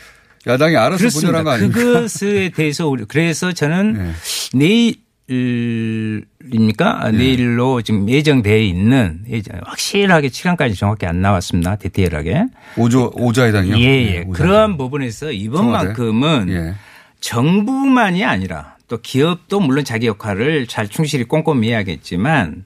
야당이 0.47 0.77
알아서 0.77 0.99
그렇습니다. 0.99 1.27
분열한 1.29 1.45
거 1.45 1.51
아닙니까? 1.51 1.79
그것에 1.81 2.51
대해서 2.55 2.87
우리 2.89 3.05
그래서 3.07 3.53
저는 3.53 4.15
내일 4.55 4.97
입니까? 5.29 7.05
아, 7.05 7.11
내일로 7.11 7.83
지금 7.83 8.09
예정돼 8.09 8.65
있는 8.65 9.21
예정- 9.29 9.61
확실하게 9.65 10.29
시간까지 10.29 10.75
정확히 10.77 11.07
안 11.07 11.21
나왔습니다. 11.21 11.77
디테일하게. 11.77 12.45
오조 12.77 13.13
오자회당이요. 13.17 13.77
예, 13.79 13.83
예. 13.83 13.87
예, 13.87 14.09
오자회당. 14.21 14.33
그러한 14.33 14.77
부분에서 14.77 15.33
이번만큼은 15.33 16.49
예. 16.51 16.75
정부만이 17.21 18.25
아니라 18.25 18.77
또 18.89 18.99
기업도 19.01 19.61
물론 19.61 19.85
자기 19.85 20.07
역할을 20.07 20.67
잘 20.69 20.89
충실히 20.89 21.25
꼼꼼히 21.25 21.69
해야겠지만 21.71 22.65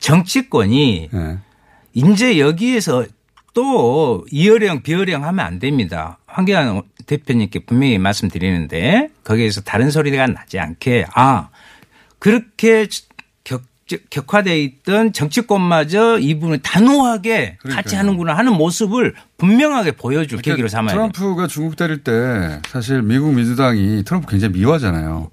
정치권이 0.00 1.10
예. 1.14 1.38
이제 1.94 2.38
여기에서 2.40 3.04
또 3.54 4.24
이어령 4.30 4.82
비어령 4.82 5.24
하면 5.24 5.44
안 5.44 5.58
됩니다. 5.58 6.18
황교안 6.26 6.82
대표님께 7.06 7.60
분명히 7.60 7.98
말씀드리는데 7.98 9.08
거기에서 9.24 9.60
다른 9.60 9.90
소리가 9.90 10.26
나지 10.26 10.58
않게 10.58 11.04
아 11.14 11.50
그렇게 12.22 12.86
격, 13.42 13.62
격화되어 14.10 14.54
있던 14.54 15.12
정치권마저 15.12 16.20
이 16.20 16.34
부분을 16.34 16.62
단호하게 16.62 17.58
같이 17.68 17.96
하는구나 17.96 18.36
하는 18.36 18.52
모습을 18.52 19.16
분명하게 19.38 19.96
보여줄 19.96 20.40
계기로 20.40 20.68
삼아야 20.68 20.94
돼요. 20.94 21.10
트럼프가 21.12 21.48
중국 21.48 21.74
때릴 21.74 22.04
때 22.04 22.62
사실 22.68 23.02
미국 23.02 23.34
민주당이 23.34 24.04
트럼프 24.04 24.30
굉장히 24.30 24.54
미워하잖아요. 24.54 25.32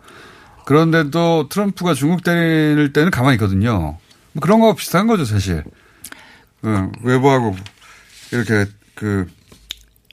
그런데도 0.65 1.49
트럼프가 1.49 1.93
중국 1.93 2.23
때릴 2.23 2.91
때는 2.91 3.11
가만히 3.11 3.35
있거든요. 3.35 3.99
뭐 4.33 4.41
그런 4.41 4.59
거하고 4.59 4.75
비슷한 4.75 5.05
거죠, 5.05 5.25
사실. 5.25 5.63
어, 6.63 6.91
외부하고 7.03 7.55
이렇게 8.31 8.65
그 8.95 9.27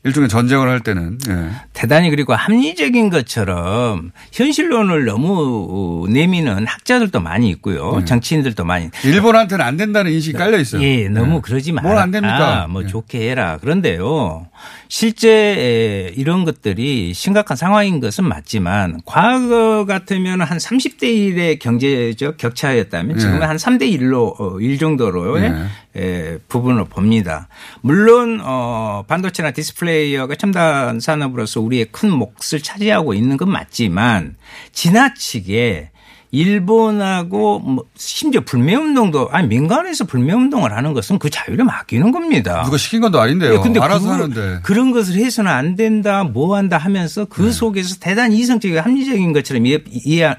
일종의 0.07 0.29
전쟁을 0.29 0.69
할 0.69 0.81
때는 0.81 1.19
예. 1.29 1.51
대단히 1.73 2.11
그리고 2.11 2.35
합리적인 2.35 3.11
것처럼 3.11 4.13
현실론을 4.33 5.05
너무 5.05 6.07
내미는 6.09 6.67
학자들도 6.67 7.21
많이 7.21 7.51
있고요. 7.51 8.05
정치인들도 8.05 8.65
많이. 8.65 8.89
일본한테는 9.05 9.65
안 9.65 9.77
된다는 9.77 10.13
인식이 10.13 10.39
깔려 10.39 10.59
있어요. 10.59 10.83
예, 10.83 11.09
너무 11.09 11.43
그러지 11.43 11.73
마라. 11.73 11.89
뭘안 11.89 12.11
됩니까? 12.13 12.63
아, 12.63 12.67
뭐 12.69 12.87
좋게 12.87 13.29
해라. 13.31 13.59
그런데요. 13.61 14.47
실제 14.89 16.13
이런 16.17 16.45
것들이 16.45 17.13
심각한 17.15 17.57
상황인 17.57 18.01
것은 18.01 18.25
맞지만 18.25 19.01
과거 19.05 19.85
같으면 19.85 20.41
한 20.41 20.59
30대 20.59 21.03
1의 21.03 21.59
경제적 21.59 22.37
격차였다면 22.37 23.17
예. 23.17 23.21
지금은 23.21 23.43
한 23.43 23.57
3대 23.57 23.83
1로 23.99 24.61
일 24.63 24.79
정도로의 24.79 25.53
예. 25.97 26.01
에, 26.01 26.39
부분을 26.49 26.85
봅니다. 26.85 27.49
물론 27.81 28.41
어 28.43 29.05
반도체나 29.09 29.53
디스플레이가 29.53 30.35
첨단 30.37 31.01
산업으로서 31.01 31.61
우리의 31.61 31.87
큰 31.87 32.11
몫을 32.11 32.63
차지하고 32.63 33.15
있는 33.15 33.37
건 33.37 33.51
맞지만 33.51 34.37
지나치게 34.73 35.91
일본하고 36.31 37.61
뭐 37.61 37.85
심지어 37.97 38.41
불매운동도 38.43 39.31
아니 39.33 39.49
민간에서 39.49 40.05
불매운동을 40.05 40.73
하는 40.73 40.93
것은 40.93 41.19
그 41.19 41.31
자유를 41.31 41.65
맡기는 41.65 42.11
겁니다. 42.13 42.63
누가 42.65 42.77
시킨 42.77 43.01
건도 43.01 43.21
아닌데요. 43.21 43.55
예, 43.55 43.59
근데 43.59 43.81
알아서 43.81 44.13
하는데. 44.13 44.61
그런 44.63 44.93
것을 44.93 45.15
해서는 45.17 45.51
안 45.51 45.77
된다, 45.77 46.25
뭐 46.25 46.57
한다 46.57 46.79
하면서 46.79 47.23
네. 47.23 47.27
그 47.31 47.53
속에서 47.53 47.97
대단히 48.01 48.39
이성적이고 48.39 48.81
합리적인 48.81 49.33
것처럼 49.33 49.67
이해, 49.67 49.79
이해, 49.91 50.35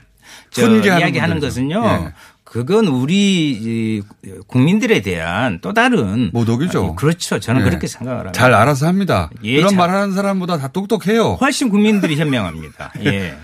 이야기하는. 0.57 1.39
것은요. 1.39 1.83
예. 1.85 2.13
그건 2.43 2.87
우리 2.87 3.51
이 3.51 4.01
국민들에 4.47 5.01
대한 5.01 5.59
또 5.61 5.73
다른 5.73 6.29
모독이죠. 6.31 6.95
그렇죠. 6.95 7.39
저는 7.39 7.61
예. 7.61 7.65
그렇게 7.65 7.87
생각을 7.87 8.19
합니다. 8.19 8.39
잘 8.39 8.53
알아서 8.53 8.87
합니다. 8.87 9.29
예, 9.43 9.57
그런 9.57 9.71
잘- 9.71 9.77
말 9.77 9.89
하는 9.89 10.13
사람보다 10.13 10.57
다 10.57 10.69
똑똑해요. 10.69 11.33
훨씬 11.41 11.67
국민들이 11.69 12.15
현명합니다. 12.15 12.93
예. 13.05 13.35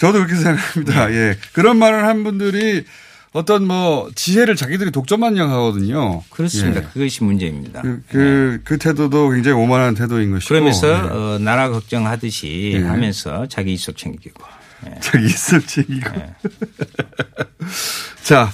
저도 0.00 0.14
그렇게 0.24 0.34
생각합니다. 0.34 1.12
예. 1.12 1.36
그런 1.52 1.76
말을 1.78 2.04
한 2.06 2.24
분들이 2.24 2.84
어떤 3.32 3.66
뭐 3.66 4.10
지혜를 4.14 4.56
자기들이 4.56 4.90
독점만냥 4.90 5.50
하거든요. 5.52 6.22
그렇습니다. 6.30 6.80
예. 6.80 6.84
그것이 6.92 7.22
문제입니다. 7.22 7.82
그, 7.82 8.02
그, 8.08 8.60
그 8.64 8.78
태도도 8.78 9.30
굉장히 9.30 9.56
오만한 9.58 9.94
태도인 9.94 10.32
것이고. 10.32 10.48
그러면서 10.48 10.88
예. 10.88 10.92
어, 10.94 11.38
나라 11.38 11.68
걱정하듯이 11.68 12.72
예. 12.76 12.82
하면서 12.82 13.46
자기 13.46 13.74
이속 13.74 13.96
챙기고. 13.98 14.42
예. 14.86 14.98
자기 15.00 15.26
있을 15.26 15.60
챙기고. 15.60 16.10
자, 18.24 18.50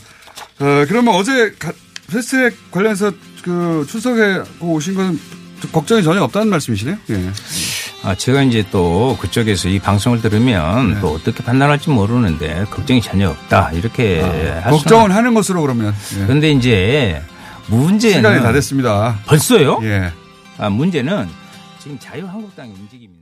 어, 0.59 0.85
그러면 0.89 1.15
어제 1.15 1.53
가- 1.59 1.73
패스트트랙 2.11 2.71
관련해서 2.73 3.13
그 3.43 3.87
출석해 3.89 4.43
오신 4.61 4.95
건 4.95 5.19
걱정이 5.73 6.03
전혀 6.03 6.23
없다는 6.23 6.49
말씀이시네요. 6.49 6.97
예. 7.11 7.31
아, 8.03 8.15
제가 8.15 8.43
이제 8.43 8.65
또 8.71 9.17
그쪽에서 9.21 9.69
이 9.69 9.79
방송을 9.79 10.21
들으면 10.23 10.95
네. 10.95 11.01
또 11.01 11.13
어떻게 11.15 11.43
판단할지 11.43 11.91
모르는데 11.91 12.65
걱정이 12.71 13.01
전혀 13.01 13.31
없다. 13.31 13.71
이렇게 13.73 14.21
할 14.21 14.69
아, 14.69 14.71
걱정을 14.71 15.15
하는 15.15 15.35
것으로 15.35 15.63
그러면. 15.63 15.95
예. 16.19 16.23
그런데 16.25 16.51
이제 16.53 17.23
문제는 17.69 18.19
시간이 18.19 18.43
다 18.43 18.53
됐습니다. 18.53 19.19
벌써요? 19.27 19.81
예. 19.83 20.13
아, 20.59 20.69
문제는 20.71 21.29
지금 21.81 21.99
자유한국당의 21.99 22.73
움직임인데 22.73 23.16